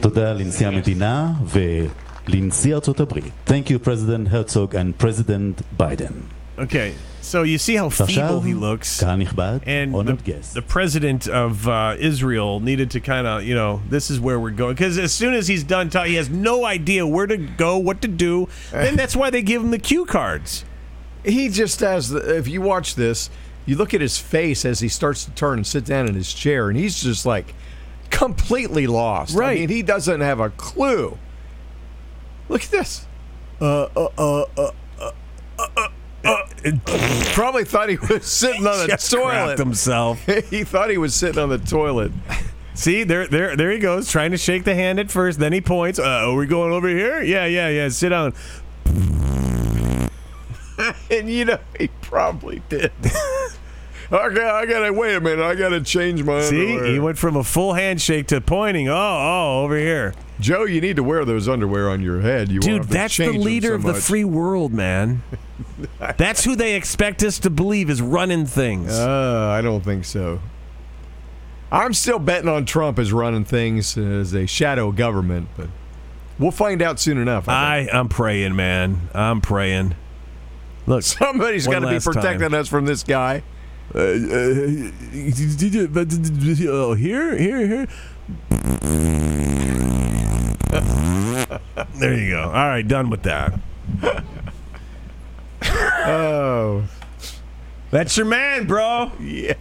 תודה 0.00 0.32
לנשיא 0.32 0.66
המדינה 0.66 1.32
ולנשיא 1.46 2.74
ארצות 2.74 3.00
הברית. 3.00 3.32
Thank 3.46 3.70
you, 3.70 3.78
President 3.78 4.28
Herzog 4.28 4.74
and 4.74 4.98
President 4.98 5.62
Biden. 5.78 6.30
Okay, 6.56 6.94
so 7.20 7.42
you 7.42 7.58
see 7.58 7.74
how 7.74 7.88
feeble 7.88 8.40
ועכשיו, 8.40 8.44
he 8.44 8.54
looks. 8.54 9.00
קהל 9.00 9.16
נכבד, 9.16 9.58
and 9.66 9.92
honored 9.94 10.18
the, 10.18 10.32
guest. 10.32 10.54
the 10.54 10.62
president 10.62 11.26
of 11.26 11.66
uh, 11.66 11.96
Israel 11.98 12.60
needed 12.60 12.92
to 12.92 13.00
kind 13.00 13.26
of, 13.26 13.42
you 13.42 13.56
know, 13.56 13.82
this 13.90 14.08
is 14.08 14.20
where 14.20 14.38
we're 14.38 14.50
going. 14.50 14.74
Because 14.74 14.96
as 14.96 15.12
soon 15.12 15.34
as 15.34 15.48
he's 15.48 15.64
done 15.64 15.90
talking, 15.90 16.12
he 16.12 16.16
has 16.16 16.30
no 16.30 16.64
idea 16.64 17.04
where 17.04 17.26
to 17.26 17.36
go, 17.36 17.76
what 17.76 18.00
to 18.02 18.08
do. 18.08 18.48
And 18.72 18.96
that's 18.96 19.16
why 19.16 19.30
they 19.30 19.42
give 19.42 19.62
him 19.62 19.72
the 19.72 19.80
cue 19.80 20.04
cards. 20.04 20.64
He 21.24 21.48
just 21.48 21.80
has, 21.80 22.10
the, 22.10 22.36
if 22.36 22.46
you 22.46 22.62
watch 22.62 22.94
this, 22.94 23.30
you 23.69 23.75
look 23.75 23.93
at 23.93 24.01
his 24.01 24.17
face 24.17 24.65
as 24.65 24.79
he 24.79 24.87
starts 24.89 25.25
to 25.25 25.31
turn 25.31 25.59
and 25.59 25.67
sit 25.67 25.85
down 25.85 26.07
in 26.07 26.15
his 26.15 26.33
chair, 26.33 26.69
and 26.69 26.77
he's 26.77 27.01
just 27.03 27.25
like 27.25 27.53
completely 28.09 28.87
lost. 28.87 29.35
I 29.35 29.39
Right. 29.39 29.59
mean, 29.59 29.69
he 29.69 29.83
doesn't 29.83 30.21
have 30.21 30.39
a 30.39 30.49
clue. 30.49 31.17
Look 32.49 32.63
at 32.63 32.71
this. 32.71 33.05
Uh, 33.61 33.83
uh, 33.95 34.07
uh, 34.17 34.41
uh, 34.57 34.71
uh, 34.99 35.11
uh, 35.59 35.87
uh. 36.25 36.37
Probably 37.33 37.63
thought 37.63 37.89
he 37.89 37.97
was 37.97 38.25
sitting 38.31 38.65
on 38.65 38.87
the 38.87 38.97
toilet. 38.97 39.59
himself. 39.59 40.19
he 40.49 40.63
thought 40.63 40.89
he 40.89 40.97
was 40.97 41.13
sitting 41.13 41.41
on 41.41 41.49
the 41.49 41.57
toilet. 41.59 42.11
See, 42.73 43.03
there, 43.03 43.27
there, 43.27 43.55
there 43.55 43.71
he 43.71 43.77
goes, 43.79 44.09
trying 44.09 44.31
to 44.31 44.37
shake 44.37 44.63
the 44.63 44.73
hand 44.75 44.99
at 44.99 45.11
first. 45.11 45.39
Then 45.39 45.53
he 45.53 45.61
points. 45.61 45.99
Uh, 45.99 46.03
are 46.03 46.35
we 46.35 46.45
going 46.47 46.71
over 46.73 46.87
here? 46.87 47.21
Yeah, 47.21 47.45
yeah, 47.45 47.69
yeah. 47.69 47.89
Sit 47.89 48.09
down. 48.09 48.33
And 51.11 51.29
you 51.29 51.45
know, 51.45 51.59
he 51.77 51.87
probably 52.01 52.61
did. 52.69 52.91
okay, 54.11 54.43
I 54.43 54.65
gotta 54.65 54.93
wait 54.93 55.15
a 55.15 55.21
minute. 55.21 55.43
I 55.43 55.55
gotta 55.55 55.81
change 55.81 56.23
my 56.23 56.41
See, 56.41 56.73
underwear. 56.73 56.91
he 56.93 56.99
went 56.99 57.17
from 57.17 57.35
a 57.35 57.43
full 57.43 57.73
handshake 57.73 58.27
to 58.27 58.41
pointing. 58.41 58.87
Oh, 58.87 58.93
oh, 58.95 59.63
over 59.63 59.77
here. 59.77 60.13
Joe, 60.39 60.63
you 60.63 60.79
need 60.79 60.95
to 60.95 61.03
wear 61.03 61.25
those 61.25 61.49
underwear 61.49 61.89
on 61.89 62.01
your 62.01 62.21
head. 62.21 62.49
You 62.49 62.59
Dude, 62.59 62.83
that's 62.83 63.17
the 63.17 63.31
leader 63.31 63.69
so 63.69 63.75
of 63.75 63.83
the 63.83 63.93
free 63.93 64.23
world, 64.23 64.71
man. 64.71 65.21
that's 66.17 66.43
who 66.43 66.55
they 66.55 66.75
expect 66.75 67.23
us 67.23 67.39
to 67.39 67.49
believe 67.49 67.89
is 67.89 68.01
running 68.01 68.45
things. 68.45 68.91
Uh, 68.91 69.49
I 69.51 69.61
don't 69.61 69.83
think 69.83 70.05
so. 70.05 70.39
I'm 71.71 71.93
still 71.93 72.19
betting 72.19 72.49
on 72.49 72.65
Trump 72.65 72.97
as 72.99 73.11
running 73.11 73.45
things 73.45 73.97
as 73.97 74.33
a 74.33 74.45
shadow 74.47 74.91
government, 74.91 75.49
but 75.57 75.67
we'll 76.39 76.51
find 76.51 76.81
out 76.81 76.99
soon 76.99 77.17
enough. 77.17 77.49
I. 77.49 77.89
I, 77.91 77.99
I'm 77.99 78.09
praying, 78.09 78.55
man. 78.55 79.09
I'm 79.13 79.41
praying. 79.41 79.95
Look, 80.89 81.03
Somebody's 81.03 81.67
got 81.67 81.79
to 81.79 81.89
be 81.89 81.99
protecting 81.99 82.49
time. 82.49 82.59
us 82.59 82.67
from 82.67 82.87
this 82.87 83.03
guy. 83.03 83.43
Uh, 83.93 83.99
oh, 86.67 86.95
here, 86.95 87.37
here, 87.37 87.67
here. 87.67 87.87
there 91.99 92.15
you 92.15 92.31
go. 92.31 92.41
All 92.41 92.51
right, 92.51 92.87
done 92.87 93.11
with 93.11 93.21
that. 93.21 93.59
Oh, 95.61 96.85
That's 97.91 98.17
your 98.17 98.25
man, 98.25 98.65
bro. 98.65 99.11
Yeah. 99.19 99.53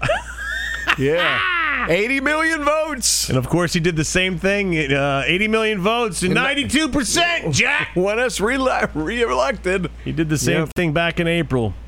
yeah. 0.98 1.57
80 1.88 2.20
million 2.20 2.64
votes. 2.64 3.28
And 3.28 3.38
of 3.38 3.48
course, 3.48 3.72
he 3.72 3.80
did 3.80 3.96
the 3.96 4.04
same 4.04 4.38
thing. 4.38 4.76
Uh, 4.92 5.22
80 5.26 5.48
million 5.48 5.80
votes 5.80 6.22
and 6.22 6.34
92 6.34 6.88
percent. 6.88 7.54
Jack. 7.54 7.90
Want 7.96 8.18
us 8.20 8.40
re- 8.40 8.56
re-elected. 8.94 9.90
He 10.04 10.12
did 10.12 10.28
the 10.28 10.38
same 10.38 10.60
Yep. 10.60 10.70
thing 10.74 10.92
back 10.92 11.20
in 11.20 11.26
April. 11.28 11.74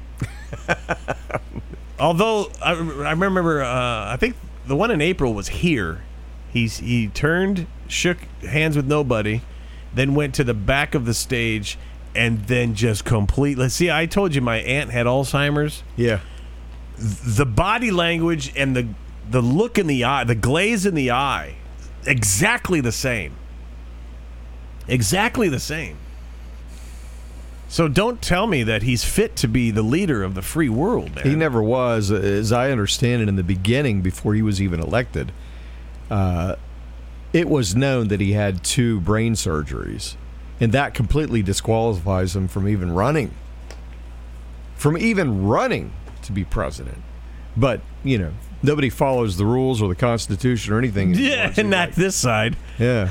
Although 1.98 2.50
I, 2.62 2.72
I 2.72 3.12
remember, 3.12 3.62
uh, 3.62 4.12
I 4.12 4.16
think 4.18 4.36
the 4.66 4.76
one 4.76 4.90
in 4.90 5.00
April 5.00 5.34
was 5.34 5.48
here. 5.48 6.02
He's 6.52 6.78
he 6.78 7.08
turned, 7.08 7.66
shook 7.88 8.18
hands 8.48 8.76
with 8.76 8.86
nobody, 8.86 9.42
then 9.94 10.14
went 10.14 10.34
to 10.36 10.44
the 10.44 10.54
back 10.54 10.94
of 10.94 11.04
the 11.04 11.14
stage, 11.14 11.78
and 12.14 12.44
then 12.46 12.74
just 12.74 13.04
completely. 13.04 13.68
See, 13.68 13.90
I 13.90 14.06
told 14.06 14.34
you 14.34 14.40
my 14.40 14.56
aunt 14.58 14.90
had 14.90 15.06
Alzheimer's. 15.06 15.82
Yeah. 15.96 16.20
The 16.98 17.46
body 17.46 17.90
language 17.90 18.52
and 18.56 18.74
the 18.76 18.88
the 19.30 19.40
look 19.40 19.78
in 19.78 19.86
the 19.86 20.04
eye, 20.04 20.24
the 20.24 20.34
glaze 20.34 20.84
in 20.84 20.94
the 20.94 21.10
eye, 21.10 21.56
exactly 22.04 22.80
the 22.80 22.92
same. 22.92 23.34
Exactly 24.88 25.48
the 25.48 25.60
same. 25.60 25.96
So 27.68 27.86
don't 27.86 28.20
tell 28.20 28.48
me 28.48 28.64
that 28.64 28.82
he's 28.82 29.04
fit 29.04 29.36
to 29.36 29.46
be 29.46 29.70
the 29.70 29.82
leader 29.82 30.24
of 30.24 30.34
the 30.34 30.42
free 30.42 30.68
world, 30.68 31.14
man. 31.14 31.24
He 31.24 31.36
never 31.36 31.62
was, 31.62 32.10
as 32.10 32.50
I 32.50 32.72
understand 32.72 33.22
it, 33.22 33.28
in 33.28 33.36
the 33.36 33.44
beginning, 33.44 34.02
before 34.02 34.34
he 34.34 34.42
was 34.42 34.60
even 34.60 34.80
elected. 34.80 35.30
Uh, 36.10 36.56
it 37.32 37.48
was 37.48 37.76
known 37.76 38.08
that 38.08 38.20
he 38.20 38.32
had 38.32 38.64
two 38.64 38.98
brain 39.00 39.34
surgeries, 39.34 40.16
and 40.58 40.72
that 40.72 40.94
completely 40.94 41.42
disqualifies 41.42 42.34
him 42.34 42.48
from 42.48 42.66
even 42.66 42.90
running. 42.90 43.32
From 44.74 44.98
even 44.98 45.46
running 45.46 45.92
to 46.22 46.32
be 46.32 46.42
president. 46.42 46.98
But, 47.56 47.82
you 48.02 48.18
know, 48.18 48.32
nobody 48.62 48.90
follows 48.90 49.36
the 49.36 49.46
rules 49.46 49.80
or 49.82 49.88
the 49.88 49.94
Constitution 49.94 50.72
or 50.72 50.78
anything. 50.78 51.14
yeah, 51.14 51.52
seems 51.52 51.68
not 51.68 51.88
like. 51.88 51.94
this 51.96 52.16
side. 52.16 52.56
Yeah. 52.78 53.10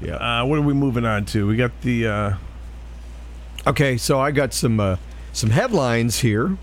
Yeah. 0.00 0.14
Uh, 0.14 0.46
what 0.46 0.58
are 0.58 0.62
we 0.62 0.72
moving 0.74 1.04
on 1.04 1.24
to? 1.26 1.46
We 1.46 1.56
got 1.56 1.80
the. 1.82 2.06
Uh, 2.06 2.34
Okay, 3.66 3.96
so 3.98 4.18
I 4.18 4.30
got 4.30 4.54
some 4.54 4.80
uh, 4.80 4.96
some 5.32 5.50
headlines 5.50 6.20
here. 6.20 6.56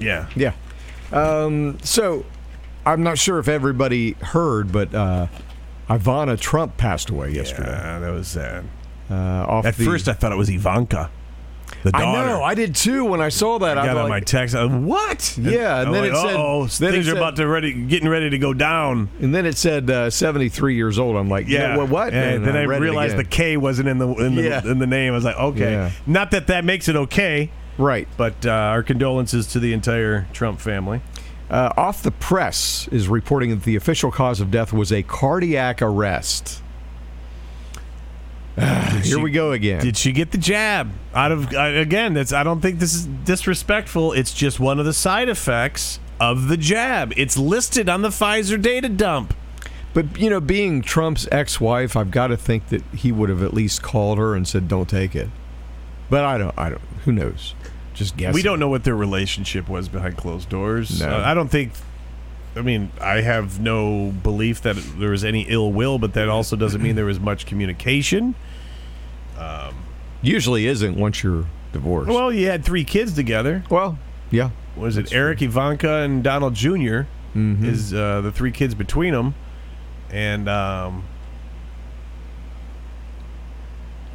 yeah. 0.00 0.28
Yeah. 0.34 0.52
Um, 1.12 1.78
so 1.82 2.24
I'm 2.86 3.02
not 3.02 3.18
sure 3.18 3.38
if 3.38 3.46
everybody 3.46 4.12
heard, 4.12 4.72
but 4.72 4.94
uh, 4.94 5.26
Ivana 5.88 6.40
Trump 6.40 6.76
passed 6.76 7.10
away 7.10 7.30
yesterday. 7.32 7.70
Yeah, 7.70 7.98
that 7.98 8.10
was 8.10 8.28
sad. 8.28 8.64
Uh, 9.10 9.14
off 9.14 9.66
At 9.66 9.76
the, 9.76 9.84
first, 9.84 10.08
I 10.08 10.14
thought 10.14 10.32
it 10.32 10.36
was 10.38 10.48
Ivanka, 10.48 11.10
the 11.82 11.92
daughter. 11.92 12.04
I 12.06 12.26
know, 12.26 12.42
I 12.42 12.54
did 12.54 12.74
too 12.74 13.04
when 13.04 13.20
I 13.20 13.28
saw 13.28 13.58
that. 13.58 13.76
I 13.78 13.82
I 13.82 13.86
got 13.86 13.96
on 13.96 14.08
my 14.08 14.20
text. 14.20 14.54
I 14.54 14.64
was, 14.64 14.72
what? 14.72 15.36
Yeah, 15.38 15.78
and 15.80 15.88
I'm 15.88 15.92
then 15.92 16.02
like, 16.04 16.12
it 16.12 16.16
said- 16.16 16.36
"Uh-oh, 16.36 16.66
then 16.66 16.88
it 16.88 16.92
things 16.92 17.08
are 17.08 17.16
about 17.16 17.36
to 17.36 17.46
ready, 17.46 17.72
getting 17.72 18.08
ready 18.08 18.30
to 18.30 18.38
go 18.38 18.54
down. 18.54 19.08
and 19.20 19.34
then 19.34 19.44
it 19.46 19.56
said 19.56 19.90
uh, 19.90 20.08
73 20.10 20.74
years 20.74 20.98
old. 20.98 21.16
I'm 21.16 21.28
like, 21.28 21.48
Yeah. 21.48 21.76
what? 21.76 21.88
what? 21.88 22.12
And 22.14 22.36
And 22.36 22.46
then 22.46 22.56
I 22.56 22.62
it 22.62 22.80
realized 22.80 23.16
the. 23.16 23.24
K 23.24 23.56
wasn't 23.56 23.88
in 23.88 23.98
the 23.98 24.08
in 24.14 24.34
the, 24.36 24.42
Yeah. 24.42 24.62
in 24.64 24.78
the 24.78 24.86
name. 24.86 25.12
I 25.12 25.16
was 25.16 25.24
like, 25.24 25.36
okay. 25.36 25.72
Yeah. 25.72 25.90
Not 26.06 26.30
that 26.30 26.46
that 26.48 26.64
makes 26.64 26.88
it 26.88 26.96
okay, 26.96 27.50
right. 27.78 28.06
but 28.16 28.46
uh, 28.46 28.50
our 28.50 28.82
condolences 28.82 29.46
to 29.48 29.58
the 29.60 29.72
entire 29.72 30.26
Trump 30.32 30.60
family. 30.60 31.00
Uh, 31.50 31.70
off 31.76 32.02
the 32.02 32.10
press 32.10 32.88
is 32.90 33.06
reporting 33.08 33.50
that 33.50 33.64
the 33.64 33.76
official 33.76 34.10
cause 34.10 34.40
of 34.40 34.50
death 34.50 34.72
was 34.72 34.90
a 34.90 35.02
cardiac 35.02 35.82
arrest. 35.82 36.62
Here 38.56 39.02
she- 39.04 39.16
we 39.16 39.30
go 39.30 39.52
again. 39.52 39.80
Did 39.82 39.96
she 39.96 40.12
get 40.12 40.30
the 40.30 40.38
jab? 40.38 40.90
Out 41.14 41.32
of 41.32 41.52
uh, 41.54 41.60
again, 41.60 42.14
that's 42.14 42.32
I 42.32 42.42
don't 42.42 42.60
think 42.60 42.78
this 42.78 42.94
is 42.94 43.06
disrespectful. 43.06 44.12
It's 44.12 44.32
just 44.32 44.60
one 44.60 44.78
of 44.78 44.84
the 44.86 44.92
side 44.92 45.28
effects 45.28 45.98
of 46.20 46.48
the 46.48 46.56
jab. 46.56 47.12
It's 47.16 47.36
listed 47.36 47.88
on 47.88 48.02
the 48.02 48.08
Pfizer 48.10 48.60
data 48.60 48.88
dump. 48.88 49.34
But 49.92 50.18
you 50.18 50.28
know, 50.28 50.40
being 50.40 50.82
Trump's 50.82 51.28
ex-wife, 51.30 51.96
I've 51.96 52.10
got 52.10 52.28
to 52.28 52.36
think 52.36 52.68
that 52.68 52.82
he 52.94 53.12
would 53.12 53.28
have 53.28 53.42
at 53.42 53.54
least 53.54 53.82
called 53.82 54.18
her 54.18 54.34
and 54.34 54.46
said, 54.46 54.66
"Don't 54.68 54.88
take 54.88 55.14
it." 55.14 55.28
But 56.10 56.24
I 56.24 56.36
don't. 56.38 56.54
I 56.58 56.68
don't. 56.70 56.80
Who 57.04 57.12
knows? 57.12 57.54
Just 57.94 58.16
guess. 58.16 58.34
We 58.34 58.42
don't 58.42 58.58
know 58.58 58.68
what 58.68 58.82
their 58.82 58.96
relationship 58.96 59.68
was 59.68 59.88
behind 59.88 60.16
closed 60.16 60.48
doors. 60.48 61.00
No. 61.00 61.08
Uh, 61.08 61.22
I 61.24 61.32
don't 61.34 61.48
think. 61.48 61.72
I 62.56 62.62
mean, 62.62 62.90
I 63.00 63.20
have 63.22 63.58
no 63.60 64.12
belief 64.22 64.62
that 64.62 64.76
there 64.98 65.10
was 65.10 65.24
any 65.24 65.42
ill 65.42 65.72
will, 65.72 65.98
but 65.98 66.12
that 66.14 66.28
also 66.28 66.54
doesn't 66.56 66.80
mean 66.82 66.94
there 66.96 67.04
was 67.04 67.18
much 67.20 67.46
communication. 67.46 68.34
Usually 70.22 70.66
isn't 70.66 70.96
once 70.96 71.22
you're 71.22 71.44
divorced. 71.72 72.08
Well, 72.08 72.32
you 72.32 72.46
had 72.46 72.64
three 72.64 72.84
kids 72.84 73.12
together. 73.12 73.62
well, 73.68 73.98
yeah. 74.30 74.50
Was 74.76 74.96
it 74.96 75.12
Eric, 75.12 75.42
Ivanka, 75.42 75.88
and 76.02 76.22
Donald 76.24 76.54
junior 76.54 77.06
Mm-hmm. 77.36 77.64
Is 77.64 77.92
uh, 77.92 78.20
the 78.20 78.30
three 78.30 78.52
kids 78.52 78.76
between 78.76 79.12
them, 79.12 79.34
and 80.08 80.48
um, 80.48 81.02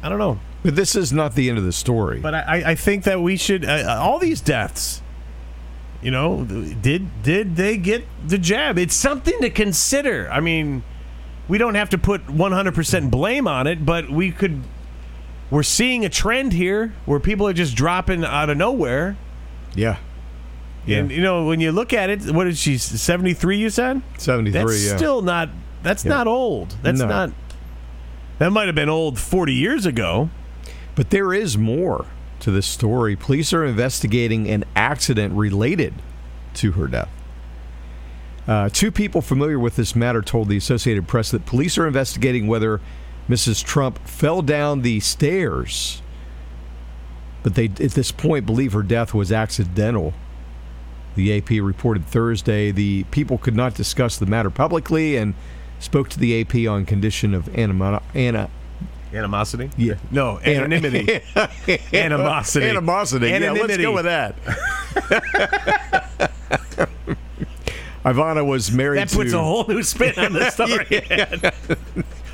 I 0.02 0.08
don't 0.08 0.18
know. 0.18 0.40
But 0.62 0.74
this 0.74 0.96
is 0.96 1.12
not 1.12 1.34
the 1.34 1.48
end 1.50 1.58
of 1.58 1.64
the 1.64 1.72
story. 1.72 2.18
But 2.20 2.34
I, 2.34 2.40
I- 2.40 2.70
I 2.70 2.74
think 2.74 3.04
that 3.04 3.20
we 3.20 3.36
should 3.36 3.64
uh, 3.64 3.98
all 4.00 4.18
these 4.18 4.40
deaths. 4.40 5.02
You 6.02 6.10
know, 6.10 6.44
did 6.44 7.22
did 7.22 7.56
they 7.56 7.76
get 7.76 8.04
the 8.26 8.38
jab? 8.38 8.78
It's 8.78 8.94
something 8.94 9.38
to 9.40 9.50
consider. 9.50 10.28
I 10.32 10.40
mean, 10.40 10.82
we 11.46 11.58
don't 11.58 11.74
have 11.74 11.90
to 11.90 11.98
put 11.98 12.26
100% 12.26 13.10
blame 13.10 13.46
on 13.46 13.66
it, 13.66 13.84
but 13.84 14.10
we 14.10 14.30
could. 14.30 14.62
We're 15.50 15.62
seeing 15.64 16.04
a 16.04 16.08
trend 16.08 16.52
here 16.52 16.94
where 17.06 17.20
people 17.20 17.46
are 17.48 17.52
just 17.52 17.74
dropping 17.76 18.24
out 18.24 18.48
of 18.50 18.56
nowhere. 18.56 19.16
yeah. 19.74 19.96
And 20.88 21.10
you 21.10 21.22
know, 21.22 21.44
when 21.46 21.60
you 21.60 21.70
look 21.70 21.92
at 21.92 22.08
it, 22.08 22.30
what 22.30 22.46
is 22.46 22.58
she? 22.58 22.78
73? 22.78 23.58
You 23.58 23.68
said 23.70 24.00
73. 24.18 24.52
that's 24.52 24.86
yeah. 24.86 24.96
still 24.96 25.20
not. 25.22 25.50
That's 25.82 26.04
Yeah. 26.04 26.08
not 26.10 26.26
old. 26.26 26.76
That's 26.82 26.98
No. 27.00 27.06
not. 27.06 27.30
That 28.38 28.50
might 28.50 28.66
have 28.66 28.74
been 28.74 28.88
old 28.88 29.18
40 29.18 29.52
years 29.52 29.84
ago. 29.86 30.30
But 30.94 31.10
there 31.10 31.32
is 31.34 31.56
more 31.58 32.06
to 32.40 32.50
this 32.50 32.66
story. 32.66 33.16
Police 33.16 33.52
are 33.52 33.64
investigating 33.64 34.48
an 34.48 34.64
accident 34.74 35.34
related 35.34 35.94
to 36.54 36.72
her 36.72 36.86
death. 36.86 37.08
Uh, 38.46 38.68
two 38.68 38.90
people 38.90 39.20
familiar 39.20 39.58
with 39.58 39.76
this 39.76 39.94
matter 39.94 40.22
told 40.22 40.48
the 40.48 40.56
Associated 40.56 41.06
Press 41.06 41.30
that 41.30 41.46
police 41.46 41.78
are 41.78 41.86
investigating 41.86 42.46
whether 42.46 42.80
Mrs. 43.28 43.64
Trump 43.64 43.98
fell 44.06 44.42
down 44.42 44.82
the 44.82 44.98
stairs, 45.00 46.02
but 47.42 47.54
they, 47.54 47.66
at 47.66 47.92
this 47.92 48.10
point, 48.10 48.46
believe 48.46 48.72
her 48.72 48.82
death 48.82 49.14
was 49.14 49.30
accidental. 49.30 50.14
The 51.14 51.36
AP 51.36 51.50
reported 51.50 52.06
Thursday 52.06 52.70
the 52.70 53.04
people 53.04 53.38
could 53.38 53.54
not 53.54 53.74
discuss 53.74 54.16
the 54.16 54.26
matter 54.26 54.50
publicly 54.50 55.16
and 55.16 55.34
spoke 55.78 56.08
to 56.10 56.18
the 56.18 56.40
AP 56.40 56.68
on 56.68 56.86
condition 56.86 57.34
of 57.34 57.54
anima- 57.56 58.02
ana- 58.14 58.50
Animosity? 59.12 59.70
Yeah. 59.76 59.94
No, 60.10 60.38
anonymity. 60.40 61.20
Animosity. 61.92 62.66
Animosity. 62.68 63.26
Yeah, 63.28 63.38
let's 63.38 63.44
Anonymity. 63.60 63.82
go 63.82 63.92
with 63.92 64.04
that. 64.04 64.36
Ivana 68.04 68.46
was 68.46 68.72
married 68.72 68.98
That 68.98 69.10
puts 69.12 69.32
to. 69.32 69.38
a 69.38 69.42
whole 69.42 69.66
new 69.68 69.82
spin 69.82 70.14
on 70.18 70.32
the 70.32 70.48
story. 70.50 71.02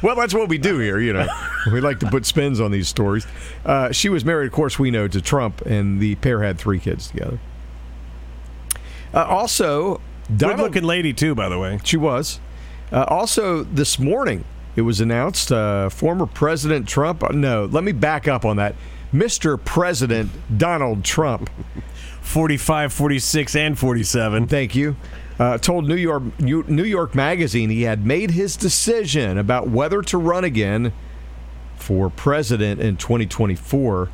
well, 0.03 0.14
that's 0.14 0.33
what 0.35 0.49
we 0.49 0.59
do 0.59 0.79
here. 0.79 1.01
You 1.01 1.12
know, 1.12 1.27
we 1.72 1.81
like 1.81 1.99
to 2.01 2.07
put 2.11 2.24
spins 2.24 2.61
on 2.61 2.70
these 2.70 2.87
stories. 2.89 3.27
Uh, 3.64 3.91
she 3.91 4.09
was 4.09 4.24
married, 4.24 4.47
of 4.47 4.53
course, 4.53 4.79
we 4.79 4.91
know 4.93 5.09
to 5.09 5.20
Trump, 5.20 5.62
and 5.62 5.99
the 6.01 6.14
pair 6.16 6.43
had 6.43 6.59
three 6.59 6.79
kids 6.79 7.09
together. 7.09 7.41
Uh, 9.12 9.24
also, 9.24 10.01
good 10.39 10.59
looking 10.59 10.85
lady, 10.85 11.12
too, 11.12 11.35
by 11.35 11.49
the 11.49 11.59
way. 11.59 11.81
she 11.83 11.97
was. 11.97 12.39
Uh, 12.93 13.03
also, 13.09 13.64
this 13.64 13.99
morning, 13.99 14.45
it 14.77 14.83
was 14.83 15.01
announced 15.01 15.51
uh, 15.51 15.89
former 15.89 16.27
President 16.27 16.87
Trump. 16.89 17.22
uh, 17.24 17.29
No, 17.29 17.64
let 17.64 17.83
me 17.83 17.93
back 17.93 18.29
up 18.29 18.45
on 18.45 18.57
that. 18.57 18.74
Mr. 19.12 19.62
President 19.62 20.31
Donald 20.59 21.03
Trump 21.05 21.49
45, 22.20 22.93
46, 22.93 23.57
and 23.57 23.79
47. 23.79 24.47
Thank 24.47 24.74
you. 24.74 24.97
Uh, 25.39 25.59
told 25.59 25.87
New 25.87 25.97
York 25.97 26.22
New 26.41 26.64
New 26.66 26.83
York 26.85 27.14
Magazine 27.14 27.68
he 27.70 27.83
had 27.83 28.07
made 28.07 28.31
his 28.31 28.57
decision 28.57 29.37
about 29.39 29.68
whether 29.68 30.01
to 30.03 30.16
run 30.18 30.45
again 30.45 30.93
for 31.77 32.09
president 32.11 32.81
in 32.81 32.97
2024. 32.97 34.09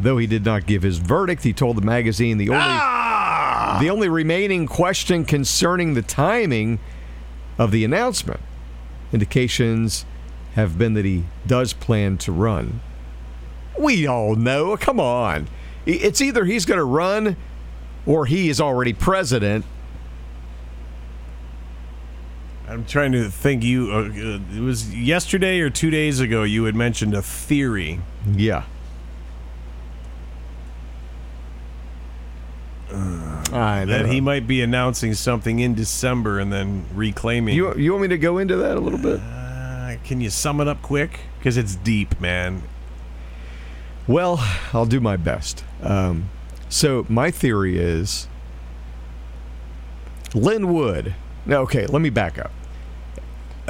Though 0.00 0.18
he 0.18 0.26
did 0.26 0.44
not 0.44 0.66
give 0.66 0.82
his 0.82 0.98
verdict, 0.98 1.42
he 1.44 1.52
told 1.52 1.76
the 1.76 1.82
magazine 1.82 2.38
the 2.38 2.48
only 2.50 3.84
the 3.84 3.90
only 3.90 4.08
remaining 4.08 4.66
question 4.66 5.24
concerning 5.24 5.94
the 5.94 6.02
timing 6.02 6.78
of 7.58 7.70
the 7.72 7.84
announcement. 7.84 8.40
Indications 9.12 10.04
have 10.54 10.78
been 10.78 10.94
that 10.94 11.04
he 11.04 11.24
does 11.46 11.72
plan 11.72 12.18
to 12.18 12.32
run. 12.32 12.80
We 13.78 14.06
all 14.06 14.34
know. 14.34 14.76
Come 14.76 15.00
on. 15.00 15.48
It's 15.86 16.20
either 16.20 16.44
he's 16.44 16.64
going 16.64 16.78
to 16.78 16.84
run 16.84 17.36
or 18.06 18.26
he 18.26 18.48
is 18.48 18.60
already 18.60 18.92
president. 18.92 19.64
I'm 22.68 22.84
trying 22.86 23.12
to 23.12 23.28
think. 23.28 23.64
You, 23.64 23.90
uh, 23.92 24.56
it 24.56 24.60
was 24.60 24.94
yesterday 24.94 25.60
or 25.60 25.68
two 25.68 25.90
days 25.90 26.20
ago. 26.20 26.42
You 26.42 26.64
had 26.64 26.74
mentioned 26.74 27.12
a 27.14 27.20
theory. 27.20 28.00
Yeah. 28.30 28.64
That 33.88 34.06
he 34.06 34.20
might 34.20 34.46
be 34.46 34.62
announcing 34.62 35.14
something 35.14 35.58
in 35.58 35.74
December 35.74 36.38
and 36.38 36.52
then 36.52 36.86
reclaiming. 36.94 37.54
You, 37.54 37.74
you 37.76 37.92
want 37.92 38.02
me 38.02 38.08
to 38.08 38.18
go 38.18 38.38
into 38.38 38.56
that 38.56 38.76
a 38.76 38.80
little 38.80 38.98
bit? 38.98 39.20
Uh, 39.20 39.96
can 40.04 40.20
you 40.20 40.30
sum 40.30 40.60
it 40.60 40.68
up 40.68 40.82
quick? 40.82 41.20
Because 41.38 41.56
it's 41.56 41.76
deep, 41.76 42.20
man. 42.20 42.62
Well, 44.06 44.38
I'll 44.72 44.86
do 44.86 45.00
my 45.00 45.16
best. 45.16 45.64
Um, 45.82 46.30
so, 46.68 47.06
my 47.08 47.30
theory 47.30 47.78
is 47.78 48.28
Lin 50.34 50.72
Wood. 50.72 51.14
Okay, 51.48 51.86
let 51.86 52.00
me 52.00 52.10
back 52.10 52.38
up. 52.38 52.52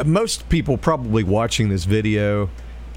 Most 0.06 0.48
people 0.48 0.78
probably 0.78 1.22
watching 1.22 1.68
this 1.68 1.84
video 1.84 2.48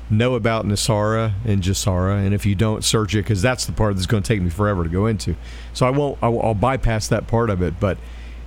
know 0.09 0.35
about 0.35 0.65
NESARA 0.65 1.33
and 1.45 1.61
GESARA, 1.63 2.23
and 2.25 2.33
if 2.33 2.45
you 2.45 2.55
don't, 2.55 2.83
search 2.83 3.15
it 3.15 3.19
because 3.23 3.41
that's 3.41 3.65
the 3.65 3.71
part 3.71 3.95
that's 3.95 4.05
going 4.05 4.21
to 4.23 4.27
take 4.27 4.41
me 4.41 4.49
forever 4.49 4.83
to 4.83 4.89
go 4.89 5.05
into. 5.07 5.35
So 5.73 5.85
I 5.85 5.89
won't. 5.89 6.17
I'll, 6.21 6.39
I'll 6.41 6.53
bypass 6.53 7.07
that 7.07 7.27
part 7.27 7.49
of 7.49 7.61
it. 7.61 7.79
But 7.79 7.97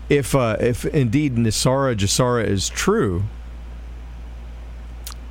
if 0.09 0.35
uh, 0.35 0.57
if 0.61 0.85
indeed 0.85 1.35
NESARA 1.37 1.97
GESARA 1.97 2.45
is 2.47 2.69
true, 2.69 3.25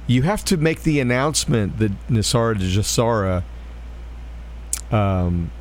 you 0.06 0.24
have 0.24 0.44
to 0.46 0.58
make 0.58 0.84
the 0.84 1.00
announcement 1.00 1.80
that 1.80 1.92
NESARA 2.10 2.56
GESARA 2.56 3.44
um, 4.92 5.52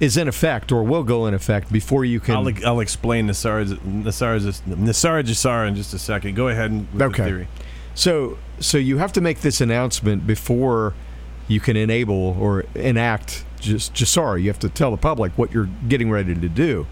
is 0.00 0.16
in 0.16 0.28
effect 0.28 0.70
or 0.70 0.82
will 0.82 1.02
go 1.02 1.26
in 1.26 1.34
effect 1.34 1.72
before 1.72 2.04
you 2.04 2.20
can. 2.20 2.36
I'll, 2.36 2.66
I'll 2.66 2.80
explain 2.80 3.26
NESARA's 3.28 3.72
NESARA's 3.74 4.60
NESARA 4.66 5.24
GESARA 5.24 5.68
in 5.68 5.76
just 5.76 5.94
a 5.94 5.98
second. 5.98 6.34
Go 6.34 6.48
ahead 6.48 6.70
and 6.70 6.92
with 6.92 7.02
Okay. 7.02 7.22
the 7.22 7.28
theory. 7.28 7.48
So, 7.96 8.36
so 8.60 8.76
you 8.76 8.98
have 8.98 9.12
to 9.14 9.22
make 9.22 9.40
this 9.40 9.60
announcement 9.60 10.26
before 10.26 10.92
you 11.48 11.60
can 11.60 11.76
enable 11.76 12.36
or 12.38 12.66
enact 12.74 13.44
just 13.58 13.94
GESARA. 13.94 14.42
You 14.42 14.48
have 14.48 14.58
to 14.60 14.68
tell 14.68 14.90
the 14.90 14.98
public 14.98 15.32
what 15.36 15.52
you're 15.52 15.70
getting 15.88 16.10
ready 16.10 16.34
to 16.34 16.48
do. 16.48 16.86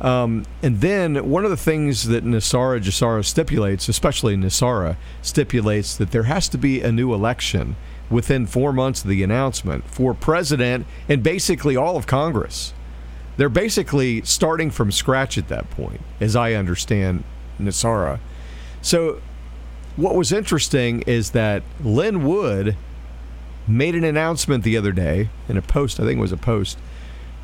Um, 0.00 0.44
and 0.60 0.80
then 0.80 1.30
one 1.30 1.44
of 1.44 1.50
the 1.50 1.56
things 1.56 2.08
that 2.08 2.24
NESARA 2.24 2.80
GESARA 2.80 3.24
stipulates, 3.24 3.88
especially 3.88 4.36
NESARA, 4.36 4.96
stipulates 5.22 5.96
that 5.96 6.10
there 6.10 6.24
has 6.24 6.48
to 6.48 6.58
be 6.58 6.80
a 6.80 6.90
new 6.90 7.14
election 7.14 7.76
within 8.10 8.44
four 8.44 8.72
months 8.72 9.02
of 9.02 9.08
the 9.08 9.22
announcement 9.22 9.88
for 9.88 10.14
president 10.14 10.84
and 11.08 11.22
basically 11.22 11.76
all 11.76 11.96
of 11.96 12.08
Congress. 12.08 12.74
They're 13.36 13.48
basically 13.48 14.22
starting 14.22 14.72
from 14.72 14.90
scratch 14.90 15.38
at 15.38 15.46
that 15.46 15.70
point, 15.70 16.00
as 16.20 16.34
I 16.34 16.54
understand 16.54 17.22
NESARA. 17.60 18.18
So 18.82 19.20
what 19.96 20.14
was 20.14 20.32
interesting 20.32 21.02
is 21.02 21.30
that 21.30 21.62
Lin 21.82 22.24
Wood 22.24 22.76
made 23.66 23.94
an 23.94 24.04
announcement 24.04 24.64
the 24.64 24.76
other 24.76 24.92
day 24.92 25.28
in 25.48 25.56
a 25.56 25.62
post. 25.62 26.00
I 26.00 26.04
think 26.04 26.18
it 26.18 26.20
was 26.20 26.32
a 26.32 26.36
post. 26.36 26.78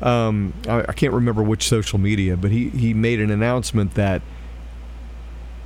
Um, 0.01 0.53
I, 0.67 0.81
I 0.89 0.93
can't 0.93 1.13
remember 1.13 1.43
which 1.43 1.67
social 1.67 1.99
media, 1.99 2.35
but 2.35 2.51
he, 2.51 2.69
he 2.69 2.93
made 2.93 3.19
an 3.19 3.31
announcement 3.31 3.93
that 3.95 4.21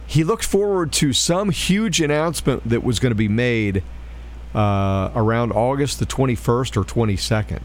he 0.07 0.23
looked 0.23 0.45
forward 0.45 0.91
to 0.93 1.13
some 1.13 1.49
huge 1.49 1.99
announcement 1.99 2.67
that 2.69 2.83
was 2.83 2.99
going 2.99 3.11
to 3.11 3.15
be 3.15 3.27
made 3.27 3.81
uh, 4.53 5.11
around 5.15 5.51
August 5.51 5.99
the 5.99 6.05
21st 6.05 6.77
or 6.77 6.83
22nd. 6.83 7.61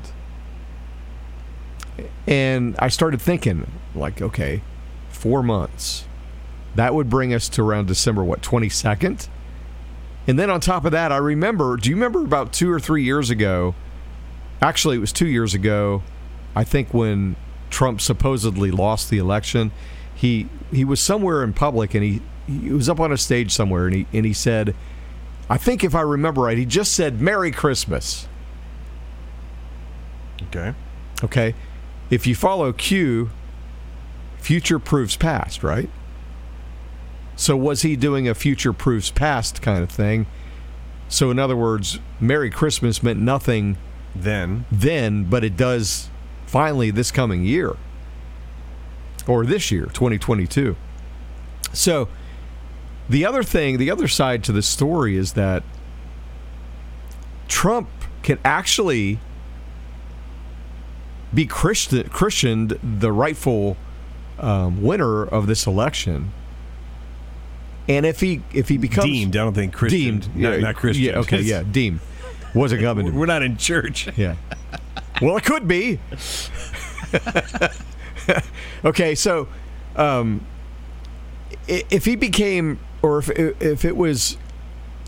And 2.27 2.77
I 2.79 2.89
started 2.89 3.21
thinking, 3.21 3.71
like, 3.95 4.23
okay, 4.23 4.63
four 5.11 5.43
months 5.43 6.07
that 6.75 6.95
would 6.95 7.11
bring 7.11 7.35
us 7.35 7.49
to 7.51 7.63
around 7.63 7.87
December 7.87 8.23
what 8.23 8.43
22nd 8.43 9.29
And 10.27 10.39
then 10.39 10.51
on 10.51 10.61
top 10.61 10.85
of 10.85 10.93
that, 10.93 11.11
I 11.11 11.17
remember. 11.17 11.77
Do 11.77 11.91
you 11.91 11.97
remember 11.97 12.23
about 12.23 12.53
two 12.53 12.71
or 12.71 12.79
three 12.79 13.03
years 13.03 13.31
ago? 13.31 13.75
Actually, 14.63 14.97
it 14.97 15.01
was 15.01 15.13
two 15.13 15.27
years 15.27 15.55
ago. 15.55 16.03
I 16.55 16.65
think 16.65 16.93
when 16.93 17.37
Trump 17.71 18.01
supposedly 18.01 18.71
lost 18.71 19.11
the 19.11 19.19
election, 19.19 19.73
he 20.15 20.49
he 20.71 20.85
was 20.85 21.01
somewhere 21.01 21.43
in 21.43 21.53
public 21.53 21.95
and 21.95 22.05
he 22.05 22.21
he 22.47 22.71
was 22.71 22.89
up 22.89 23.01
on 23.01 23.13
a 23.13 23.17
stage 23.17 23.51
somewhere 23.51 23.87
and 23.87 23.95
he 23.95 24.07
and 24.13 24.27
he 24.27 24.33
said, 24.33 24.75
I 25.49 25.57
think 25.57 25.83
if 25.83 25.95
I 25.95 26.03
remember 26.03 26.43
right, 26.43 26.59
he 26.59 26.67
just 26.67 26.93
said 26.93 27.21
"Merry 27.21 27.51
Christmas." 27.51 28.29
Okay. 30.45 30.75
Okay, 31.23 31.55
if 32.09 32.27
you 32.27 32.35
follow 32.35 32.73
Q, 32.73 33.31
future 34.39 34.79
proves 34.79 35.17
past, 35.17 35.63
right? 35.63 35.91
So 37.41 37.57
was 37.57 37.81
he 37.81 37.97
doing 37.97 38.29
a 38.29 38.35
future 38.35 38.75
proofs 38.75 39.11
past 39.11 39.63
kind 39.63 39.83
of 39.83 39.89
thing? 39.89 40.27
So 41.09 41.31
in 41.31 41.39
other 41.39 41.57
words, 41.57 41.99
Merry 42.21 42.51
Christmas 42.51 43.03
meant 43.03 43.19
nothing 43.19 43.79
Then 44.15 44.67
then, 44.71 45.25
but 45.25 45.43
it 45.43 45.57
does 45.57 46.11
finally 46.45 46.91
this 46.91 47.11
coming 47.11 47.47
year 47.47 47.79
or 49.27 49.47
this 49.47 49.71
year, 49.71 49.87
2022. 49.87 50.77
So 51.73 52.09
the 53.09 53.25
other 53.25 53.43
thing, 53.43 53.79
the 53.79 53.91
other 53.91 54.07
side 54.07 54.45
to 54.45 54.53
the 54.53 54.61
story 54.61 55.17
is 55.17 55.33
that 55.33 55.63
Trump 57.49 57.89
can 58.23 58.39
actually 58.45 59.19
be 61.33 61.47
Christian, 61.47 62.07
christened 62.11 62.79
the 62.83 63.13
rightful 63.13 63.79
um, 64.39 64.83
winner 64.83 65.25
of 65.25 65.47
this 65.47 65.67
election. 65.67 66.33
And 67.89 68.07
if 68.07 68.21
he 68.21 68.43
if 68.53 68.69
he 68.69 68.77
becomes 68.77 69.07
deemed. 69.07 69.37
I 69.37 69.41
don't 69.45 69.55
think 69.55 69.73
Christian. 69.73 70.21
deemed, 70.21 70.37
Not, 70.37 70.53
yeah, 70.53 70.59
not 70.59 70.77
Christian. 70.77 71.05
yeah, 71.07 71.19
okay, 71.21 71.41
yeah, 71.41 71.63
deemed, 71.69 72.01
wasn't 72.55 72.83
coming 72.83 73.07
to 73.07 73.13
We're 73.13 73.27
not 73.27 73.43
in 73.43 73.57
church. 73.57 74.09
yeah. 74.17 74.37
Well, 75.21 75.37
it 75.37 75.45
could 75.45 75.67
be. 75.69 75.99
okay, 78.85 79.15
so 79.15 79.49
um, 79.97 80.47
if 81.69 82.05
he 82.05 82.17
became, 82.17 82.79
or 83.03 83.19
if 83.19 83.29
if 83.31 83.85
it 83.85 83.97
was 83.97 84.37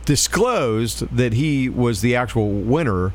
disclosed 0.04 1.14
that 1.16 1.32
he 1.34 1.68
was 1.68 2.00
the 2.00 2.16
actual 2.16 2.50
winner, 2.50 3.12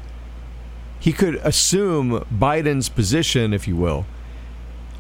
he 1.00 1.12
could 1.14 1.36
assume 1.36 2.26
Biden's 2.34 2.90
position, 2.90 3.54
if 3.54 3.68
you 3.68 3.76
will, 3.76 4.06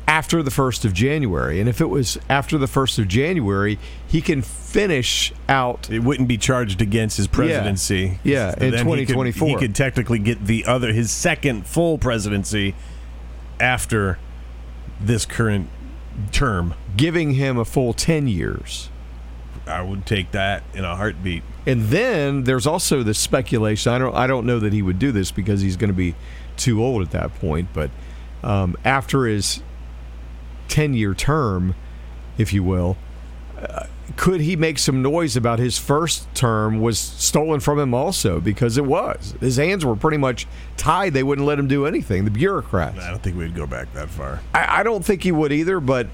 after 0.07 0.41
the 0.41 0.51
first 0.51 0.85
of 0.85 0.93
January. 0.93 1.59
And 1.59 1.67
if 1.67 1.81
it 1.81 1.89
was 1.89 2.17
after 2.29 2.57
the 2.57 2.67
first 2.67 2.97
of 2.97 3.07
January, 3.07 3.77
he 4.07 4.21
can 4.21 4.41
finish 4.41 5.33
out 5.49 5.89
It 5.91 5.99
wouldn't 5.99 6.27
be 6.27 6.37
charged 6.37 6.81
against 6.81 7.17
his 7.17 7.27
presidency. 7.27 8.19
Yeah, 8.23 8.53
in 8.53 8.71
Then 8.71 8.87
he 8.87 9.05
could- 9.05 9.13
2024. 9.13 9.47
He 9.47 9.55
could, 9.55 9.75
technically 9.75 10.19
get 10.19 10.45
the 10.45 10.65
other 10.65 10.93
his 10.93 11.11
second 11.11 11.65
full 11.67 11.97
presidency 11.97 12.73
after 13.59 14.17
this 15.01 15.25
current 15.25 15.69
term. 16.31 16.73
giving 16.95 17.33
him 17.33 17.57
a 17.57 17.65
full 17.65 17.93
10 17.93 18.27
years. 18.27 18.89
I 19.67 19.81
would 19.81 20.05
take 20.05 20.31
that 20.31 20.63
in 20.73 20.83
a 20.85 20.95
heartbeat. 20.95 21.43
And 21.65 21.83
then 21.89 22.45
there's 22.45 22.65
also 22.65 23.03
the 23.03 23.13
speculation. 23.13 23.91
I 23.91 23.97
don't. 23.99 24.15
I 24.15 24.25
don't 24.25 24.45
know 24.45 24.59
that 24.59 24.71
he 24.71 24.81
would 24.81 24.97
do 24.97 25.11
this 25.11 25.31
because 25.31 25.59
he's 25.61 25.75
going 25.75 25.89
to 25.89 25.93
be 25.93 26.15
too 26.55 26.81
old 26.81 27.01
at 27.01 27.11
that 27.11 27.35
point. 27.39 27.67
But 27.73 27.91
um, 28.43 28.77
after 28.85 29.25
his 29.25 29.61
ten-year 30.67 31.13
term, 31.13 31.75
if 32.37 32.53
you 32.53 32.63
will, 32.63 32.97
uh, 33.59 33.85
could 34.15 34.41
he 34.41 34.55
make 34.55 34.79
some 34.79 35.01
noise 35.01 35.35
about 35.35 35.59
his 35.59 35.77
first 35.77 36.33
term 36.33 36.79
was 36.79 36.97
stolen 36.97 37.59
from 37.59 37.77
him 37.77 37.93
also? 37.93 38.39
Because 38.39 38.77
it 38.77 38.85
was. 38.85 39.35
His 39.39 39.57
hands 39.57 39.85
were 39.85 39.95
pretty 39.95 40.17
much 40.17 40.47
tied. 40.77 41.13
They 41.13 41.23
wouldn't 41.23 41.45
let 41.45 41.59
him 41.59 41.67
do 41.67 41.85
anything. 41.85 42.23
The 42.25 42.31
bureaucrats. 42.31 42.99
I 42.99 43.09
don't 43.09 43.21
think 43.21 43.37
we'd 43.37 43.55
go 43.55 43.67
back 43.67 43.93
that 43.93 44.09
far. 44.09 44.41
I, 44.53 44.79
I 44.79 44.83
don't 44.83 45.03
think 45.03 45.23
he 45.23 45.31
would 45.31 45.51
either. 45.51 45.79
But 45.79 46.07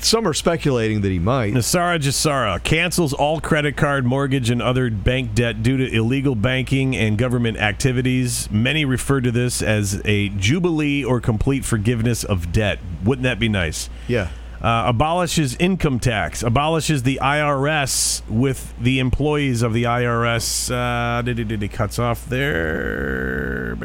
some 0.00 0.26
are 0.26 0.34
speculating 0.34 1.00
that 1.02 1.10
he 1.10 1.18
might. 1.18 1.52
NESARA 1.52 1.98
GESARA 2.00 2.62
cancels 2.62 3.12
all 3.12 3.40
credit 3.40 3.76
card, 3.76 4.04
mortgage, 4.04 4.50
and 4.50 4.60
other 4.60 4.90
bank 4.90 5.34
debt 5.34 5.62
due 5.62 5.76
to 5.76 5.94
illegal 5.94 6.34
banking 6.34 6.96
and 6.96 7.16
government 7.16 7.58
activities. 7.58 8.50
Many 8.50 8.84
refer 8.84 9.20
to 9.20 9.30
this 9.30 9.62
as 9.62 10.00
a 10.04 10.30
jubilee 10.30 11.04
or 11.04 11.20
complete 11.20 11.64
forgiveness 11.64 12.24
of 12.24 12.52
debt. 12.52 12.78
Wouldn't 13.04 13.24
that 13.24 13.38
be 13.38 13.48
nice? 13.48 13.88
Yeah. 14.08 14.30
Uh, 14.60 14.84
abolishes 14.86 15.54
income 15.56 16.00
tax, 16.00 16.42
abolishes 16.42 17.02
the 17.02 17.18
IRS 17.22 18.26
with 18.28 18.74
the 18.80 18.98
employees 18.98 19.62
of 19.62 19.74
the 19.74 19.84
IRS. 19.84 20.70
Uh, 20.70 21.22
did 21.22 21.46
did 21.46 21.72
cuts 21.72 21.98
off 21.98 22.26
there. 22.26 23.76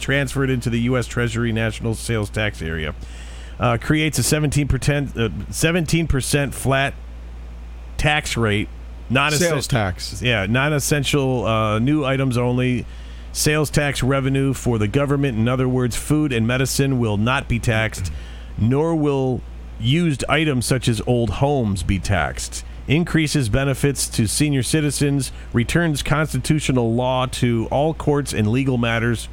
Transferred 0.00 0.50
into 0.50 0.68
the 0.70 0.80
U.S. 0.80 1.06
Treasury 1.06 1.52
National 1.52 1.94
Sales 1.94 2.30
Tax 2.30 2.60
area. 2.60 2.94
Uh, 3.60 3.78
creates 3.80 4.18
a 4.18 4.22
17%, 4.22 5.10
uh, 5.16 5.28
17% 5.50 6.52
flat 6.52 6.94
tax 7.96 8.36
rate. 8.36 8.68
Not 9.08 9.32
Sales 9.34 9.66
tax. 9.66 10.22
yeah, 10.22 10.46
non-essential 10.46 11.44
uh, 11.44 11.78
new 11.78 12.04
items 12.04 12.38
only. 12.38 12.86
Sales 13.32 13.70
tax 13.70 14.02
revenue 14.02 14.52
for 14.52 14.78
the 14.78 14.88
government. 14.88 15.38
In 15.38 15.48
other 15.48 15.68
words, 15.68 15.96
food 15.96 16.32
and 16.32 16.46
medicine 16.46 16.98
will 16.98 17.16
not 17.16 17.48
be 17.48 17.58
taxed, 17.58 18.10
nor 18.58 18.94
will 18.94 19.40
used 19.78 20.24
items 20.28 20.66
such 20.66 20.88
as 20.88 21.00
old 21.06 21.30
homes 21.30 21.82
be 21.82 21.98
taxed. 21.98 22.64
Increases 22.88 23.48
benefits 23.48 24.08
to 24.08 24.26
senior 24.26 24.62
citizens. 24.62 25.32
Returns 25.52 26.02
constitutional 26.02 26.94
law 26.94 27.26
to 27.26 27.68
all 27.70 27.94
courts 27.94 28.32
and 28.32 28.48
legal 28.48 28.76
matters. 28.76 29.28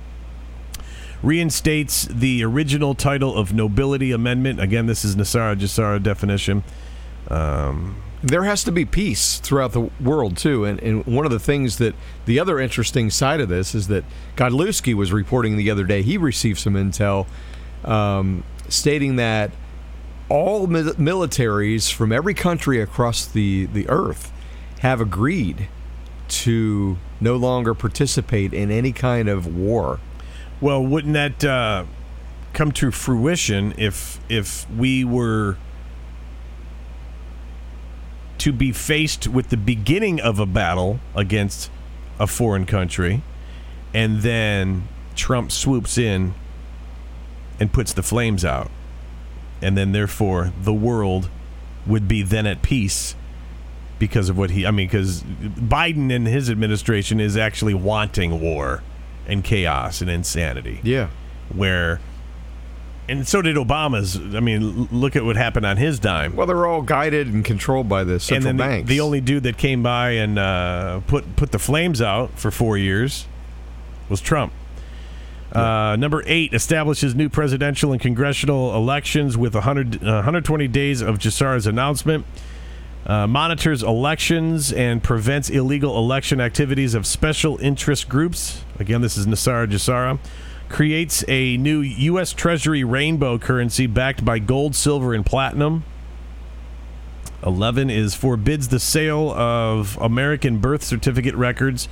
Reinstates 1.22 2.05
the 2.05 2.43
original 2.43 2.95
title 2.95 3.36
of 3.38 3.53
nobility 3.53 4.11
amendment. 4.11 4.59
Again, 4.59 4.86
this 4.86 5.03
is 5.03 5.15
NESARA 5.15 5.57
GESARA 5.57 6.01
definition. 6.01 6.63
there 8.22 8.43
has 8.43 8.63
to 8.65 8.72
be 8.72 8.86
peace 8.86 9.39
throughout 9.39 9.72
the 9.72 9.89
world 10.01 10.36
too 10.36 10.65
and, 10.65 10.82
and 10.84 11.05
one 11.05 11.26
of 11.26 11.32
the 11.32 11.39
things 11.39 11.78
that 11.78 11.95
the 12.26 12.38
other 12.38 12.59
interesting 12.59 13.09
side 13.09 13.39
of 13.39 13.47
this 13.47 13.74
is 13.74 13.88
that 13.88 14.03
godlewski 14.36 14.93
was 14.93 15.13
reporting 15.13 15.55
the 15.55 15.72
other 15.72 15.86
day 15.86 16.01
he 16.01 16.17
received 16.17 16.59
some 16.59 16.74
intel 16.74 17.26
um, 17.86 18.43
stating 18.67 19.15
that 19.15 19.51
all 20.28 20.67
mi- 20.67 20.82
militaries 20.82 21.91
from 21.91 22.11
every 22.11 22.34
country 22.34 22.82
across 22.82 23.26
the, 23.26 23.67
the 23.67 23.88
earth 23.89 24.32
have 24.80 24.99
agreed 24.99 25.67
to 26.28 26.97
no 27.22 27.36
longer 27.36 27.74
participate 27.74 28.53
in 28.53 28.70
any 28.70 28.91
kind 28.91 29.30
of 29.30 29.47
war 29.47 29.99
Well, 30.62 30.86
wouldn't 30.86 31.14
that 31.14 31.43
uh, 31.45 31.86
come 32.53 32.72
to 32.74 32.91
fruition 32.91 33.74
if 33.78 34.20
if 34.28 34.70
we 34.70 35.05
were 35.05 35.57
to 38.39 38.51
be 38.51 38.72
faced 38.72 39.28
with 39.28 39.49
the 39.49 39.57
beginning 39.57 40.20
of 40.20 40.39
a 40.39 40.45
battle 40.45 40.99
against 41.16 41.70
a 42.20 42.28
foreign 42.28 42.66
country, 42.66 43.22
and 43.93 44.22
then 44.22 44.88
Trump 45.16 45.51
swoops 45.51 45.97
in 45.97 46.34
and 47.60 47.72
puts 47.72 47.93
the 47.93 48.03
flames 48.03 48.43
out, 48.43 48.70
and 49.62 49.78
then 49.78 49.93
therefore 49.93 50.51
the 50.62 50.74
world 50.74 51.30
would 51.88 52.07
be 52.07 52.22
then 52.22 52.45
at 52.45 52.62
peace 52.62 53.16
because 53.97 54.28
of 54.30 54.38
what 54.38 54.51
he 54.51 54.66
I 54.66 54.72
mean 54.72 54.88
because 54.88 55.24
Biden 55.24 56.14
and 56.14 56.28
his 56.28 56.49
administration 56.49 57.22
is 57.22 57.38
actually 57.38 57.74
wanting 57.74 58.41
war 58.41 58.84
and 59.30 59.43
chaos 59.43 60.01
and 60.01 60.09
insanity. 60.09 60.80
Yeah. 60.84 61.09
Where 61.53 61.99
and 63.07 63.27
so 63.27 63.41
did 63.41 63.55
Obama's 63.55 64.17
I 64.36 64.39
mean 64.39 64.88
look 64.91 65.15
at 65.15 65.23
what 65.23 65.36
happened 65.36 65.65
on 65.65 65.77
his 65.77 65.99
dime. 65.99 66.36
Well 66.36 66.47
they're 66.47 66.65
all 66.65 66.82
guided 66.82 67.27
and 67.27 67.43
controlled 67.43 67.89
by 67.89 68.03
the 68.03 68.13
and 68.13 68.21
central 68.21 68.45
then 68.49 68.57
the, 68.57 68.63
banks. 68.63 68.89
the 68.89 68.99
only 68.99 69.21
dude 69.21 69.43
that 69.43 69.57
came 69.57 69.82
by 69.82 70.11
and 70.11 70.38
uh, 70.38 71.01
put 71.07 71.36
put 71.36 71.51
the 71.51 71.59
flames 71.59 72.01
out 72.01 72.32
for 72.38 72.51
4 72.51 72.77
years 72.77 73.27
was 74.09 74.21
Trump. 74.21 74.53
Uh, 75.51 75.95
number 75.97 76.23
eight 76.27 76.53
establishes 76.53 77.15
new 77.15 77.27
presidential 77.27 77.91
and 77.91 77.99
congressional 77.99 78.75
elections 78.75 79.36
with 79.36 79.55
100, 79.55 80.03
uh, 80.03 80.21
120 80.21 80.67
days 80.67 81.01
of 81.01 81.17
GESARA's 81.17 81.65
announcement. 81.65 82.25
Uh, 83.06 83.26
monitors 83.26 83.82
elections 83.82 84.72
and 84.72 85.02
prevents 85.02 85.50
illegal 85.50 85.97
election 85.97 86.39
activities 86.39 86.93
of 86.93 87.08
special 87.08 87.58
interest 87.58 88.08
groups. 88.08 88.64
Again, 88.78 89.02
this 89.02 89.18
is 89.18 89.26
NESARA 89.26 89.68
GESARA. 89.68 90.20
Creates 90.68 91.24
a 91.28 91.58
new 91.58 91.80
U.S. 91.80 92.34
Treasury 92.34 92.84
rainbow 92.84 93.39
currency 93.39 93.88
backed 93.88 94.24
by 94.24 94.38
gold, 94.38 94.76
silver, 94.76 95.14
and 95.14 95.26
platinum. 95.26 95.84
11 97.43 97.89
is 97.89 98.16
forbids 98.16 98.68
the 98.68 98.80
sale 98.80 99.32
of 99.32 99.97
American 100.02 100.60
birth 100.60 100.84
certificate 100.84 101.36
records 101.36 101.88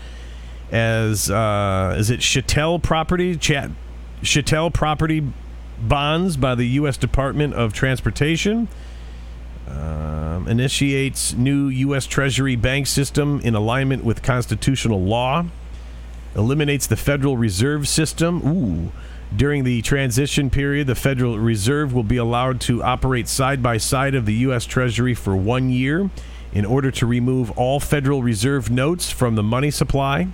as 0.71 1.31
uh, 1.31 1.95
is 1.97 2.09
it 2.09 2.19
Chattel 2.19 2.79
property 2.79 3.37
chat 3.37 3.71
Chattel 4.21 4.71
property 4.71 5.23
bonds 5.79 6.37
by 6.37 6.55
the 6.55 6.65
U.S. 6.65 6.97
Department 6.97 7.53
of 7.53 7.71
Transportation. 7.71 8.67
Um, 9.67 10.47
initiates 10.47 11.33
new 11.33 11.67
U.S. 11.67 12.05
Treasury 12.05 12.55
bank 12.55 12.87
system 12.87 13.41
in 13.41 13.55
alignment 13.55 14.03
with 14.03 14.23
constitutional 14.23 15.01
law. 15.01 15.45
Eliminates 16.35 16.87
the 16.87 16.95
Federal 16.95 17.37
Reserve 17.37 17.87
System. 17.87 18.41
Ooh. 18.47 18.91
During 19.35 19.65
the 19.65 19.81
transition 19.81 20.49
period, 20.49 20.87
the 20.87 20.95
Federal 20.95 21.37
Reserve 21.37 21.93
will 21.93 22.03
be 22.03 22.17
allowed 22.17 22.61
to 22.61 22.81
operate 22.81 23.27
side 23.27 23.61
by 23.61 23.77
side 23.77 24.15
of 24.15 24.25
the 24.25 24.33
U.S. 24.35 24.65
Treasury 24.65 25.13
for 25.13 25.35
one 25.35 25.69
year 25.69 26.09
in 26.53 26.65
order 26.65 26.91
to 26.91 27.05
remove 27.05 27.51
all 27.51 27.79
Federal 27.79 28.23
Reserve 28.23 28.69
notes 28.69 29.11
from 29.11 29.35
the 29.35 29.43
money 29.43 29.69
supply. 29.69 30.27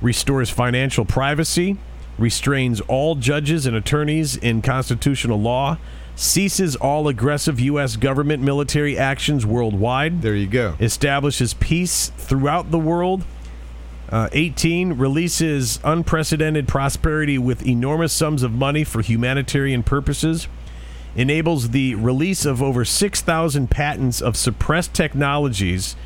Restores 0.00 0.48
financial 0.48 1.04
privacy. 1.04 1.76
Restrains 2.18 2.80
all 2.82 3.16
judges 3.16 3.66
and 3.66 3.74
attorneys 3.74 4.36
in 4.36 4.62
constitutional 4.62 5.40
law 5.40 5.78
ceases 6.20 6.76
all 6.76 7.08
aggressive 7.08 7.58
U.S. 7.60 7.96
government 7.96 8.42
military 8.42 8.98
actions 8.98 9.46
worldwide, 9.46 10.20
There 10.20 10.34
you 10.34 10.46
go. 10.46 10.76
establishes 10.78 11.54
peace 11.54 12.12
throughout 12.18 12.70
the 12.70 12.78
world. 12.78 13.24
Uh, 14.10 14.28
18 14.32 14.94
releases 14.94 15.80
unprecedented 15.82 16.68
prosperity 16.68 17.38
with 17.38 17.66
enormous 17.66 18.12
sums 18.12 18.42
of 18.42 18.52
money 18.52 18.84
for 18.84 19.00
humanitarian 19.00 19.82
purposes. 19.82 20.46
Enables 21.16 21.70
the 21.70 21.94
release 21.94 22.44
of 22.44 22.62
over 22.62 22.84
6,000 22.84 23.70
patents 23.70 24.20
of 24.20 24.36
suppressed 24.36 24.92
technologies 24.92 25.96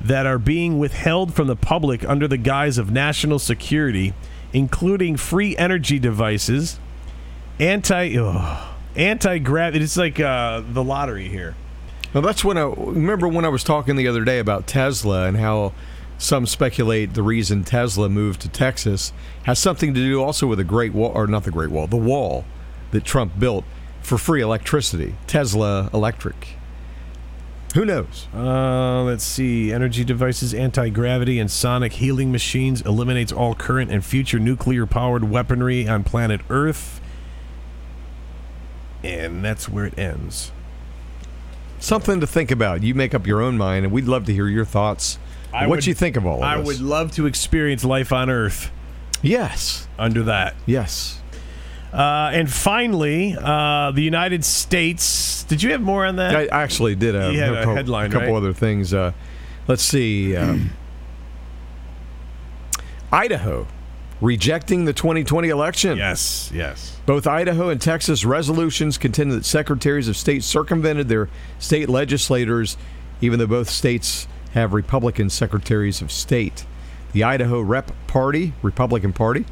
that 0.00 0.24
are 0.24 0.38
being 0.38 0.78
withheld 0.78 1.34
from 1.34 1.46
the 1.46 1.56
public 1.56 2.08
under 2.08 2.26
the 2.26 2.38
guise 2.38 2.78
of 2.78 2.90
national 2.90 3.38
security, 3.38 4.14
including 4.52 5.16
free 5.16 5.54
energy 5.58 5.98
devices, 5.98 6.78
anti 7.60 8.16
anti 8.98 9.38
gravity. 9.38 9.84
It's 9.84 9.96
like 9.96 10.20
uh, 10.20 10.62
the 10.68 10.84
lottery 10.84 11.28
here. 11.28 11.54
Well, 12.12 12.22
that's 12.22 12.44
when 12.44 12.58
I 12.58 12.62
remember 12.62 13.28
when 13.28 13.44
I 13.44 13.48
was 13.48 13.62
talking 13.62 13.96
the 13.96 14.08
other 14.08 14.24
day 14.24 14.38
about 14.38 14.66
Tesla 14.66 15.26
and 15.26 15.36
how 15.36 15.72
some 16.16 16.46
speculate 16.46 17.14
the 17.14 17.22
reason 17.22 17.64
Tesla 17.64 18.08
moved 18.08 18.40
to 18.40 18.48
Texas 18.48 19.12
has 19.44 19.58
something 19.58 19.94
to 19.94 20.00
do 20.00 20.22
also 20.22 20.46
with 20.46 20.58
the 20.58 20.64
Great 20.64 20.92
Wall, 20.92 21.12
or 21.14 21.26
not 21.26 21.44
the 21.44 21.50
Great 21.50 21.70
Wall, 21.70 21.86
the 21.86 21.96
wall 21.96 22.44
that 22.90 23.04
Trump 23.04 23.38
built 23.38 23.64
for 24.00 24.18
free 24.18 24.40
electricity. 24.40 25.14
Tesla 25.26 25.90
Electric. 25.92 26.56
Who 27.74 27.84
knows? 27.84 28.26
Uh, 28.34 29.02
let's 29.02 29.22
see. 29.22 29.70
Energy 29.70 30.02
devices, 30.02 30.54
anti 30.54 30.88
gravity, 30.88 31.38
and 31.38 31.50
sonic 31.50 31.94
healing 31.94 32.32
machines 32.32 32.80
eliminates 32.82 33.30
all 33.30 33.54
current 33.54 33.90
and 33.90 34.02
future 34.02 34.38
nuclear 34.38 34.86
powered 34.86 35.24
weaponry 35.24 35.86
on 35.86 36.02
planet 36.02 36.40
Earth. 36.48 36.97
And 39.04 39.44
that's 39.44 39.68
where 39.68 39.86
it 39.86 39.98
ends. 39.98 40.50
Something 41.78 42.20
to 42.20 42.26
think 42.26 42.50
about. 42.50 42.82
You 42.82 42.94
make 42.94 43.14
up 43.14 43.26
your 43.26 43.40
own 43.40 43.56
mind, 43.56 43.84
and 43.84 43.92
we'd 43.92 44.06
love 44.06 44.24
to 44.26 44.32
hear 44.32 44.48
your 44.48 44.64
thoughts. 44.64 45.18
I 45.52 45.66
what 45.66 45.76
would- 45.76 45.86
you 45.86 45.94
think 45.94 46.16
of 46.16 46.26
all 46.26 46.38
of 46.38 46.42
I 46.42 46.56
this? 46.58 46.66
would 46.66 46.80
love 46.80 47.12
to 47.12 47.26
experience 47.26 47.84
life 47.84 48.12
on 48.12 48.28
Earth 48.28 48.70
Yes. 49.22 49.86
under 49.98 50.22
that. 50.24 50.54
Yes. 50.66 51.20
Uh, 51.92 52.30
and 52.34 52.50
finally, 52.52 53.34
uh, 53.40 53.92
the 53.92 54.02
United 54.02 54.44
States. 54.44 55.44
Did 55.44 55.62
you 55.62 55.70
have 55.70 55.80
more 55.80 56.04
on 56.04 56.16
that? 56.16 56.34
I 56.36 56.46
actually 56.48 56.96
did 56.96 57.14
a, 57.14 57.32
You 57.32 57.40
had 57.40 57.52
a 57.52 57.54
couple- 57.60 57.74
headline, 57.76 58.10
couple 58.10 58.28
right? 58.28 58.36
other 58.36 58.52
things. 58.52 58.92
Uh, 58.92 59.12
let's 59.68 59.82
see. 59.82 60.36
Um, 60.36 60.70
Idaho 63.12 63.66
rejecting 64.20 64.84
the 64.84 64.92
2020 64.92 65.48
election. 65.48 65.96
yes, 65.96 66.50
yes. 66.52 66.98
Both 67.06 67.26
Idaho 67.26 67.68
and 67.68 67.80
Texas 67.80 68.24
resolutions 68.24 68.98
contend 68.98 69.32
that 69.32 69.44
secretaries 69.44 70.08
of 70.08 70.16
state 70.16 70.44
circumvented 70.44 71.08
their 71.08 71.28
state 71.58 71.88
legislators, 71.88 72.76
even 73.20 73.38
though 73.38 73.46
both 73.46 73.70
states 73.70 74.26
have 74.52 74.72
Republican 74.72 75.30
secretaries 75.30 76.00
of 76.02 76.10
state. 76.10 76.66
The 77.12 77.24
Idaho 77.24 77.60
Rep 77.60 77.92
Party, 78.06 78.52
Republican 78.62 79.12
Party, 79.12 79.46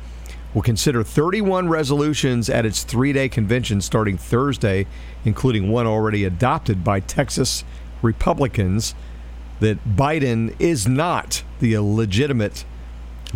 will 0.52 0.62
consider 0.62 1.02
31 1.02 1.68
resolutions 1.68 2.48
at 2.48 2.66
its 2.66 2.82
three 2.82 3.12
day 3.12 3.28
convention 3.28 3.80
starting 3.80 4.18
Thursday, 4.18 4.86
including 5.24 5.70
one 5.70 5.86
already 5.86 6.24
adopted 6.24 6.82
by 6.82 7.00
Texas 7.00 7.64
Republicans 8.02 8.94
that 9.60 9.82
Biden 9.86 10.54
is 10.58 10.86
not 10.86 11.42
the 11.60 11.78
legitimate 11.78 12.64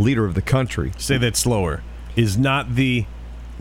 leader 0.01 0.25
of 0.25 0.35
the 0.35 0.43
country. 0.43 0.93
Say 0.99 1.19
that 1.19 1.37
slower. 1.37 1.83
Is 2.17 2.37
not 2.37 2.75
the. 2.75 3.07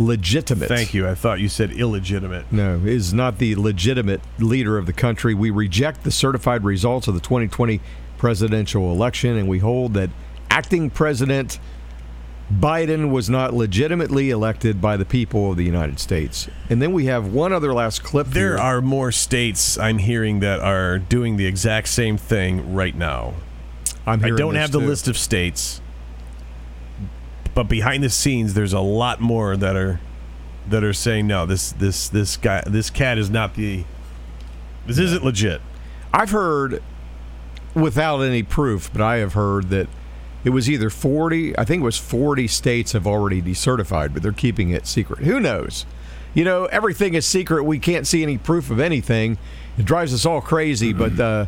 Legitimate. 0.01 0.69
Thank 0.69 0.93
you. 0.93 1.05
I 1.05 1.13
thought 1.13 1.41
you 1.41 1.49
said 1.49 1.73
illegitimate. 1.73 2.49
No, 2.53 2.79
is 2.85 3.13
not 3.13 3.37
the 3.37 3.55
legitimate 3.55 4.21
leader 4.39 4.77
of 4.77 4.85
the 4.85 4.93
country. 4.93 5.33
We 5.33 5.49
reject 5.49 6.05
the 6.05 6.11
certified 6.11 6.63
results 6.63 7.09
of 7.09 7.15
the 7.15 7.19
2020 7.19 7.81
presidential 8.17 8.93
election, 8.93 9.35
and 9.35 9.49
we 9.49 9.59
hold 9.59 9.95
that 9.95 10.09
acting 10.49 10.89
President 10.89 11.59
Biden 12.51 13.11
was 13.11 13.29
not 13.29 13.53
legitimately 13.53 14.31
elected 14.31 14.81
by 14.81 14.97
the 14.97 15.05
people 15.05 15.51
of 15.51 15.57
the 15.57 15.63
United 15.63 15.99
States. 15.99 16.47
And 16.69 16.81
then 16.81 16.93
we 16.93 17.05
have 17.05 17.31
one 17.31 17.53
other 17.53 17.73
last 17.73 18.03
clip. 18.03 18.27
There 18.27 18.55
here. 18.55 18.57
are 18.57 18.81
more 18.81 19.11
states 19.11 19.77
I'm 19.77 19.99
hearing 19.99 20.39
that 20.39 20.59
are 20.59 20.97
doing 20.97 21.37
the 21.37 21.45
exact 21.45 21.89
same 21.89 22.17
thing 22.17 22.73
right 22.73 22.95
now. 22.95 23.35
I'm 24.07 24.23
I 24.23 24.29
don't 24.29 24.53
this 24.53 24.61
have 24.61 24.71
the 24.71 24.79
list 24.79 25.07
of 25.07 25.17
states, 25.17 25.81
but 27.60 27.68
behind 27.68 28.01
the 28.01 28.10
scenes, 28.10 28.53
there's 28.53 28.72
a 28.72 28.80
lot 28.80 29.20
more 29.20 29.57
that 29.57 29.76
are 29.76 29.99
that 30.70 30.82
are 30.82 30.93
saying 30.93 31.28
no. 31.28 31.45
This 31.45 31.74
this 31.74 32.07
this 32.07 32.38
guy 32.38 32.64
this 32.66 32.89
cat 32.89 33.18
is 33.18 33.30
not 33.30 33.55
the. 33.55 33.84
This 34.88 34.97
isn't 34.97 35.26
legit. 35.26 35.60
I've 36.14 36.30
heard, 36.30 36.82
without 37.76 38.22
any 38.22 38.43
proof, 38.43 38.89
but 38.93 39.01
I 39.01 39.18
have 39.18 39.34
heard 39.34 39.72
that 39.72 39.89
it 40.45 40.51
was 40.51 40.70
either 40.70 40.89
40, 40.89 41.60
I 41.60 41.66
think 41.66 41.82
it 41.82 41.84
was 41.84 41.97
40 41.97 42.47
states 42.47 42.93
have 42.93 43.05
already 43.05 43.41
decertified, 43.41 44.14
but 44.14 44.24
they're 44.24 44.32
keeping 44.32 44.70
it 44.70 44.88
secret. 44.88 45.20
Who 45.26 45.41
knows? 45.41 45.86
You 46.34 46.45
know, 46.45 46.64
everything 46.68 47.14
is 47.14 47.26
secret. 47.26 47.66
We 47.66 47.78
can't 47.78 48.07
see 48.07 48.24
any 48.24 48.38
proof 48.38 48.72
of 48.72 48.80
anything. 48.80 49.38
It 49.78 49.84
drives 49.84 50.14
us 50.14 50.26
all 50.26 50.39
crazy, 50.39 50.93
but 50.93 51.20
uh, 51.20 51.47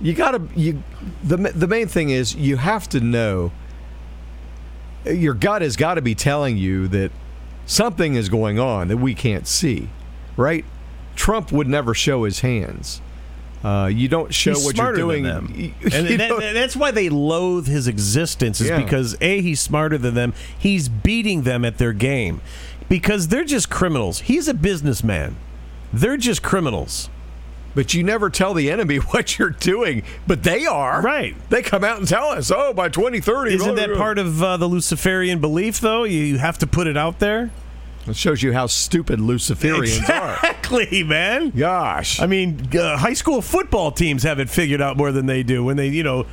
you 0.00 0.14
got 0.14 0.30
to, 0.30 0.48
you, 0.54 0.84
the, 1.24 1.36
the 1.36 1.66
main 1.66 1.88
thing 1.88 2.10
is 2.10 2.32
you 2.36 2.58
have 2.58 2.88
to 2.90 3.00
know, 3.00 3.50
your 5.06 5.34
gut 5.34 5.62
has 5.62 5.76
got 5.76 5.94
to 5.94 6.02
be 6.02 6.14
telling 6.14 6.56
you 6.56 6.88
that 6.88 7.10
something 7.66 8.14
is 8.14 8.28
going 8.28 8.58
on 8.58 8.88
that 8.88 8.96
we 8.98 9.14
can't 9.14 9.46
see, 9.46 9.88
right? 10.36 10.64
Trump 11.16 11.52
would 11.52 11.68
never 11.68 11.94
show 11.94 12.24
his 12.24 12.40
hands. 12.40 13.00
Uh, 13.64 13.86
you 13.92 14.08
don't 14.08 14.34
show 14.34 14.54
he's 14.54 14.64
what 14.64 14.76
you're 14.76 14.92
doing. 14.92 15.22
than 15.22 15.46
them, 15.46 15.54
You- 15.56 15.72
and 15.92 16.08
that- 16.20 16.50
that's 16.54 16.74
why 16.74 16.90
they 16.90 17.08
loathe 17.08 17.68
his 17.68 17.86
existence. 17.86 18.60
Is 18.60 18.68
Yeah. 18.68 18.82
because 18.82 19.16
a 19.20 19.40
he's 19.40 19.60
smarter 19.60 19.96
than 19.98 20.14
them. 20.14 20.34
He's 20.58 20.88
beating 20.88 21.42
them 21.42 21.64
at 21.64 21.78
their 21.78 21.92
game 21.92 22.40
because 22.88 23.28
they're 23.28 23.44
just 23.44 23.70
criminals. 23.70 24.20
He's 24.22 24.48
a 24.48 24.54
businessman. 24.54 25.36
They're 25.92 26.16
just 26.16 26.42
criminals. 26.42 27.08
But 27.74 27.94
you 27.94 28.02
never 28.02 28.30
tell 28.30 28.54
the 28.54 28.70
enemy 28.70 28.96
what 29.10 29.38
you're 29.38 29.50
doing. 29.50 30.02
But 30.26 30.42
they 30.42 30.66
are 30.66 31.00
Right. 31.02 31.34
They 31.50 31.62
come 31.62 31.84
out 31.84 31.98
and 31.98 32.06
tell 32.08 32.28
us, 32.28 32.50
"Oh, 32.50 32.72
by 32.72 32.88
2030." 32.88 33.54
Isn't 33.54 33.74
that 33.76 33.94
part 33.94 34.18
of 34.18 34.42
uh, 34.42 34.56
the 34.56 34.68
Luciferian 34.68 35.40
belief, 35.40 35.80
though? 35.80 36.04
You, 36.04 36.20
you 36.20 36.38
have 36.38 36.58
to 36.58 36.66
put 36.66 36.86
it 36.86 36.96
out 36.96 37.18
there. 37.18 37.50
It 38.06 38.16
shows 38.16 38.42
you 38.42 38.52
how 38.52 38.66
stupid 38.66 39.20
Luciferians 39.20 40.08
are. 40.08 40.34
Exactly, 40.34 41.04
man. 41.04 41.50
Gosh, 41.50 42.20
I 42.20 42.26
mean, 42.26 42.68
uh, 42.76 42.96
high 42.96 43.12
school 43.12 43.40
football 43.40 43.92
teams 43.92 44.24
have 44.24 44.40
it 44.40 44.50
figured 44.50 44.80
out 44.80 44.96
more 44.96 45.12
than 45.12 45.26
they 45.26 45.42
do 45.44 45.62
when 45.64 45.76
they, 45.76 45.88
you 45.88 46.02
know, 46.02 46.26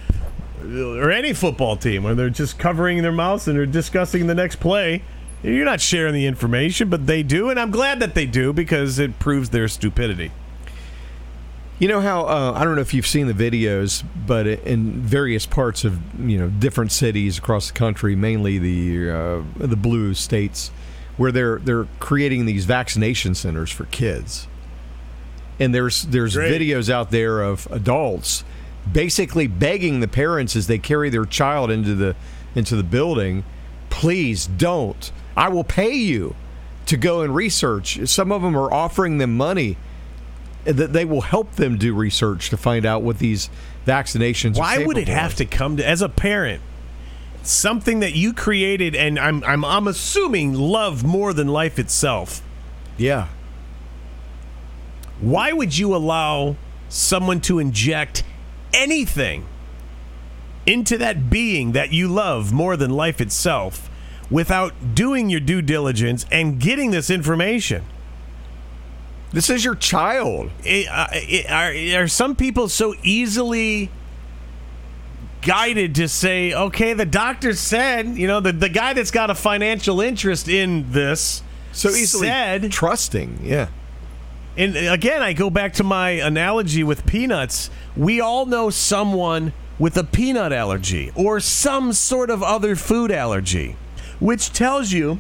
or 0.63 1.11
any 1.11 1.33
football 1.33 1.75
team 1.77 2.03
when 2.03 2.17
they're 2.17 2.29
just 2.29 2.57
covering 2.57 3.01
their 3.01 3.11
mouths 3.11 3.47
and 3.47 3.57
they're 3.57 3.65
discussing 3.65 4.27
the 4.27 4.35
next 4.35 4.57
play. 4.57 5.03
You're 5.43 5.65
not 5.65 5.79
sharing 5.79 6.13
the 6.13 6.25
information, 6.25 6.89
but 6.89 7.07
they 7.07 7.23
do, 7.23 7.49
and 7.49 7.59
I'm 7.59 7.71
glad 7.71 7.99
that 8.01 8.13
they 8.13 8.25
do 8.25 8.51
because 8.51 8.99
it 8.99 9.19
proves 9.19 9.51
their 9.51 9.67
stupidity. 9.67 10.31
You 11.79 11.87
know 11.87 12.01
how 12.01 12.25
uh, 12.25 12.53
I 12.55 12.65
don't 12.65 12.75
know 12.75 12.81
if 12.81 12.93
you've 12.93 13.07
seen 13.07 13.27
the 13.27 13.33
videos, 13.33 14.03
but 14.27 14.45
in 14.45 15.01
various 15.01 15.45
parts 15.45 15.85
of 15.85 15.97
you 16.19 16.37
know 16.37 16.49
different 16.49 16.91
cities 16.91 17.37
across 17.37 17.69
the 17.69 17.73
country, 17.73 18.17
mainly 18.17 18.57
the 18.59 19.09
uh, 19.09 19.43
the 19.55 19.77
blue 19.77 20.13
states, 20.13 20.71
where 21.15 21.31
they're 21.31 21.59
they're 21.59 21.87
creating 21.99 22.45
these 22.45 22.65
vaccination 22.65 23.33
centers 23.33 23.71
for 23.71 23.85
kids, 23.85 24.47
and 25.57 25.73
there's 25.73 26.03
there's 26.03 26.35
Great. 26.35 26.59
videos 26.61 26.89
out 26.89 27.11
there 27.11 27.41
of 27.41 27.65
adults 27.71 28.43
basically 28.91 29.47
begging 29.47 29.99
the 29.99 30.07
parents 30.07 30.55
as 30.55 30.67
they 30.67 30.77
carry 30.77 31.09
their 31.09 31.25
child 31.25 31.71
into 31.71 31.95
the 31.95 32.15
into 32.55 32.75
the 32.75 32.83
building, 32.83 33.43
please 33.89 34.47
don't. 34.47 35.11
I 35.37 35.47
will 35.49 35.63
pay 35.63 35.93
you 35.93 36.35
to 36.87 36.97
go 36.97 37.21
and 37.21 37.33
research. 37.33 38.05
Some 38.09 38.31
of 38.31 38.41
them 38.41 38.57
are 38.57 38.73
offering 38.73 39.17
them 39.17 39.37
money 39.37 39.77
that 40.65 40.93
they 40.93 41.05
will 41.05 41.21
help 41.21 41.53
them 41.53 41.77
do 41.77 41.93
research 41.93 42.49
to 42.49 42.57
find 42.57 42.85
out 42.85 43.01
what 43.01 43.19
these 43.19 43.49
vaccinations. 43.85 44.57
are 44.57 44.59
Why 44.59 44.77
would 44.85 44.97
it 44.97 45.07
have 45.07 45.35
to 45.35 45.45
come 45.45 45.77
to 45.77 45.87
as 45.87 46.01
a 46.01 46.09
parent? 46.09 46.61
Something 47.41 48.01
that 48.01 48.13
you 48.15 48.33
created, 48.33 48.95
and 48.95 49.17
I'm 49.17 49.43
I'm 49.45 49.63
I'm 49.63 49.87
assuming 49.87 50.53
love 50.53 51.03
more 51.03 51.33
than 51.33 51.47
life 51.47 51.79
itself. 51.79 52.41
Yeah, 52.97 53.29
Why 55.21 55.53
would 55.53 55.77
you 55.77 55.95
allow 55.95 56.57
someone 56.89 57.39
to 57.41 57.59
inject 57.59 58.23
anything 58.73 59.45
into 60.65 60.97
that 60.97 61.29
being 61.29 61.71
that 61.71 61.93
you 61.93 62.09
love 62.09 62.51
more 62.51 62.75
than 62.75 62.91
life 62.91 63.21
itself 63.21 63.89
without 64.29 64.73
doing 64.93 65.29
your 65.29 65.39
due 65.39 65.61
diligence 65.61 66.25
and 66.31 66.59
getting 66.59 66.91
this 66.91 67.09
information? 67.09 67.83
This 69.31 69.49
is 69.49 69.63
your 69.63 69.75
child. 69.75 70.51
It- 70.63 70.87
uh, 70.87 71.07
it- 71.13 71.49
are, 71.97 72.03
are 72.03 72.07
some 72.07 72.35
people 72.35 72.67
so 72.69 72.95
easily 73.03 73.89
guided 75.41 75.95
to 75.95 76.07
say, 76.07 76.53
okay, 76.53 76.93
the 76.93 77.05
doctor 77.05 77.53
said, 77.53 78.07
you 78.07 78.27
know, 78.27 78.39
the, 78.39 78.51
the 78.51 78.69
guy 78.69 78.93
that's 78.93 79.11
got 79.11 79.29
a 79.29 79.35
financial 79.35 80.01
interest 80.01 80.49
in 80.49 80.91
this 80.91 81.41
So 81.71 81.89
easily 81.89 82.27
said, 82.27 82.71
trusting. 82.71 83.39
Yeah. 83.43 83.67
and 84.57 84.75
again, 84.75 85.21
I 85.21 85.31
go 85.33 85.49
back 85.49 85.73
to 85.73 85.83
my 85.83 86.09
analogy 86.11 86.83
with 86.83 87.05
peanuts. 87.05 87.69
We 87.95 88.19
all 88.19 88.45
know 88.45 88.69
someone 88.69 89.53
with 89.77 89.95
a 89.95 90.03
peanut 90.03 90.51
allergy 90.51 91.11
or 91.15 91.39
some 91.39 91.93
sort 91.93 92.29
of 92.29 92.43
other 92.43 92.75
food 92.75 93.09
allergy, 93.11 93.77
which 94.19 94.51
tells 94.51 94.91
you 94.91 95.19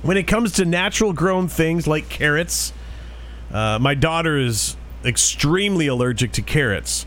when 0.00 0.16
it 0.16 0.22
comes 0.26 0.52
to 0.52 0.64
natural 0.64 1.12
grown 1.12 1.48
things 1.48 1.86
like 1.86 2.08
carrots, 2.08 2.72
uh, 3.52 3.78
my 3.80 3.94
daughter 3.94 4.38
is 4.38 4.76
extremely 5.04 5.86
allergic 5.86 6.32
to 6.32 6.42
carrots. 6.42 7.06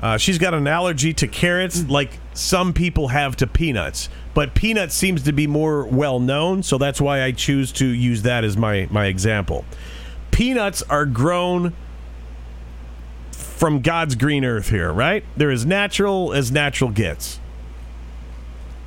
Uh, 0.00 0.16
she's 0.16 0.38
got 0.38 0.54
an 0.54 0.66
allergy 0.66 1.12
to 1.12 1.28
carrots 1.28 1.84
like 1.88 2.18
some 2.32 2.72
people 2.72 3.08
have 3.08 3.36
to 3.36 3.46
peanuts, 3.46 4.08
but 4.32 4.54
peanuts 4.54 4.94
seems 4.94 5.22
to 5.24 5.32
be 5.32 5.46
more 5.46 5.84
well 5.84 6.20
known, 6.20 6.62
so 6.62 6.78
that's 6.78 7.00
why 7.00 7.22
I 7.22 7.32
choose 7.32 7.70
to 7.72 7.86
use 7.86 8.22
that 8.22 8.44
as 8.44 8.56
my, 8.56 8.88
my 8.90 9.06
example. 9.06 9.64
Peanuts 10.30 10.82
are 10.84 11.04
grown 11.04 11.74
from 13.32 13.82
God's 13.82 14.14
green 14.14 14.42
earth 14.42 14.70
here, 14.70 14.90
right? 14.90 15.22
They're 15.36 15.50
as 15.50 15.66
natural 15.66 16.32
as 16.32 16.50
natural 16.50 16.90
gets. 16.90 17.38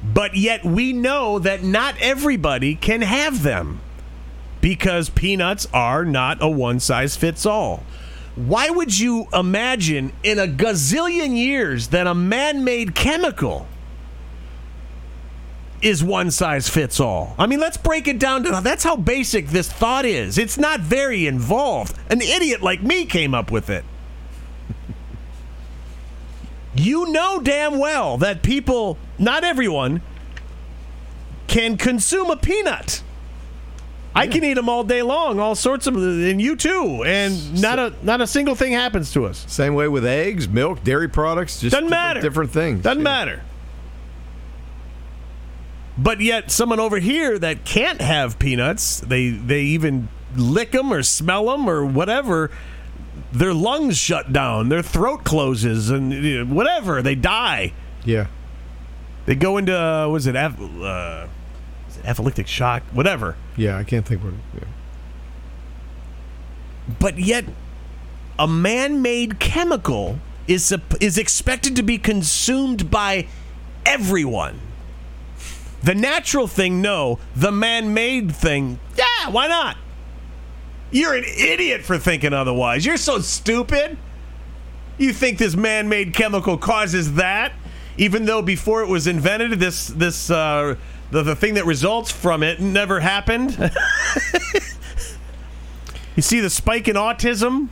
But 0.03 0.35
yet 0.35 0.65
we 0.65 0.93
know 0.93 1.37
that 1.39 1.63
not 1.63 1.95
everybody 1.99 2.73
can 2.73 3.01
have 3.01 3.43
them 3.43 3.81
because 4.63 5.09
peanuts 5.09 5.67
are 5.73 6.05
not 6.05 6.41
a 6.41 6.47
one 6.47 6.79
size 6.79 7.17
fits 7.17 7.45
all. 7.45 7.83
Why 8.37 8.69
would 8.69 8.97
you 8.97 9.27
imagine 9.33 10.13
in 10.23 10.39
a 10.39 10.47
gazillion 10.47 11.35
years 11.35 11.89
that 11.89 12.07
a 12.07 12.15
man 12.15 12.63
made 12.63 12.95
chemical 12.95 13.67
is 15.81 16.01
one 16.01 16.31
size 16.31 16.69
fits 16.69 17.01
all? 17.01 17.35
I 17.37 17.45
mean, 17.45 17.59
let's 17.59 17.75
break 17.75 18.07
it 18.07 18.19
down 18.19 18.43
to 18.43 18.61
that's 18.63 18.85
how 18.85 18.95
basic 18.95 19.47
this 19.47 19.69
thought 19.69 20.05
is. 20.05 20.37
It's 20.37 20.57
not 20.57 20.79
very 20.79 21.27
involved. 21.27 21.99
An 22.09 22.21
idiot 22.21 22.61
like 22.61 22.81
me 22.81 23.05
came 23.05 23.33
up 23.33 23.51
with 23.51 23.69
it. 23.69 23.83
you 26.73 27.11
know 27.11 27.41
damn 27.41 27.79
well 27.79 28.17
that 28.19 28.43
people, 28.43 28.97
not 29.19 29.43
everyone, 29.43 30.01
can 31.47 31.75
consume 31.75 32.31
a 32.31 32.37
peanut. 32.37 33.03
I 34.15 34.27
can 34.27 34.43
eat 34.43 34.53
them 34.53 34.69
all 34.69 34.83
day 34.83 35.01
long, 35.01 35.39
all 35.39 35.55
sorts 35.55 35.87
of, 35.87 35.95
and 35.95 36.39
you 36.41 36.55
too, 36.55 37.03
and 37.03 37.61
not 37.61 37.79
a 37.79 37.93
not 38.03 38.21
a 38.21 38.27
single 38.27 38.53
thing 38.53 38.73
happens 38.73 39.11
to 39.13 39.25
us. 39.25 39.43
Same 39.47 39.73
way 39.73 39.87
with 39.87 40.05
eggs, 40.05 40.47
milk, 40.47 40.83
dairy 40.83 41.09
products. 41.09 41.59
Just 41.59 41.71
Doesn't 41.73 41.89
different, 41.89 41.89
matter. 42.07 42.21
Different 42.21 42.51
things. 42.51 42.83
Doesn't 42.83 42.99
Yeah. 42.99 43.03
matter. 43.03 43.41
But 45.97 46.21
yet, 46.21 46.49
someone 46.51 46.79
over 46.79 46.97
here 46.99 47.37
that 47.39 47.65
can't 47.65 48.01
have 48.01 48.39
peanuts, 48.39 48.99
they 48.99 49.29
they 49.29 49.61
even 49.61 50.09
lick 50.35 50.71
them 50.71 50.91
or 50.91 51.03
smell 51.03 51.45
them 51.47 51.69
or 51.69 51.85
whatever. 51.85 52.49
Their 53.31 53.53
lungs 53.53 53.97
shut 53.97 54.31
down, 54.33 54.69
their 54.69 54.81
throat 54.83 55.23
closes, 55.23 55.89
and 55.89 56.51
whatever. 56.51 57.01
They 57.01 57.15
die. 57.15 57.73
Yeah. 58.05 58.27
They 59.25 59.35
go 59.35 59.57
into 59.57 59.79
uh, 59.79 60.07
was 60.07 60.27
it 60.27 60.35
uh, 60.35 61.27
is 62.03 62.09
apoplectic 62.09 62.47
shock, 62.47 62.83
whatever. 62.91 63.35
Yeah. 63.55 63.77
I 63.77 63.83
can't 63.83 64.05
think 64.05 64.23
what. 64.23 64.33
Yeah. 64.55 64.67
but 66.99 67.17
yet 67.17 67.45
a 68.37 68.47
man-made 68.47 69.39
chemical 69.39 70.19
is 70.47 70.75
is 70.99 71.17
expected 71.17 71.75
to 71.75 71.83
be 71.83 71.97
consumed 71.97 72.91
by 72.91 73.27
everyone. 73.85 74.59
The 75.83 75.95
natural 75.95 76.47
thing, 76.47 76.81
no. 76.81 77.19
The 77.35 77.51
man-made 77.51 78.33
thing, 78.35 78.79
yeah, 78.97 79.29
why 79.29 79.47
not? 79.47 79.77
You're 80.91 81.15
an 81.15 81.25
idiot 81.25 81.83
for 81.83 81.97
thinking 81.97 82.33
otherwise. 82.33 82.85
You're 82.85 82.97
so 82.97 83.19
stupid. 83.19 83.97
You 84.97 85.11
think 85.11 85.39
this 85.39 85.55
man-made 85.55 86.13
chemical 86.13 86.57
causes 86.57 87.15
that, 87.15 87.53
even 87.97 88.25
though 88.25 88.41
before 88.41 88.81
it 88.83 88.87
was 88.87 89.07
invented, 89.07 89.59
this 89.59 89.87
this 89.87 90.29
uh, 90.29 90.75
the 91.13 91.23
the 91.23 91.35
thing 91.35 91.53
that 91.53 91.65
results 91.65 92.11
from 92.11 92.43
it 92.43 92.59
never 92.59 92.99
happened. 92.99 93.57
You 96.15 96.21
see 96.21 96.39
the 96.39 96.49
spike 96.49 96.87
in 96.87 96.95
autism? 96.95 97.69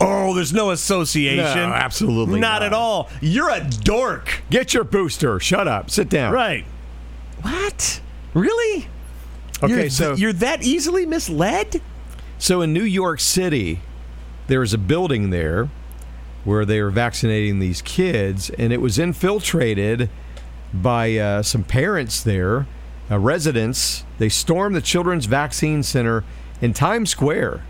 Oh, 0.00 0.34
there's 0.34 0.52
no 0.52 0.70
association. 0.70 1.68
No, 1.68 1.74
absolutely 1.74 2.40
not, 2.40 2.60
not. 2.60 2.62
at 2.62 2.72
all. 2.72 3.10
You're 3.20 3.50
a 3.50 3.60
dork. 3.82 4.42
Get 4.50 4.74
your 4.74 4.84
booster. 4.84 5.38
Shut 5.38 5.68
up. 5.68 5.90
Sit 5.90 6.08
down. 6.08 6.32
Right. 6.32 6.64
What? 7.42 8.00
Really? 8.34 8.88
Okay. 9.62 9.82
You're, 9.82 9.90
so 9.90 10.14
you're 10.14 10.32
that 10.34 10.62
easily 10.62 11.06
misled? 11.06 11.80
So 12.38 12.62
in 12.62 12.72
New 12.72 12.84
York 12.84 13.20
City, 13.20 13.80
there 14.46 14.60
was 14.60 14.72
a 14.72 14.78
building 14.78 15.30
there 15.30 15.68
where 16.44 16.64
they 16.64 16.80
were 16.80 16.90
vaccinating 16.90 17.58
these 17.58 17.82
kids, 17.82 18.48
and 18.50 18.72
it 18.72 18.80
was 18.80 18.98
infiltrated 18.98 20.08
by 20.72 21.16
uh, 21.16 21.42
some 21.42 21.64
parents 21.64 22.22
there, 22.22 22.66
uh, 23.10 23.18
residents. 23.18 24.04
They 24.18 24.28
stormed 24.28 24.76
the 24.76 24.80
Children's 24.80 25.26
Vaccine 25.26 25.82
Center 25.82 26.24
in 26.60 26.72
Times 26.72 27.10
Square. 27.10 27.64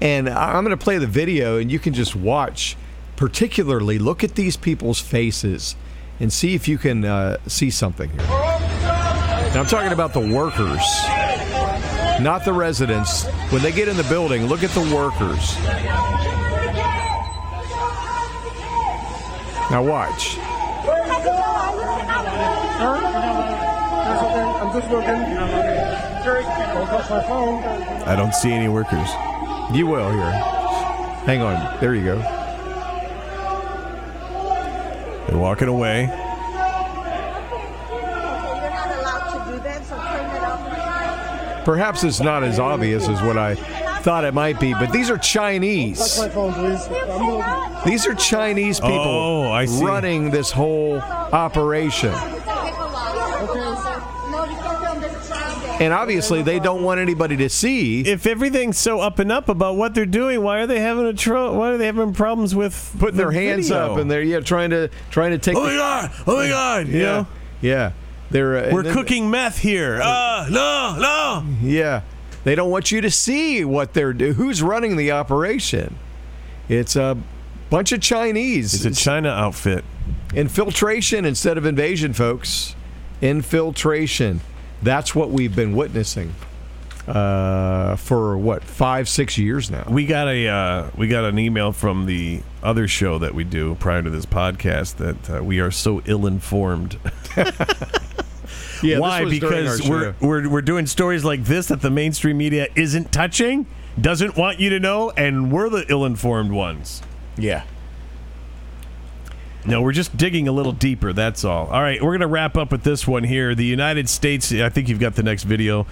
And 0.00 0.28
I'm 0.28 0.64
going 0.64 0.76
to 0.76 0.82
play 0.82 0.98
the 0.98 1.06
video, 1.06 1.58
and 1.58 1.72
you 1.72 1.78
can 1.78 1.92
just 1.92 2.14
watch, 2.14 2.76
particularly 3.16 3.98
look 3.98 4.22
at 4.22 4.36
these 4.36 4.56
people's 4.56 5.00
faces 5.00 5.74
and 6.20 6.32
see 6.32 6.54
if 6.54 6.68
you 6.68 6.78
can 6.78 7.04
uh, 7.04 7.38
see 7.46 7.70
something 7.70 8.10
here. 8.10 8.20
And 8.20 9.56
I'm 9.56 9.66
talking 9.66 9.92
about 9.92 10.12
the 10.12 10.20
workers 10.20 10.82
not 12.20 12.44
the 12.44 12.52
residents. 12.52 13.26
When 13.50 13.62
they 13.62 13.72
get 13.72 13.88
in 13.88 13.96
the 13.96 14.02
building, 14.04 14.46
look 14.46 14.62
at 14.62 14.70
the 14.70 14.80
workers. 14.94 15.56
Now 19.70 19.84
watch. 19.84 20.38
I'm 24.60 24.72
just 24.80 24.90
looking. 24.90 25.14
I 28.06 28.14
don't 28.16 28.34
see 28.34 28.52
any 28.52 28.68
workers. 28.68 29.08
You 29.72 29.86
will 29.86 30.10
here. 30.10 30.30
Hang 31.26 31.42
on. 31.42 31.78
There 31.80 31.94
you 31.94 32.04
go. 32.04 32.18
They're 35.28 35.38
walking 35.38 35.68
away. 35.68 36.06
Perhaps 41.64 42.04
it's 42.04 42.20
not 42.20 42.42
as 42.44 42.58
obvious 42.58 43.08
as 43.08 43.20
what 43.22 43.36
I 43.36 43.54
thought 44.02 44.24
it 44.24 44.34
might 44.34 44.58
be, 44.60 44.72
but 44.74 44.92
these 44.92 45.10
are 45.10 45.16
Touch 45.16 45.30
Chinese. 45.30 46.18
my 46.18 46.28
phone, 46.28 46.52
please. 46.54 46.88
These 47.84 48.06
are 48.06 48.14
Chinese 48.14 48.80
people 48.80 48.96
Oh, 48.98 49.50
I 49.50 49.66
see. 49.66 49.84
running 49.84 50.30
this 50.30 50.50
whole 50.50 50.98
operation. 50.98 52.10
No, 52.12 52.24
you 54.44 54.56
can't 54.56 54.80
film 54.80 55.00
this 55.00 55.28
child 55.28 55.62
there. 55.62 55.82
And 55.82 55.92
obviously, 55.92 56.42
they 56.42 56.58
don't 56.58 56.82
want 56.82 57.00
anybody 57.00 57.36
to 57.38 57.48
see. 57.48 58.00
If 58.02 58.26
everything's 58.26 58.78
so 58.78 59.00
up 59.00 59.18
and 59.18 59.30
up 59.32 59.48
about 59.48 59.76
what 59.76 59.94
they're 59.94 60.06
doing, 60.06 60.42
why 60.42 60.58
are 60.60 60.66
they 60.66 60.80
having 60.80 61.06
a 61.06 61.12
tro- 61.12 61.54
why 61.54 61.70
are 61.70 61.76
they 61.78 61.86
having 61.86 62.12
problems 62.14 62.54
with 62.54 62.94
Putting 62.98 63.16
the 63.16 63.24
their 63.24 63.32
hands 63.32 63.68
video? 63.68 63.92
up 63.92 63.98
and 63.98 64.10
they're 64.10 64.22
yeah 64.22 64.40
trying 64.40 64.70
to 64.70 64.90
trying 65.10 65.30
to 65.32 65.38
take. 65.38 65.56
Oh 65.56 65.62
the- 65.64 65.70
my 65.70 65.76
god! 65.76 66.10
Oh 66.26 66.36
my 66.36 66.48
god! 66.48 66.88
You 66.88 67.00
yeah, 67.00 67.24
yeah. 67.60 67.92
They're 68.30 68.66
uh, 68.66 68.70
we're 68.72 68.82
then- 68.82 68.94
cooking 68.94 69.30
meth 69.30 69.58
here. 69.58 70.00
Uh, 70.02 70.46
no, 70.50 70.96
no. 70.98 71.44
Yeah. 71.62 72.02
They 72.48 72.54
don't 72.54 72.70
want 72.70 72.90
you 72.90 73.02
to 73.02 73.10
see 73.10 73.62
what 73.62 73.92
they're 73.92 74.14
do. 74.14 74.32
Who's 74.32 74.62
running 74.62 74.96
the 74.96 75.12
operation? 75.12 75.98
It's 76.66 76.96
a 76.96 77.18
bunch 77.68 77.92
of 77.92 78.00
Chinese. 78.00 78.72
It's 78.72 78.98
a 78.98 79.04
China 79.04 79.28
outfit. 79.28 79.84
Infiltration 80.32 81.26
instead 81.26 81.58
of 81.58 81.66
invasion, 81.66 82.14
folks. 82.14 82.74
Infiltration. 83.20 84.40
That's 84.82 85.14
what 85.14 85.28
we've 85.28 85.54
been 85.54 85.76
witnessing 85.76 86.34
uh, 87.06 87.96
for 87.96 88.38
what 88.38 88.64
five, 88.64 89.10
six 89.10 89.36
years 89.36 89.70
now. 89.70 89.84
We 89.86 90.06
got 90.06 90.28
a 90.28 90.48
uh, 90.48 90.90
we 90.96 91.06
got 91.06 91.24
an 91.24 91.38
email 91.38 91.72
from 91.72 92.06
the 92.06 92.40
other 92.62 92.88
show 92.88 93.18
that 93.18 93.34
we 93.34 93.44
do 93.44 93.74
prior 93.74 94.02
to 94.02 94.08
this 94.08 94.24
podcast 94.24 94.96
that 94.96 95.30
uh, 95.30 95.44
we 95.44 95.60
are 95.60 95.70
so 95.70 96.00
ill 96.06 96.26
informed. 96.26 96.98
Yeah, 98.82 98.98
Why? 98.98 99.24
Because 99.24 99.88
we're, 99.88 100.14
we're 100.20 100.48
we're 100.48 100.62
doing 100.62 100.86
stories 100.86 101.24
like 101.24 101.44
this 101.44 101.66
that 101.66 101.80
the 101.80 101.90
mainstream 101.90 102.38
media 102.38 102.68
isn't 102.76 103.12
touching. 103.12 103.66
doesn't 104.00 104.36
want 104.36 104.60
you 104.60 104.70
to 104.70 104.80
know, 104.80 105.10
and 105.10 105.50
we're 105.50 105.68
the 105.68 105.84
ill-informed 105.88 106.52
ones. 106.52 107.02
Yeah. 107.36 107.64
No, 109.66 109.82
we're 109.82 109.92
just 109.92 110.16
digging 110.16 110.48
a 110.48 110.52
little 110.52 110.72
deeper. 110.72 111.12
That's 111.12 111.44
all. 111.44 111.66
All 111.66 111.82
right, 111.82 112.00
we're 112.02 112.12
going 112.12 112.20
to 112.20 112.26
wrap 112.26 112.56
up 112.56 112.72
with 112.72 112.84
this 112.84 113.06
one 113.06 113.24
here. 113.24 113.54
The 113.54 113.64
United 113.64 114.08
States. 114.08 114.52
I 114.52 114.68
think 114.68 114.88
you've 114.88 115.00
got 115.00 115.14
the 115.14 115.22
next 115.22 115.42
video. 115.44 115.86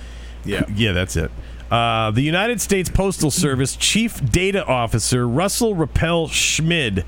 Yeah. 0.44 0.64
Yeah, 0.74 0.92
that's 0.92 1.16
it. 1.16 1.30
Uh, 1.70 2.12
the 2.12 2.22
United 2.22 2.60
States 2.60 2.88
Postal 2.88 3.30
Service 3.30 3.74
Chief 3.74 4.24
Data 4.30 4.64
Officer 4.64 5.26
Russell 5.28 5.74
Rappel 5.74 6.28
Schmid 6.28 7.04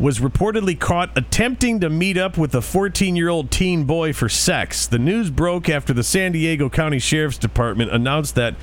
was 0.00 0.18
reportedly 0.18 0.78
caught 0.78 1.16
attempting 1.16 1.78
to 1.78 1.90
meet 1.90 2.16
up 2.16 2.38
with 2.38 2.54
a 2.54 2.62
14 2.62 3.14
year 3.14 3.28
old 3.28 3.50
teen 3.50 3.84
boy 3.84 4.14
for 4.14 4.30
sex. 4.30 4.86
The 4.86 4.98
news 4.98 5.30
broke 5.30 5.68
after 5.68 5.92
the 5.92 6.02
San 6.02 6.32
Diego 6.32 6.70
County 6.70 6.98
Sheriff's 6.98 7.36
Department 7.36 7.92
announced 7.92 8.34
that 8.34 8.54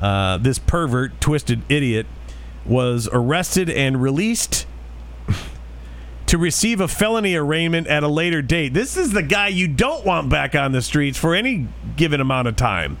uh, 0.00 0.38
this 0.38 0.58
pervert, 0.58 1.20
twisted 1.20 1.62
idiot, 1.68 2.06
was 2.66 3.08
arrested 3.12 3.70
and 3.70 4.02
released 4.02 4.66
to 6.26 6.36
receive 6.36 6.80
a 6.80 6.88
felony 6.88 7.36
arraignment 7.36 7.86
at 7.86 8.02
a 8.02 8.08
later 8.08 8.42
date. 8.42 8.74
This 8.74 8.96
is 8.96 9.12
the 9.12 9.22
guy 9.22 9.48
you 9.48 9.68
don't 9.68 10.04
want 10.04 10.28
back 10.28 10.56
on 10.56 10.72
the 10.72 10.82
streets 10.82 11.16
for 11.16 11.36
any 11.36 11.68
given 11.96 12.20
amount 12.20 12.48
of 12.48 12.56
time. 12.56 12.98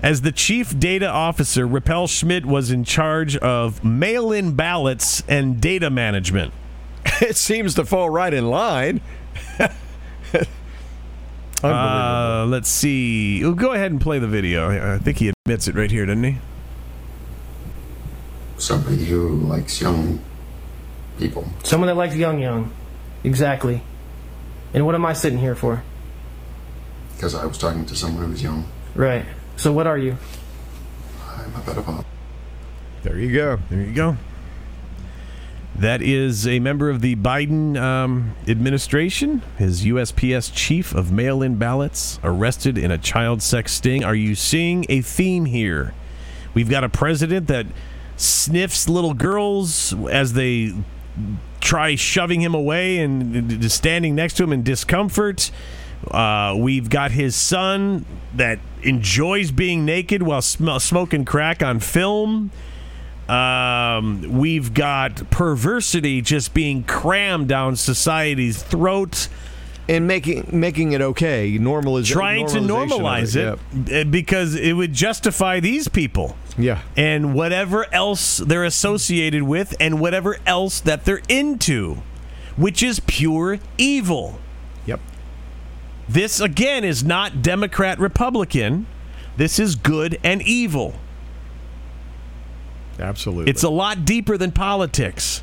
As 0.00 0.20
the 0.20 0.30
chief 0.30 0.78
data 0.78 1.08
officer, 1.08 1.66
Rappel 1.66 2.06
Schmidt 2.06 2.46
was 2.46 2.70
in 2.70 2.84
charge 2.84 3.36
of 3.38 3.82
mail 3.82 4.30
in 4.30 4.54
ballots 4.54 5.24
and 5.26 5.60
data 5.60 5.90
management. 5.90 6.52
It 7.20 7.36
seems 7.36 7.74
to 7.74 7.84
fall 7.84 8.10
right 8.10 8.32
in 8.32 8.48
line. 8.48 9.00
Uh, 11.60 12.46
let's 12.48 12.68
see. 12.68 13.44
Oh, 13.44 13.52
go 13.52 13.72
ahead 13.72 13.90
and 13.90 14.00
play 14.00 14.20
the 14.20 14.28
video. 14.28 14.70
I 14.70 14.94
I 14.94 14.98
think 14.98 15.18
he 15.18 15.32
admits 15.44 15.66
it 15.66 15.74
right 15.74 15.90
here, 15.90 16.06
doesn't 16.06 16.22
he? 16.22 16.38
somebody 18.58 19.04
who 19.04 19.36
likes 19.40 19.80
young 19.80 20.20
people. 21.18 21.46
Someone 21.62 21.86
that 21.86 21.96
likes 21.96 22.14
young, 22.16 22.40
young. 22.40 22.72
Exactly. 23.24 23.82
And 24.74 24.84
what 24.84 24.94
am 24.94 25.06
I 25.06 25.12
sitting 25.12 25.38
here 25.38 25.54
for? 25.54 25.82
Because 27.14 27.34
I 27.34 27.46
was 27.46 27.58
talking 27.58 27.86
to 27.86 27.96
someone 27.96 28.24
who 28.24 28.30
was 28.30 28.42
young. 28.42 28.64
Right. 28.94 29.24
So 29.56 29.72
what 29.72 29.86
are 29.86 29.98
you? 29.98 30.16
I'm 31.26 31.54
a 31.54 31.60
pedophile. 31.60 32.04
There 33.02 33.18
you 33.18 33.32
go. 33.32 33.58
There 33.70 33.80
you 33.80 33.92
go. 33.94 34.16
That 35.78 36.02
is 36.02 36.44
a 36.44 36.58
member 36.58 36.90
of 36.90 37.02
the 37.02 37.14
Biden 37.14 37.80
um, 37.80 38.34
administration, 38.48 39.42
his 39.58 39.84
USPS 39.84 40.52
chief 40.52 40.92
of 40.92 41.12
mail 41.12 41.40
in 41.40 41.54
ballots, 41.54 42.18
arrested 42.24 42.76
in 42.76 42.90
a 42.90 42.98
child 42.98 43.42
sex 43.42 43.74
sting. 43.74 44.02
Are 44.02 44.14
you 44.14 44.34
seeing 44.34 44.86
a 44.88 45.02
theme 45.02 45.44
here? 45.44 45.94
We've 46.52 46.68
got 46.68 46.82
a 46.82 46.88
president 46.88 47.46
that 47.46 47.66
sniffs 48.16 48.88
little 48.88 49.14
girls 49.14 49.94
as 50.10 50.32
they 50.32 50.74
try 51.60 51.94
shoving 51.94 52.40
him 52.40 52.54
away 52.54 52.98
and 52.98 53.70
standing 53.70 54.16
next 54.16 54.34
to 54.38 54.42
him 54.42 54.52
in 54.52 54.64
discomfort. 54.64 55.52
Uh, 56.10 56.56
we've 56.58 56.90
got 56.90 57.12
his 57.12 57.36
son 57.36 58.04
that 58.34 58.58
enjoys 58.82 59.52
being 59.52 59.84
naked 59.84 60.24
while 60.24 60.42
sm- 60.42 60.78
smoking 60.78 61.24
crack 61.24 61.62
on 61.62 61.78
film. 61.78 62.50
Um, 63.28 64.38
we've 64.38 64.72
got 64.72 65.30
perversity 65.30 66.22
just 66.22 66.54
being 66.54 66.82
crammed 66.84 67.48
down 67.48 67.76
society's 67.76 68.62
throat, 68.62 69.28
And 69.90 70.06
making 70.06 70.48
making 70.52 70.92
it 70.92 71.00
okay. 71.00 71.56
Normaliz- 71.58 72.06
trying 72.06 72.46
to 72.48 72.58
normalize 72.58 73.34
it, 73.36 73.58
Yep. 73.88 74.06
uh, 74.06 74.10
because 74.10 74.54
it 74.54 74.74
would 74.74 74.92
justify 74.92 75.60
these 75.60 75.88
people 75.88 76.36
Yeah. 76.58 76.80
and 76.96 77.32
whatever 77.34 77.86
else 77.92 78.36
they're 78.36 78.64
associated 78.64 79.44
with 79.44 79.74
and 79.80 79.98
whatever 79.98 80.36
else 80.46 80.80
that 80.80 81.06
they're 81.06 81.22
into, 81.28 82.02
which 82.56 82.82
is 82.82 83.00
pure 83.00 83.60
evil. 83.78 84.38
Yep. 84.84 85.00
This, 86.06 86.38
again, 86.40 86.84
is 86.84 87.02
not 87.02 87.40
Democrat 87.42 87.98
Republican. 87.98 88.86
This 89.38 89.58
is 89.58 89.74
good 89.74 90.18
and 90.22 90.42
evil. 90.42 90.94
Absolutely. 92.98 93.50
It's 93.50 93.62
a 93.62 93.68
lot 93.68 94.04
deeper 94.04 94.36
than 94.36 94.52
politics. 94.52 95.42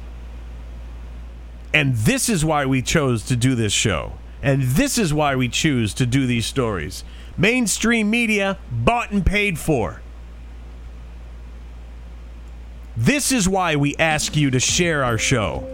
And 1.74 1.96
this 1.96 2.30
is 2.30 2.46
why 2.46 2.66
we 2.66 2.82
chose 2.82 3.24
to 3.26 3.36
do 3.36 3.56
this 3.56 3.74
show. 3.74 4.14
And 4.42 4.64
this 4.64 4.98
is 4.98 5.14
why 5.14 5.36
we 5.36 5.50
choose 5.50 5.94
to 5.96 6.06
do 6.06 6.26
these 6.26 6.46
stories. 6.46 7.04
Mainstream 7.38 8.10
media 8.10 8.58
bought 8.72 9.12
and 9.12 9.26
paid 9.26 9.60
for. 9.60 10.02
This 12.96 13.32
is 13.32 13.50
why 13.50 13.76
we 13.76 13.96
ask 13.98 14.38
you 14.38 14.52
to 14.52 14.60
share 14.60 15.04
our 15.04 15.18
show. 15.18 15.68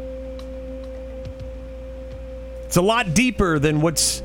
It's 2.65 2.77
a 2.77 2.81
lot 2.81 3.13
deeper 3.13 3.59
than 3.59 3.81
what's 3.81 4.23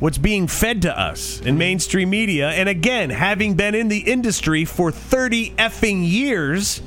what's 0.00 0.18
being 0.18 0.46
fed 0.46 0.82
to 0.82 0.98
us 0.98 1.40
in 1.40 1.56
mainstream 1.56 2.10
media. 2.10 2.50
And 2.50 2.68
again, 2.68 3.10
having 3.10 3.54
been 3.54 3.74
in 3.74 3.88
the 3.88 3.98
industry 3.98 4.64
for 4.64 4.90
30 4.90 5.50
effing 5.52 6.08
years, 6.08 6.82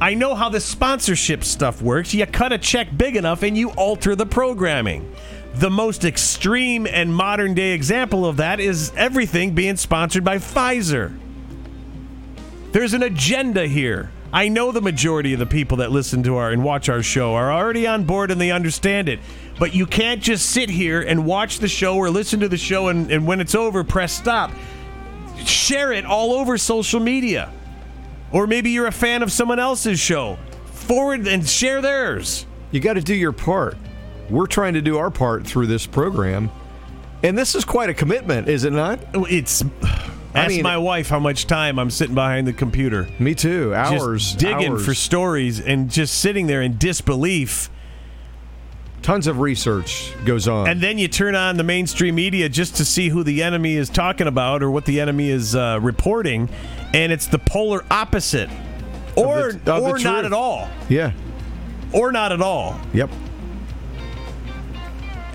I 0.00 0.14
know 0.14 0.34
how 0.34 0.48
the 0.48 0.60
sponsorship 0.60 1.44
stuff 1.44 1.80
works. 1.80 2.12
You 2.12 2.26
cut 2.26 2.52
a 2.52 2.58
check 2.58 2.96
big 2.96 3.16
enough 3.16 3.42
and 3.42 3.56
you 3.56 3.70
alter 3.70 4.14
the 4.14 4.26
programming. 4.26 5.10
The 5.54 5.70
most 5.70 6.04
extreme 6.04 6.86
and 6.86 7.14
modern 7.14 7.54
day 7.54 7.72
example 7.72 8.26
of 8.26 8.38
that 8.38 8.58
is 8.58 8.92
everything 8.96 9.54
being 9.54 9.76
sponsored 9.76 10.24
by 10.24 10.38
Pfizer. 10.38 11.16
There's 12.72 12.92
an 12.92 13.04
agenda 13.04 13.68
here. 13.68 14.10
I 14.32 14.48
know 14.48 14.72
the 14.72 14.82
majority 14.82 15.32
of 15.32 15.38
the 15.38 15.46
people 15.46 15.76
that 15.76 15.92
listen 15.92 16.24
to 16.24 16.36
our 16.36 16.50
and 16.50 16.64
watch 16.64 16.88
our 16.88 17.04
show 17.04 17.34
are 17.34 17.52
already 17.52 17.86
on 17.86 18.02
board 18.02 18.32
and 18.32 18.40
they 18.40 18.50
understand 18.50 19.08
it. 19.08 19.20
But 19.58 19.74
you 19.74 19.86
can't 19.86 20.20
just 20.22 20.50
sit 20.50 20.68
here 20.68 21.00
and 21.00 21.24
watch 21.24 21.58
the 21.58 21.68
show 21.68 21.96
or 21.96 22.10
listen 22.10 22.40
to 22.40 22.48
the 22.48 22.56
show 22.56 22.88
and, 22.88 23.10
and 23.10 23.26
when 23.26 23.40
it's 23.40 23.54
over, 23.54 23.84
press 23.84 24.12
stop. 24.12 24.50
Share 25.44 25.92
it 25.92 26.04
all 26.04 26.32
over 26.32 26.58
social 26.58 27.00
media. 27.00 27.52
Or 28.32 28.46
maybe 28.46 28.70
you're 28.70 28.86
a 28.86 28.92
fan 28.92 29.22
of 29.22 29.30
someone 29.30 29.58
else's 29.60 30.00
show. 30.00 30.38
Forward 30.66 31.26
and 31.28 31.46
share 31.48 31.80
theirs. 31.80 32.46
you 32.72 32.80
got 32.80 32.94
to 32.94 33.00
do 33.00 33.14
your 33.14 33.32
part. 33.32 33.76
We're 34.28 34.46
trying 34.46 34.74
to 34.74 34.82
do 34.82 34.98
our 34.98 35.10
part 35.10 35.46
through 35.46 35.66
this 35.68 35.86
program. 35.86 36.50
And 37.22 37.38
this 37.38 37.54
is 37.54 37.64
quite 37.64 37.88
a 37.90 37.94
commitment, 37.94 38.48
is 38.48 38.64
it 38.64 38.72
not? 38.72 38.98
It's 39.30 39.62
ask 40.34 40.48
mean- 40.48 40.62
my 40.62 40.76
wife 40.76 41.08
how 41.08 41.20
much 41.20 41.46
time 41.46 41.78
I'm 41.78 41.90
sitting 41.90 42.14
behind 42.14 42.46
the 42.46 42.52
computer. 42.52 43.08
Me 43.18 43.34
too. 43.34 43.72
Hours. 43.74 44.24
just 44.24 44.38
digging 44.38 44.72
hours. 44.72 44.84
for 44.84 44.94
stories 44.94 45.60
and 45.60 45.90
just 45.90 46.18
sitting 46.18 46.46
there 46.48 46.60
in 46.62 46.76
disbelief. 46.76 47.70
Tons 49.04 49.26
of 49.26 49.38
research 49.38 50.14
goes 50.24 50.48
on. 50.48 50.66
And 50.66 50.80
then 50.80 50.96
you 50.96 51.08
turn 51.08 51.34
on 51.34 51.58
the 51.58 51.62
mainstream 51.62 52.14
media 52.14 52.48
just 52.48 52.76
to 52.76 52.86
see 52.86 53.10
who 53.10 53.22
the 53.22 53.42
enemy 53.42 53.74
is 53.74 53.90
talking 53.90 54.26
about 54.26 54.62
or 54.62 54.70
what 54.70 54.86
the 54.86 54.98
enemy 54.98 55.28
is 55.28 55.54
uh, 55.54 55.78
reporting, 55.82 56.48
and 56.94 57.12
it's 57.12 57.26
the 57.26 57.38
polar 57.38 57.84
opposite, 57.90 58.48
or 59.14 59.50
of 59.50 59.64
the 59.66 59.76
or 59.76 59.98
not 59.98 60.24
at 60.24 60.32
all, 60.32 60.70
yeah. 60.88 61.12
or 61.92 62.12
not 62.12 62.32
at 62.32 62.40
all. 62.40 62.80
Yep. 62.94 63.10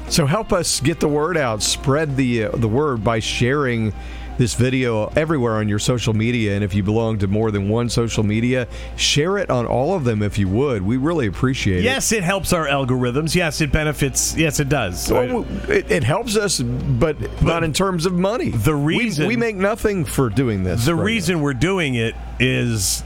So 0.08 0.26
help 0.26 0.52
us 0.52 0.80
get 0.80 1.00
the 1.00 1.08
word 1.08 1.38
out. 1.38 1.62
Spread 1.62 2.18
the 2.18 2.46
uh, 2.46 2.50
the 2.56 2.68
word 2.68 3.04
by 3.04 3.20
sharing 3.20 3.94
this 4.40 4.56
video 4.56 5.08
everywhere 5.18 5.56
on 5.56 5.68
your 5.68 5.78
social 5.78 6.14
media. 6.14 6.56
And 6.56 6.64
if 6.64 6.74
you 6.74 6.82
belong 6.82 7.20
to 7.20 7.28
more 7.28 7.52
than 7.52 7.68
one 7.68 7.90
social 7.90 8.24
media, 8.24 8.68
share 8.96 9.38
it 9.38 9.50
on 9.50 9.68
all 9.68 9.94
of 9.94 10.06
them 10.06 10.24
if 10.24 10.40
you 10.40 10.48
would. 10.48 10.82
We 10.82 10.96
really 10.98 11.28
appreciate 11.28 11.80
it. 11.80 11.84
Yes, 11.84 12.12
it 12.14 12.24
helps 12.24 12.54
our 12.54 12.66
algorithms. 12.66 13.36
Yes, 13.36 13.60
it 13.60 13.72
benefits. 13.72 14.36
Yes, 14.36 14.62
it 14.62 14.70
does. 14.70 15.12
it. 15.12 15.14
Well, 15.14 15.46
it, 15.70 15.92
it 15.92 16.04
helps 16.04 16.38
us, 16.38 16.60
but, 16.60 17.18
not 17.44 17.64
in 17.64 17.74
terms 17.74 18.06
of 18.06 18.14
money. 18.14 18.50
the 18.50 18.74
reason- 18.74 19.28
we, 19.28 19.36
make 19.36 19.58
nothing 19.58 20.06
for 20.06 20.30
doing 20.30 20.64
this. 20.64 20.86
the 20.86 20.96
right 20.96 21.04
reason 21.04 21.42
we're 21.42 21.54
doing 21.54 21.96
it 21.96 22.16
is 22.40 23.04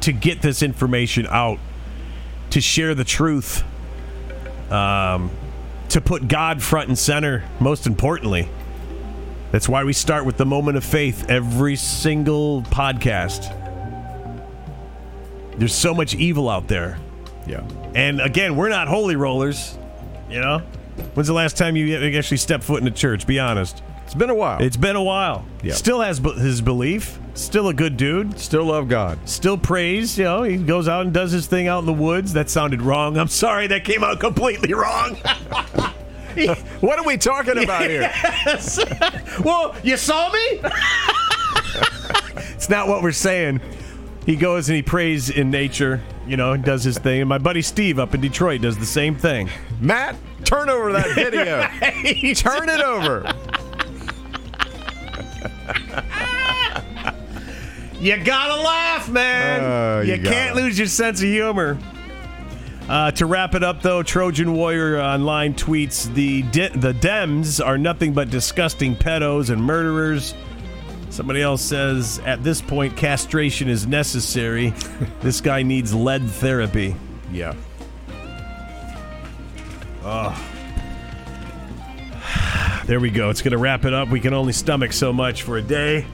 to 0.00 0.12
get 0.12 0.40
this 0.40 0.62
information 0.62 1.26
out, 1.28 1.58
to 2.50 2.60
share 2.62 2.94
the 2.94 3.04
truth, 3.04 3.62
um, 4.70 5.30
to 5.90 6.00
put 6.00 6.26
God 6.26 6.62
front 6.62 6.88
and 6.88 6.98
center. 6.98 7.44
Most 7.60 7.86
importantly, 7.86 8.48
that's 9.54 9.68
why 9.68 9.84
we 9.84 9.92
start 9.92 10.24
with 10.24 10.36
the 10.36 10.44
moment 10.44 10.76
of 10.76 10.82
faith 10.84 11.30
every 11.30 11.76
single 11.76 12.62
podcast. 12.62 13.52
There's 15.56 15.72
so 15.72 15.94
much 15.94 16.16
evil 16.16 16.50
out 16.50 16.66
there. 16.66 16.98
Yeah. 17.46 17.62
and 17.94 18.20
again, 18.20 18.56
we're 18.56 18.68
not 18.68 18.88
holy 18.88 19.14
rollers. 19.14 19.78
You 20.28 20.40
know, 20.40 20.58
when's 21.14 21.28
the 21.28 21.34
last 21.34 21.56
time 21.56 21.76
you 21.76 21.94
actually 22.18 22.38
stepped 22.38 22.64
foot 22.64 22.82
in 22.82 22.88
a 22.88 22.90
church? 22.90 23.28
Be 23.28 23.38
honest. 23.38 23.80
It's 24.02 24.14
been 24.14 24.28
a 24.28 24.34
while. 24.34 24.60
It's 24.60 24.76
been 24.76 24.96
a 24.96 25.02
while. 25.04 25.46
Yeah. 25.62 25.74
Still 25.74 26.00
has 26.00 26.18
be- 26.18 26.32
his 26.32 26.60
belief. 26.60 27.16
Still 27.34 27.68
a 27.68 27.74
good 27.74 27.96
dude. 27.96 28.36
Still 28.40 28.64
love 28.64 28.88
God. 28.88 29.20
Still 29.24 29.56
prays. 29.56 30.18
You 30.18 30.24
know, 30.24 30.42
he 30.42 30.56
goes 30.56 30.88
out 30.88 31.02
and 31.04 31.14
does 31.14 31.30
his 31.30 31.46
thing 31.46 31.68
out 31.68 31.78
in 31.78 31.86
the 31.86 31.92
woods. 31.92 32.32
That 32.32 32.50
sounded 32.50 32.82
wrong. 32.82 33.16
I'm 33.16 33.28
sorry. 33.28 33.68
That 33.68 33.84
came 33.84 34.02
out 34.02 34.18
completely 34.18 34.74
wrong. 34.74 35.16
What 36.80 36.98
are 36.98 37.04
we 37.04 37.16
talking 37.16 37.62
about 37.62 37.88
here? 37.88 38.12
well, 39.44 39.74
you 39.82 39.96
saw 39.96 40.30
me. 40.30 40.60
it's 42.54 42.68
not 42.68 42.88
what 42.88 43.02
we're 43.02 43.12
saying. 43.12 43.60
He 44.26 44.36
goes 44.36 44.68
and 44.68 44.76
he 44.76 44.82
prays 44.82 45.30
in 45.30 45.50
nature, 45.50 46.02
you 46.26 46.36
know, 46.36 46.52
and 46.52 46.64
does 46.64 46.84
his 46.84 46.98
thing. 46.98 47.20
And 47.20 47.28
my 47.28 47.38
buddy 47.38 47.62
Steve 47.62 47.98
up 47.98 48.14
in 48.14 48.20
Detroit 48.20 48.62
does 48.62 48.78
the 48.78 48.86
same 48.86 49.16
thing. 49.16 49.48
Matt, 49.80 50.16
turn 50.44 50.68
over 50.68 50.92
that 50.92 51.14
video. 51.14 51.62
turn 52.34 52.68
it 52.68 52.80
over. 52.80 53.32
You 58.00 58.22
gotta 58.22 58.60
laugh, 58.60 59.08
man. 59.08 59.60
Oh, 59.62 60.00
you 60.02 60.16
you 60.16 60.22
can't 60.22 60.54
lose 60.54 60.78
your 60.78 60.88
sense 60.88 61.20
of 61.20 61.28
humor. 61.28 61.78
Uh, 62.88 63.10
to 63.12 63.24
wrap 63.24 63.54
it 63.54 63.62
up, 63.62 63.80
though, 63.80 64.02
Trojan 64.02 64.52
Warrior 64.52 65.00
online 65.00 65.54
tweets 65.54 66.12
the 66.12 66.42
de- 66.42 66.68
the 66.68 66.92
Dems 66.92 67.64
are 67.64 67.78
nothing 67.78 68.12
but 68.12 68.28
disgusting 68.28 68.94
pedos 68.94 69.48
and 69.48 69.62
murderers. 69.62 70.34
Somebody 71.08 71.40
else 71.40 71.62
says 71.62 72.20
at 72.26 72.42
this 72.44 72.60
point 72.60 72.96
castration 72.96 73.68
is 73.68 73.86
necessary. 73.86 74.74
this 75.20 75.40
guy 75.40 75.62
needs 75.62 75.94
lead 75.94 76.28
therapy. 76.28 76.94
Yeah. 77.32 77.54
There 82.86 83.00
we 83.00 83.08
go. 83.08 83.30
It's 83.30 83.40
going 83.40 83.52
to 83.52 83.56
wrap 83.58 83.86
it 83.86 83.94
up. 83.94 84.10
We 84.10 84.20
can 84.20 84.34
only 84.34 84.52
stomach 84.52 84.92
so 84.92 85.10
much 85.10 85.42
for 85.42 85.56
a 85.56 85.62
day. 85.62 86.04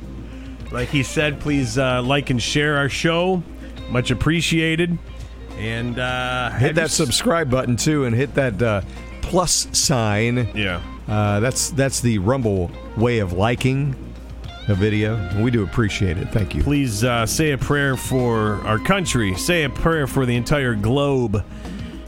Like 0.71 0.89
he 0.89 1.03
said, 1.03 1.41
please 1.41 1.77
uh, 1.77 2.01
like 2.01 2.31
and 2.31 2.41
share 2.41 2.77
our 2.77 2.89
show. 2.89 3.43
Much 3.89 4.13
appreciated. 4.13 4.97
And 5.61 5.99
uh, 5.99 6.51
Hit 6.53 6.75
that 6.77 6.91
subscribe 6.91 7.51
button 7.51 7.77
too, 7.77 8.07
and 8.07 8.17
hit 8.17 8.35
that 8.35 8.63
uh, 8.63 8.81
plus 9.21 9.69
sign. 9.73 10.49
Yeah. 10.55 10.81
Uh, 11.07 11.41
that's 11.41 11.71
that's 11.71 12.01
the 12.01 12.19
Rumble 12.19 12.71
way 12.97 13.19
of 13.19 13.35
liking 13.35 13.95
a 14.69 14.75
video. 14.75 15.43
We 15.43 15.51
do 15.51 15.63
appreciate 15.63 16.17
it. 16.17 16.29
Thank 16.29 16.55
you. 16.55 16.63
Please 16.63 17.05
uh, 17.05 17.27
say 17.27 17.53
a 17.53 17.59
prayer 17.59 17.97
for 17.97 18.55
our 18.67 18.79
country. 18.79 19.35
Say 19.35 19.65
a 19.65 19.71
prayer 19.71 20.07
for 20.07 20.25
the 20.25 20.37
entire 20.37 20.75
globe. 20.75 21.45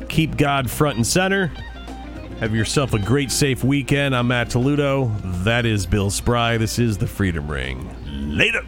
Keep 0.08 0.36
God 0.36 0.70
front 0.70 0.96
and 0.96 1.06
center. 1.06 1.52
Have 2.40 2.54
yourself 2.54 2.94
a 2.94 2.98
great, 2.98 3.30
safe 3.30 3.62
weekend. 3.62 4.16
I'm 4.16 4.28
Matt 4.28 4.48
Toludo. 4.48 5.12
That 5.44 5.66
is 5.66 5.86
Bill 5.86 6.10
Spry. 6.10 6.56
This 6.56 6.78
is 6.78 6.98
the 6.98 7.06
Freedom 7.06 7.50
Ring. 7.50 7.94
Later. 8.34 8.62